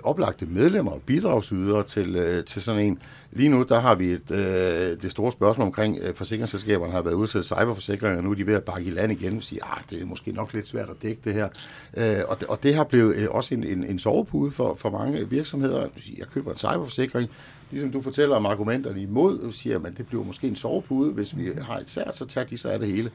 oplagte 0.05 0.47
medlemmer 0.47 0.93
og 0.93 1.03
bidragsydere 1.07 1.83
til, 1.83 2.17
øh, 2.17 2.45
til 2.45 2.63
sådan 2.63 2.87
en. 2.87 2.99
Lige 3.33 3.49
nu, 3.49 3.63
der 3.69 3.81
har 3.81 3.95
vi 3.95 4.07
et, 4.07 4.31
øh, 4.31 5.03
det 5.03 5.11
store 5.11 5.33
spørgsmål 5.33 5.67
omkring, 5.67 5.99
øh, 6.03 6.15
forsikringsselskaberne 6.15 6.93
har 6.93 7.03
været 7.03 7.15
udsat 7.15 7.45
cyberforsikring, 7.45 7.81
cyberforsikringer, 7.81 8.19
og 8.19 8.25
nu 8.25 8.31
er 8.31 8.35
de 8.35 8.47
ved 8.47 8.55
at 8.55 8.65
bakke 8.65 8.89
i 8.89 8.91
land 8.91 9.13
igen 9.13 9.37
og 9.37 9.43
sige, 9.43 9.61
at 9.65 9.85
det 9.91 10.03
er 10.03 10.07
måske 10.07 10.33
nok 10.33 10.53
lidt 10.53 10.69
svært 10.69 10.89
at 10.91 10.97
dække 11.03 11.21
det 11.25 11.35
her. 11.35 11.49
Øh, 11.97 12.17
og, 12.29 12.41
det, 12.41 12.49
og 12.49 12.63
det 12.63 12.75
har 12.75 12.85
blevet 12.85 13.17
øh, 13.17 13.27
også 13.31 13.55
en, 13.55 13.65
en, 13.65 13.85
en 13.85 13.99
sovepude 13.99 14.53
for, 14.53 14.75
for 14.75 14.91
mange 14.91 15.31
virksomheder. 15.31 15.89
Jeg 16.19 16.27
køber 16.27 16.51
en 16.51 16.57
cyberforsikring, 16.57 17.31
ligesom 17.71 17.93
du 17.93 18.01
fortæller 18.01 18.37
om 18.37 18.47
argumenterne 18.47 19.03
imod, 19.03 19.53
siger, 19.53 19.79
at 19.85 19.93
det 19.99 20.07
bliver 20.07 20.25
måske 20.25 20.47
en 20.47 20.57
sovepude, 20.57 21.13
hvis 21.13 21.37
vi 21.37 21.49
har 21.63 21.79
et 21.79 21.91
sært, 21.91 22.17
så 22.17 22.25
tager 22.25 22.47
de 22.47 22.59
sig 22.59 22.73
af 22.73 22.79
det 22.79 22.89
hele. 22.89 23.11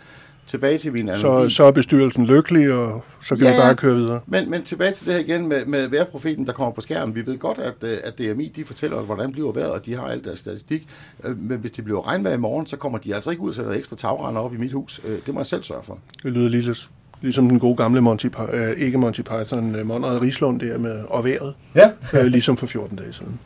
Tilbage 0.48 0.78
til 0.78 0.94
min 0.94 1.08
Så, 1.08 1.28
analogi. 1.28 1.54
så 1.54 1.64
er 1.64 1.72
bestyrelsen 1.72 2.26
lykkelig, 2.26 2.74
og 2.74 3.04
så 3.24 3.36
kan 3.36 3.44
Ja. 3.46 3.52
vi 3.52 3.58
bare 3.62 3.76
køre 3.76 3.96
videre. 3.96 4.20
Men, 4.28 4.50
men 4.50 4.64
tilbage 4.64 4.92
til 4.92 5.06
det 5.06 5.14
her 5.14 5.20
igen 5.22 5.48
med, 5.48 5.66
med 5.66 5.88
vejrprofeten, 5.88 6.46
der 6.46 6.54
kommer 6.54 6.72
på 6.74 6.82
skærmen. 6.82 7.16
Vi 7.16 7.26
ved 7.26 7.38
godt, 7.38 7.58
at, 7.58 7.74
øh, 7.82 7.98
at 8.04 8.18
DMI 8.20 8.52
de 8.56 8.66
fortæller 8.66 8.98
os, 8.98 9.06
hvordan 9.06 9.32
bliver 9.32 9.52
vejret, 9.52 9.72
og 9.72 9.86
de 9.86 9.96
har 9.96 10.08
alt 10.08 10.26
deres 10.26 10.40
statistik. 10.40 10.88
Øh, 11.24 11.38
Men 11.40 11.58
hvis 11.58 11.72
det 11.72 11.84
bliver 11.84 12.08
regnvejr 12.08 12.34
i 12.34 12.38
morgen, 12.38 12.68
så 12.68 12.78
kommer 12.78 12.98
de 13.00 13.16
altså 13.16 13.32
ikke 13.32 13.44
ud 13.44 13.50
og 13.50 13.56
sætter 13.56 13.72
ekstra 13.72 13.96
tagrender 13.96 14.42
op 14.42 14.54
i 14.54 14.58
mit 14.58 14.72
hus. 14.72 15.02
Øh, 15.08 15.18
Det 15.26 15.34
må 15.34 15.40
jeg 15.40 15.48
selv 15.48 15.64
sørge 15.64 15.84
for. 15.84 16.00
Det 16.24 16.32
lyder 16.32 16.50
lige 16.50 16.62
lidt, 16.62 16.90
ligesom 17.22 17.50
den 17.50 17.60
gode 17.60 17.76
gamle 17.76 18.02
Monty, 18.02 18.28
øh, 18.54 18.72
ikke 18.78 18.98
Monty 18.98 19.22
Python, 19.22 19.76
øh, 19.76 19.86
Monrad 19.88 20.22
Rislund 20.22 20.60
der 20.60 20.78
med 20.78 21.04
og 21.10 21.26
vejret, 21.26 21.54
Ja. 21.76 21.90
øh, 22.14 22.26
ligesom 22.26 22.58
for 22.58 22.66
14 22.68 22.98
dage 22.98 23.14
siden. 23.14 23.40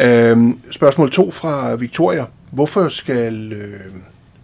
Øhm, 0.00 0.58
spørgsmål 0.70 1.10
2 1.10 1.30
fra 1.30 1.74
Victoria. 1.74 2.24
Hvorfor 2.50 2.88
skal 2.88 3.52
øh, 3.52 3.80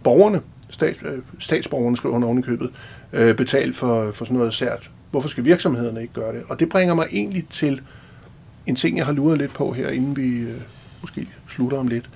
borgerne, 0.03 0.41
stat, 0.73 0.95
øh, 1.05 1.19
statsborgerne 1.39 1.97
skriver 1.97 2.13
hun 2.13 2.23
oven 2.23 2.39
i 2.39 2.41
købet, 2.41 2.69
øh, 3.13 3.35
betale 3.35 3.73
for, 3.73 4.11
for 4.11 4.25
sådan 4.25 4.37
noget 4.37 4.53
sært? 4.53 4.91
Hvorfor 5.11 5.29
skal 5.29 5.45
virksomhederne 5.45 6.01
ikke 6.01 6.13
gøre 6.13 6.35
det? 6.35 6.43
Og 6.49 6.59
det 6.59 6.69
bringer 6.69 6.95
mig 6.95 7.07
egentlig 7.11 7.47
til 7.49 7.81
en 8.65 8.75
ting, 8.75 8.97
jeg 8.97 9.05
har 9.05 9.13
luret 9.13 9.37
lidt 9.37 9.53
på 9.53 9.71
her, 9.71 9.89
inden 9.89 10.17
vi 10.17 10.37
øh, 10.37 10.61
måske 11.01 11.27
slutter 11.47 11.77
om 11.77 11.87
lidt. 11.87 12.09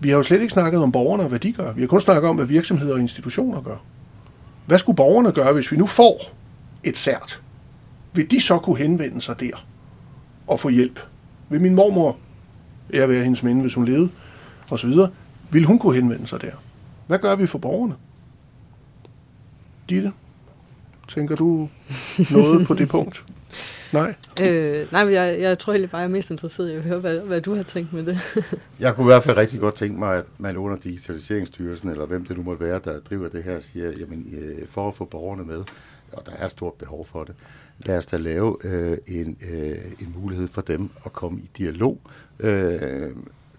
Vi 0.00 0.08
har 0.08 0.16
jo 0.16 0.22
slet 0.22 0.40
ikke 0.40 0.52
snakket 0.52 0.80
om 0.80 0.92
borgerne 0.92 1.22
og 1.22 1.28
hvad 1.28 1.38
de 1.38 1.52
gør. 1.52 1.72
Vi 1.72 1.80
har 1.80 1.88
kun 1.88 2.00
snakket 2.00 2.30
om, 2.30 2.36
hvad 2.36 2.46
virksomheder 2.46 2.94
og 2.94 3.00
institutioner 3.00 3.60
gør. 3.60 3.76
Hvad 4.66 4.78
skulle 4.78 4.96
borgerne 4.96 5.32
gøre, 5.32 5.52
hvis 5.52 5.72
vi 5.72 5.76
nu 5.76 5.86
får 5.86 6.20
et 6.84 6.98
sært? 6.98 7.42
Vil 8.12 8.30
de 8.30 8.40
så 8.40 8.58
kunne 8.58 8.78
henvende 8.78 9.20
sig 9.20 9.40
der 9.40 9.66
og 10.46 10.60
få 10.60 10.68
hjælp? 10.68 11.00
Vil 11.48 11.60
min 11.60 11.74
mormor, 11.74 12.16
jeg 12.90 13.08
være 13.08 13.22
hendes 13.22 13.42
minde, 13.42 13.60
hvis 13.60 13.74
hun 13.74 13.84
levede, 13.84 14.08
og 14.70 14.78
så 14.78 14.86
videre, 14.86 15.10
vil 15.50 15.64
hun 15.64 15.78
kunne 15.78 15.94
henvende 15.94 16.26
sig 16.26 16.42
der? 16.42 16.52
Hvad 17.06 17.18
gør 17.18 17.36
vi 17.36 17.46
for 17.46 17.58
borgerne? 17.58 17.94
Ditte, 19.88 20.12
tænker 21.08 21.34
du 21.34 21.68
noget 22.30 22.66
på 22.66 22.74
det 22.74 22.88
punkt? 22.88 23.24
Nej? 23.92 24.14
Øh, 24.42 24.92
nej, 24.92 25.04
men 25.04 25.14
jeg, 25.14 25.40
jeg 25.40 25.58
tror 25.58 25.72
egentlig 25.72 25.90
bare, 25.90 26.00
jeg 26.00 26.08
er 26.08 26.12
mest 26.12 26.30
interesseret 26.30 26.70
i 26.70 26.74
at 26.74 26.82
høre, 26.82 26.98
hvad, 27.00 27.20
hvad 27.20 27.40
du 27.40 27.54
har 27.54 27.62
tænkt 27.62 27.92
med 27.92 28.06
det. 28.06 28.18
Jeg 28.80 28.94
kunne 28.94 29.04
i 29.04 29.12
hvert 29.12 29.22
fald 29.22 29.36
rigtig 29.36 29.60
godt 29.60 29.74
tænke 29.74 29.98
mig, 29.98 30.16
at 30.16 30.24
man 30.38 30.56
under 30.56 30.76
Digitaliseringsstyrelsen, 30.76 31.88
eller 31.88 32.06
hvem 32.06 32.24
det 32.24 32.36
nu 32.36 32.42
måtte 32.42 32.64
være, 32.64 32.80
der 32.84 33.00
driver 33.00 33.28
det 33.28 33.42
her, 33.44 33.60
siger, 33.60 33.92
jamen 34.00 34.26
øh, 34.38 34.68
for 34.68 34.88
at 34.88 34.94
få 34.94 35.04
borgerne 35.04 35.44
med, 35.44 35.64
og 36.12 36.26
der 36.26 36.32
er 36.32 36.44
et 36.44 36.50
stort 36.50 36.74
behov 36.74 37.06
for 37.06 37.24
det, 37.24 37.34
lad 37.78 37.98
os 37.98 38.06
da 38.06 38.16
lave 38.16 38.56
øh, 38.64 38.98
en, 39.06 39.36
øh, 39.52 39.78
en 40.00 40.14
mulighed 40.16 40.48
for 40.48 40.60
dem 40.60 40.90
at 41.04 41.12
komme 41.12 41.40
i 41.40 41.50
dialog. 41.58 42.00
Øh, 42.40 43.10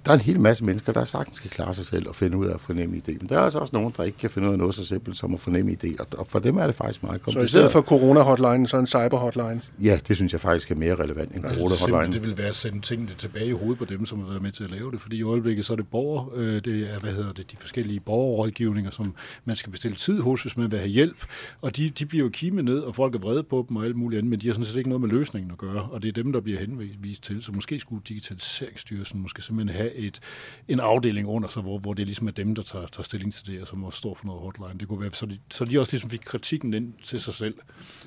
der 0.08 0.14
er 0.14 0.18
en 0.18 0.24
hel 0.26 0.40
masse 0.40 0.64
mennesker, 0.66 0.94
der 0.94 1.06
sagtens 1.06 1.40
kan 1.40 1.50
klare 1.50 1.74
sig 1.74 1.86
selv 1.86 2.08
og 2.10 2.16
finde 2.16 2.38
ud 2.38 2.46
af 2.46 2.54
at 2.54 2.62
fornemme 2.62 2.98
idé. 2.98 3.18
Men 3.20 3.30
der 3.30 3.36
er 3.38 3.42
altså 3.42 3.60
også 3.60 3.76
nogen, 3.76 3.94
der 3.98 4.04
ikke 4.04 4.18
kan 4.18 4.30
finde 4.30 4.48
ud 4.48 4.54
af 4.54 4.60
noget 4.60 4.76
så 4.76 4.86
simpelt 4.86 5.18
som 5.18 5.34
at 5.34 5.40
fornemme 5.40 5.72
idé, 5.84 5.96
og, 6.00 6.08
og 6.18 6.28
for 6.28 6.40
dem 6.40 6.58
er 6.58 6.66
det 6.66 6.76
faktisk 6.76 7.04
meget 7.04 7.16
Så 7.20 7.24
kompliceret. 7.24 7.46
i 7.46 7.50
stedet 7.50 7.72
for 7.72 7.82
corona-hotline, 7.82 8.68
så 8.68 8.78
en 8.78 8.88
cyber-hotline. 8.88 9.62
Ja, 9.84 10.00
det 10.08 10.16
synes 10.16 10.34
jeg 10.34 10.42
faktisk 10.42 10.72
er 10.72 10.76
mere 10.76 10.96
relevant 10.96 11.36
end 11.36 11.46
Altså, 11.46 11.58
corona 11.60 11.72
det, 11.72 11.78
simpelthen, 11.80 11.96
hotline. 12.06 12.14
det 12.22 12.28
vil 12.30 12.38
være 12.38 12.48
at 12.48 12.56
sende 12.56 12.82
tingene 12.82 13.12
tilbage 13.18 13.48
i 13.48 13.52
hovedet 13.52 13.78
på 13.78 13.86
dem, 13.86 14.06
som 14.06 14.20
har 14.20 14.28
været 14.28 14.42
med 14.42 14.52
til 14.52 14.64
at 14.64 14.72
lave 14.72 14.92
det, 14.92 15.02
fordi 15.02 15.18
i 15.18 15.24
øjeblikket 15.24 15.66
så 15.66 15.74
er 15.74 15.78
det 15.78 15.88
borger, 15.88 16.32
øh, 16.36 16.62
det 16.66 16.94
er, 16.94 17.00
hvad 17.00 17.12
hedder 17.14 17.32
det, 17.34 17.52
de 17.52 17.58
forskellige 17.60 18.00
borgerrådgivninger, 18.00 18.92
som 18.92 19.14
man 19.46 19.56
skal 19.56 19.72
bestille 19.72 19.96
tid 19.98 20.20
hos, 20.22 20.42
hvis 20.42 20.58
man 20.58 20.72
vil 20.72 20.80
have 20.80 20.90
hjælp, 20.90 21.26
og 21.62 21.78
de, 21.78 21.90
de 21.90 22.06
bliver 22.06 22.24
jo 22.24 22.30
kimet 22.34 22.66
ned, 22.66 22.80
og 22.80 22.96
folk 22.96 23.16
er 23.16 23.20
vrede 23.20 23.44
på 23.44 23.66
dem 23.70 23.78
og 23.78 23.86
alt 23.86 23.96
muligt 23.96 24.18
andet, 24.20 24.30
men 24.30 24.40
de 24.40 24.48
har 24.48 24.54
sådan 24.54 24.66
set 24.66 24.78
ikke 24.78 24.90
noget 24.90 25.02
med 25.02 25.10
løsningen 25.10 25.52
at 25.52 25.58
gøre, 25.58 25.82
og 25.92 26.02
det 26.04 26.08
er 26.10 26.14
dem, 26.24 26.34
der 26.34 26.40
bliver 26.42 26.60
henvist 26.60 27.24
til, 27.24 27.44
så 27.44 27.52
måske 27.52 27.80
skulle 27.80 28.02
Digitaliseringsstyrelsen 28.08 29.22
måske 29.22 29.42
simpelthen 29.42 29.78
have 29.78 29.97
et, 29.98 30.20
en 30.68 30.80
afdeling 30.80 31.28
under 31.28 31.50
sig, 31.50 31.62
hvor, 31.62 31.80
hvor 31.80 31.94
det 31.94 32.06
ligesom 32.06 32.28
er 32.28 32.32
dem, 32.32 32.56
der 32.56 32.64
tager, 32.64 32.88
tager 32.88 33.04
stilling 33.04 33.34
til 33.34 33.48
det, 33.48 33.62
og 33.62 33.68
som 33.68 33.84
også 33.84 33.98
står 33.98 34.14
for 34.14 34.26
noget 34.26 34.42
hotline. 34.42 34.80
Det 34.80 34.88
kunne 34.88 35.02
være, 35.02 35.12
så 35.14 35.26
de, 35.26 35.38
så 35.52 35.66
de 35.66 35.80
også 35.80 35.94
ligesom 35.94 36.10
fik 36.10 36.22
kritikken 36.26 36.74
ind 36.74 36.94
til 37.04 37.22
sig 37.22 37.34
selv 37.34 37.56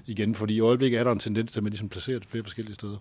igen, 0.06 0.34
fordi 0.34 0.54
i 0.54 0.60
øjeblikket 0.60 1.00
er 1.00 1.04
der 1.04 1.12
en 1.12 1.18
tendens 1.18 1.52
til, 1.52 1.60
at 1.60 1.64
man 1.64 1.70
ligesom 1.70 1.88
placerer 1.88 2.18
det 2.18 2.28
flere 2.28 2.44
forskellige 2.44 2.74
steder. 2.74 2.96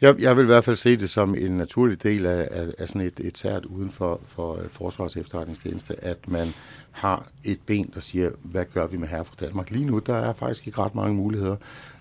Jeg, 0.00 0.20
jeg 0.20 0.36
vil 0.36 0.42
i 0.42 0.46
hvert 0.46 0.64
fald 0.64 0.76
se 0.76 0.96
det 0.96 1.10
som 1.10 1.34
en 1.34 1.56
naturlig 1.56 2.02
del 2.02 2.26
af, 2.26 2.48
af, 2.50 2.66
af 2.78 2.88
sådan 2.88 3.00
et, 3.00 3.20
et 3.20 3.38
sært 3.38 3.64
uden 3.64 3.90
for, 3.90 4.20
for 4.26 4.54
øh, 4.62 4.68
Forsvars 4.68 5.16
efterretningstjeneste, 5.16 6.04
at 6.04 6.28
man 6.28 6.46
har 6.90 7.28
et 7.44 7.58
ben, 7.66 7.90
der 7.94 8.00
siger, 8.00 8.30
hvad 8.42 8.64
gør 8.74 8.86
vi 8.86 8.96
med 8.96 9.08
her 9.08 9.22
fra 9.22 9.34
Danmark? 9.40 9.70
Lige 9.70 9.84
nu, 9.84 9.98
der 9.98 10.16
er 10.16 10.32
faktisk 10.32 10.66
ikke 10.66 10.78
ret 10.78 10.94
mange 10.94 11.14
muligheder. 11.14 11.56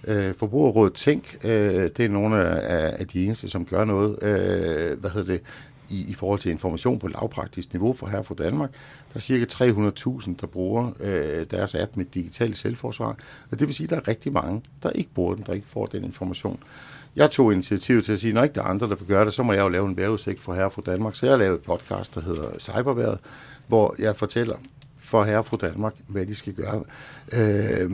Øh, 0.07 0.33
Forbrugerrådet 0.35 0.93
Tænk, 0.93 1.37
øh, 1.43 1.49
det 1.97 1.99
er 1.99 2.09
nogle 2.09 2.45
af, 2.45 2.95
af 2.99 3.07
de 3.07 3.25
eneste, 3.25 3.49
som 3.49 3.65
gør 3.65 3.85
noget, 3.85 4.23
øh, 4.23 4.99
hvad 4.99 5.09
hedder 5.09 5.31
det, 5.33 5.41
i, 5.93 6.05
i 6.09 6.13
forhold 6.13 6.39
til 6.39 6.51
information 6.51 6.99
på 6.99 7.07
lavpraktisk 7.07 7.73
niveau 7.73 7.93
for 7.93 8.07
her 8.07 8.21
fra 8.23 8.35
Danmark. 8.35 8.69
Der 9.13 9.15
er 9.15 9.19
cirka 9.19 9.45
300.000, 9.45 10.31
der 10.41 10.47
bruger 10.47 10.91
øh, 10.99 11.45
deres 11.51 11.75
app 11.75 11.97
med 11.97 12.05
digital 12.05 12.55
selvforsvar. 12.55 13.17
Og 13.51 13.59
det 13.59 13.67
vil 13.67 13.75
sige, 13.75 13.85
at 13.85 13.89
der 13.89 13.95
er 13.95 14.07
rigtig 14.07 14.33
mange, 14.33 14.61
der 14.83 14.89
ikke 14.89 15.09
bruger 15.15 15.35
den, 15.35 15.43
der 15.45 15.53
ikke 15.53 15.67
får 15.67 15.85
den 15.85 16.03
information. 16.03 16.59
Jeg 17.15 17.31
tog 17.31 17.53
initiativ 17.53 18.01
til 18.01 18.13
at 18.13 18.19
sige, 18.19 18.33
når 18.33 18.43
ikke 18.43 18.55
der 18.55 18.61
er 18.61 18.65
andre, 18.65 18.89
der 18.89 18.95
vil 18.95 19.07
gøre 19.07 19.25
det, 19.25 19.33
så 19.33 19.43
må 19.43 19.53
jeg 19.53 19.61
jo 19.61 19.69
lave 19.69 19.87
en 19.87 19.97
vejrudsigt 19.97 20.39
for 20.39 20.53
herre 20.53 20.71
fra 20.71 20.81
Danmark. 20.85 21.15
Så 21.15 21.25
jeg 21.25 21.33
har 21.33 21.37
lavet 21.37 21.55
et 21.55 21.61
podcast, 21.61 22.15
der 22.15 22.21
hedder 22.21 22.59
Cyberværet, 22.59 23.19
hvor 23.67 23.95
jeg 23.99 24.15
fortæller 24.15 24.55
for 24.97 25.23
herre 25.23 25.43
fra 25.43 25.57
Danmark, 25.57 25.93
hvad 26.07 26.25
de 26.25 26.35
skal 26.35 26.53
gøre. 26.53 26.83
Øh, 27.33 27.91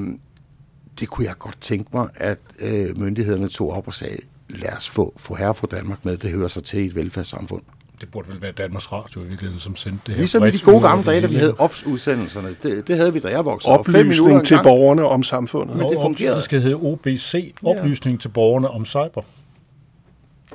det 0.99 1.09
kunne 1.09 1.27
jeg 1.27 1.35
godt 1.39 1.61
tænke 1.61 1.89
mig, 1.93 2.09
at 2.15 2.39
øh, 2.59 2.99
myndighederne 2.99 3.47
tog 3.47 3.71
op 3.71 3.87
og 3.87 3.93
sagde, 3.93 4.17
lad 4.49 4.77
os 4.77 4.89
få, 4.89 5.13
få 5.17 5.35
herre 5.35 5.55
fra 5.55 5.67
Danmark 5.71 6.05
med, 6.05 6.17
det 6.17 6.31
hører 6.31 6.47
sig 6.47 6.63
til 6.63 6.79
i 6.79 6.85
et 6.85 6.95
velfærdssamfund. 6.95 7.63
Det 8.01 8.11
burde 8.11 8.27
vel 8.31 8.41
være 8.41 8.51
Danmarks 8.51 8.91
Radio 8.91 9.21
i 9.21 9.23
virkeligheden, 9.27 9.59
som 9.59 9.75
sendte 9.75 9.99
det 10.05 10.13
her. 10.13 10.19
Ligesom 10.19 10.45
i 10.45 10.51
de 10.51 10.59
gode 10.59 10.81
gamle 10.81 11.03
dage, 11.05 11.21
da 11.21 11.27
vi 11.27 11.35
havde 11.35 11.55
OBS-udsendelserne. 11.59 12.47
Det, 12.63 12.87
det 12.87 12.97
havde 12.97 13.13
vi, 13.13 13.19
da 13.19 13.27
jeg 13.27 13.45
voksede 13.45 13.73
op. 13.73 13.79
Oplysning 13.79 14.45
til 14.45 14.59
borgerne 14.63 15.05
om 15.05 15.23
samfundet. 15.23 15.77
Men 15.77 15.87
det 15.87 15.97
Og- 15.97 16.03
fungerede. 16.03 16.35
Det 16.35 16.43
skal 16.43 16.61
hedde 16.61 16.75
OBC, 16.75 17.53
oplysning 17.63 18.21
til 18.21 18.29
borgerne 18.29 18.67
om 18.69 18.85
cyber. 18.85 19.21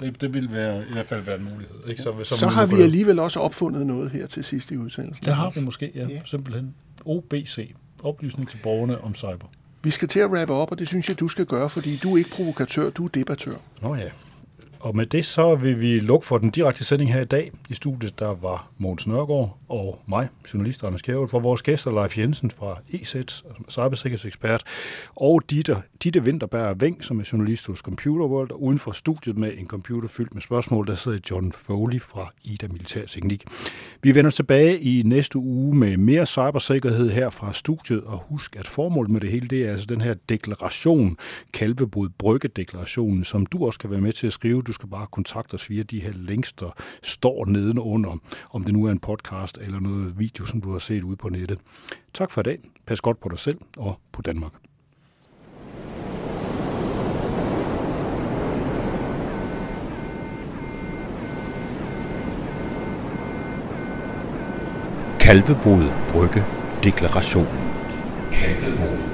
Det, 0.00 0.20
det 0.20 0.34
vil 0.34 0.52
være, 0.52 0.82
i 0.88 0.92
hvert 0.92 1.06
fald 1.06 1.20
være 1.22 1.36
en 1.38 1.44
mulighed. 1.52 1.76
Ikke? 1.88 2.02
Så, 2.02 2.12
så, 2.24 2.36
Så 2.36 2.46
har 2.46 2.66
vi 2.66 2.82
alligevel 2.82 3.18
også 3.18 3.40
opfundet 3.40 3.86
noget 3.86 4.10
her 4.10 4.26
til 4.26 4.44
sidst 4.44 4.70
i 4.70 4.76
udsendelsen. 4.76 5.26
Det 5.26 5.34
har 5.34 5.50
vi 5.54 5.60
måske, 5.60 5.92
ja, 5.94 6.06
simpelthen. 6.24 6.74
OBC, 7.04 7.74
oplysning 8.04 8.48
til 8.50 8.58
borgerne 8.62 9.00
om 9.04 9.14
cyber. 9.14 9.50
Vi 9.82 9.90
skal 9.90 10.08
til 10.08 10.20
at 10.20 10.30
rappe 10.40 10.54
op, 10.54 10.70
og 10.72 10.78
det 10.78 10.88
synes 10.88 11.08
jeg, 11.08 11.20
du 11.20 11.28
skal 11.28 11.46
gøre, 11.46 11.70
fordi 11.70 11.96
du 12.02 12.12
er 12.14 12.18
ikke 12.18 12.30
provokatør, 12.30 12.90
du 12.90 13.04
er 13.04 13.08
debattør. 13.08 13.52
Nå 13.82 13.94
ja. 13.94 14.02
Og 14.84 14.96
med 14.96 15.06
det 15.06 15.24
så 15.24 15.54
vil 15.54 15.80
vi 15.80 15.98
lukke 15.98 16.26
for 16.26 16.38
den 16.38 16.50
direkte 16.50 16.84
sending 16.84 17.12
her 17.12 17.20
i 17.20 17.24
dag. 17.24 17.52
I 17.68 17.74
studiet 17.74 18.18
der 18.18 18.34
var 18.34 18.70
Mogens 18.78 19.06
Nørgaard 19.06 19.58
og 19.68 19.98
mig, 20.06 20.28
journalist 20.54 20.84
Anders 20.84 21.02
Kjærhult, 21.02 21.30
for 21.30 21.40
vores 21.40 21.62
gæster 21.62 21.90
Leif 21.90 22.18
Jensen 22.18 22.50
fra 22.50 22.78
EZ, 22.90 23.16
cybersikkerhedsekspert, 23.70 24.62
og 25.16 25.42
Ditte, 25.50 25.76
Ditte 26.02 26.20
Winterberg 26.20 26.80
Veng, 26.80 27.04
som 27.04 27.20
er 27.20 27.28
journalist 27.32 27.66
hos 27.66 27.78
Computer 27.78 28.26
World, 28.26 28.50
og 28.50 28.62
uden 28.62 28.78
for 28.78 28.92
studiet 28.92 29.38
med 29.38 29.52
en 29.58 29.66
computer 29.66 30.08
fyldt 30.08 30.34
med 30.34 30.42
spørgsmål, 30.42 30.86
der 30.86 30.94
sidder 30.94 31.18
John 31.30 31.52
Foley 31.52 32.00
fra 32.00 32.32
Ida 32.42 32.68
Militærteknik. 32.68 33.44
Vi 34.02 34.14
vender 34.14 34.30
tilbage 34.30 34.80
i 34.80 35.02
næste 35.02 35.38
uge 35.38 35.76
med 35.76 35.96
mere 35.96 36.26
cybersikkerhed 36.26 37.10
her 37.10 37.30
fra 37.30 37.52
studiet, 37.52 38.02
og 38.02 38.18
husk, 38.28 38.56
at 38.56 38.66
formålet 38.66 39.10
med 39.10 39.20
det 39.20 39.30
hele, 39.30 39.48
det 39.48 39.66
er 39.66 39.70
altså 39.70 39.86
den 39.86 40.00
her 40.00 40.14
deklaration, 40.28 41.16
Kalvebod 41.52 42.08
Brygge-deklarationen, 42.18 43.24
som 43.24 43.46
du 43.46 43.66
også 43.66 43.78
kan 43.78 43.90
være 43.90 44.00
med 44.00 44.12
til 44.12 44.26
at 44.26 44.32
skrive. 44.32 44.62
Du 44.62 44.73
skal 44.74 44.88
bare 44.88 45.06
kontakte 45.06 45.54
os 45.54 45.70
via 45.70 45.82
de 45.82 46.00
her 46.00 46.12
links, 46.12 46.52
der 46.52 46.70
står 47.02 47.44
nedenunder, 47.44 48.18
om 48.50 48.64
det 48.64 48.72
nu 48.72 48.84
er 48.84 48.90
en 48.90 48.98
podcast 48.98 49.58
eller 49.58 49.80
noget 49.80 50.18
video, 50.18 50.46
som 50.46 50.60
du 50.60 50.72
har 50.72 50.78
set 50.78 51.04
ude 51.04 51.16
på 51.16 51.28
nettet. 51.28 51.58
Tak 52.14 52.30
for 52.30 52.40
i 52.40 52.44
dag. 52.44 52.58
Pas 52.86 53.00
godt 53.00 53.20
på 53.20 53.28
dig 53.28 53.38
selv 53.38 53.58
og 53.76 54.00
på 54.12 54.22
Danmark. 54.22 54.52
Kalvebod 65.20 65.90
Brygge 66.12 66.44
Deklarationen. 66.82 67.70
Kalvebod 68.32 69.13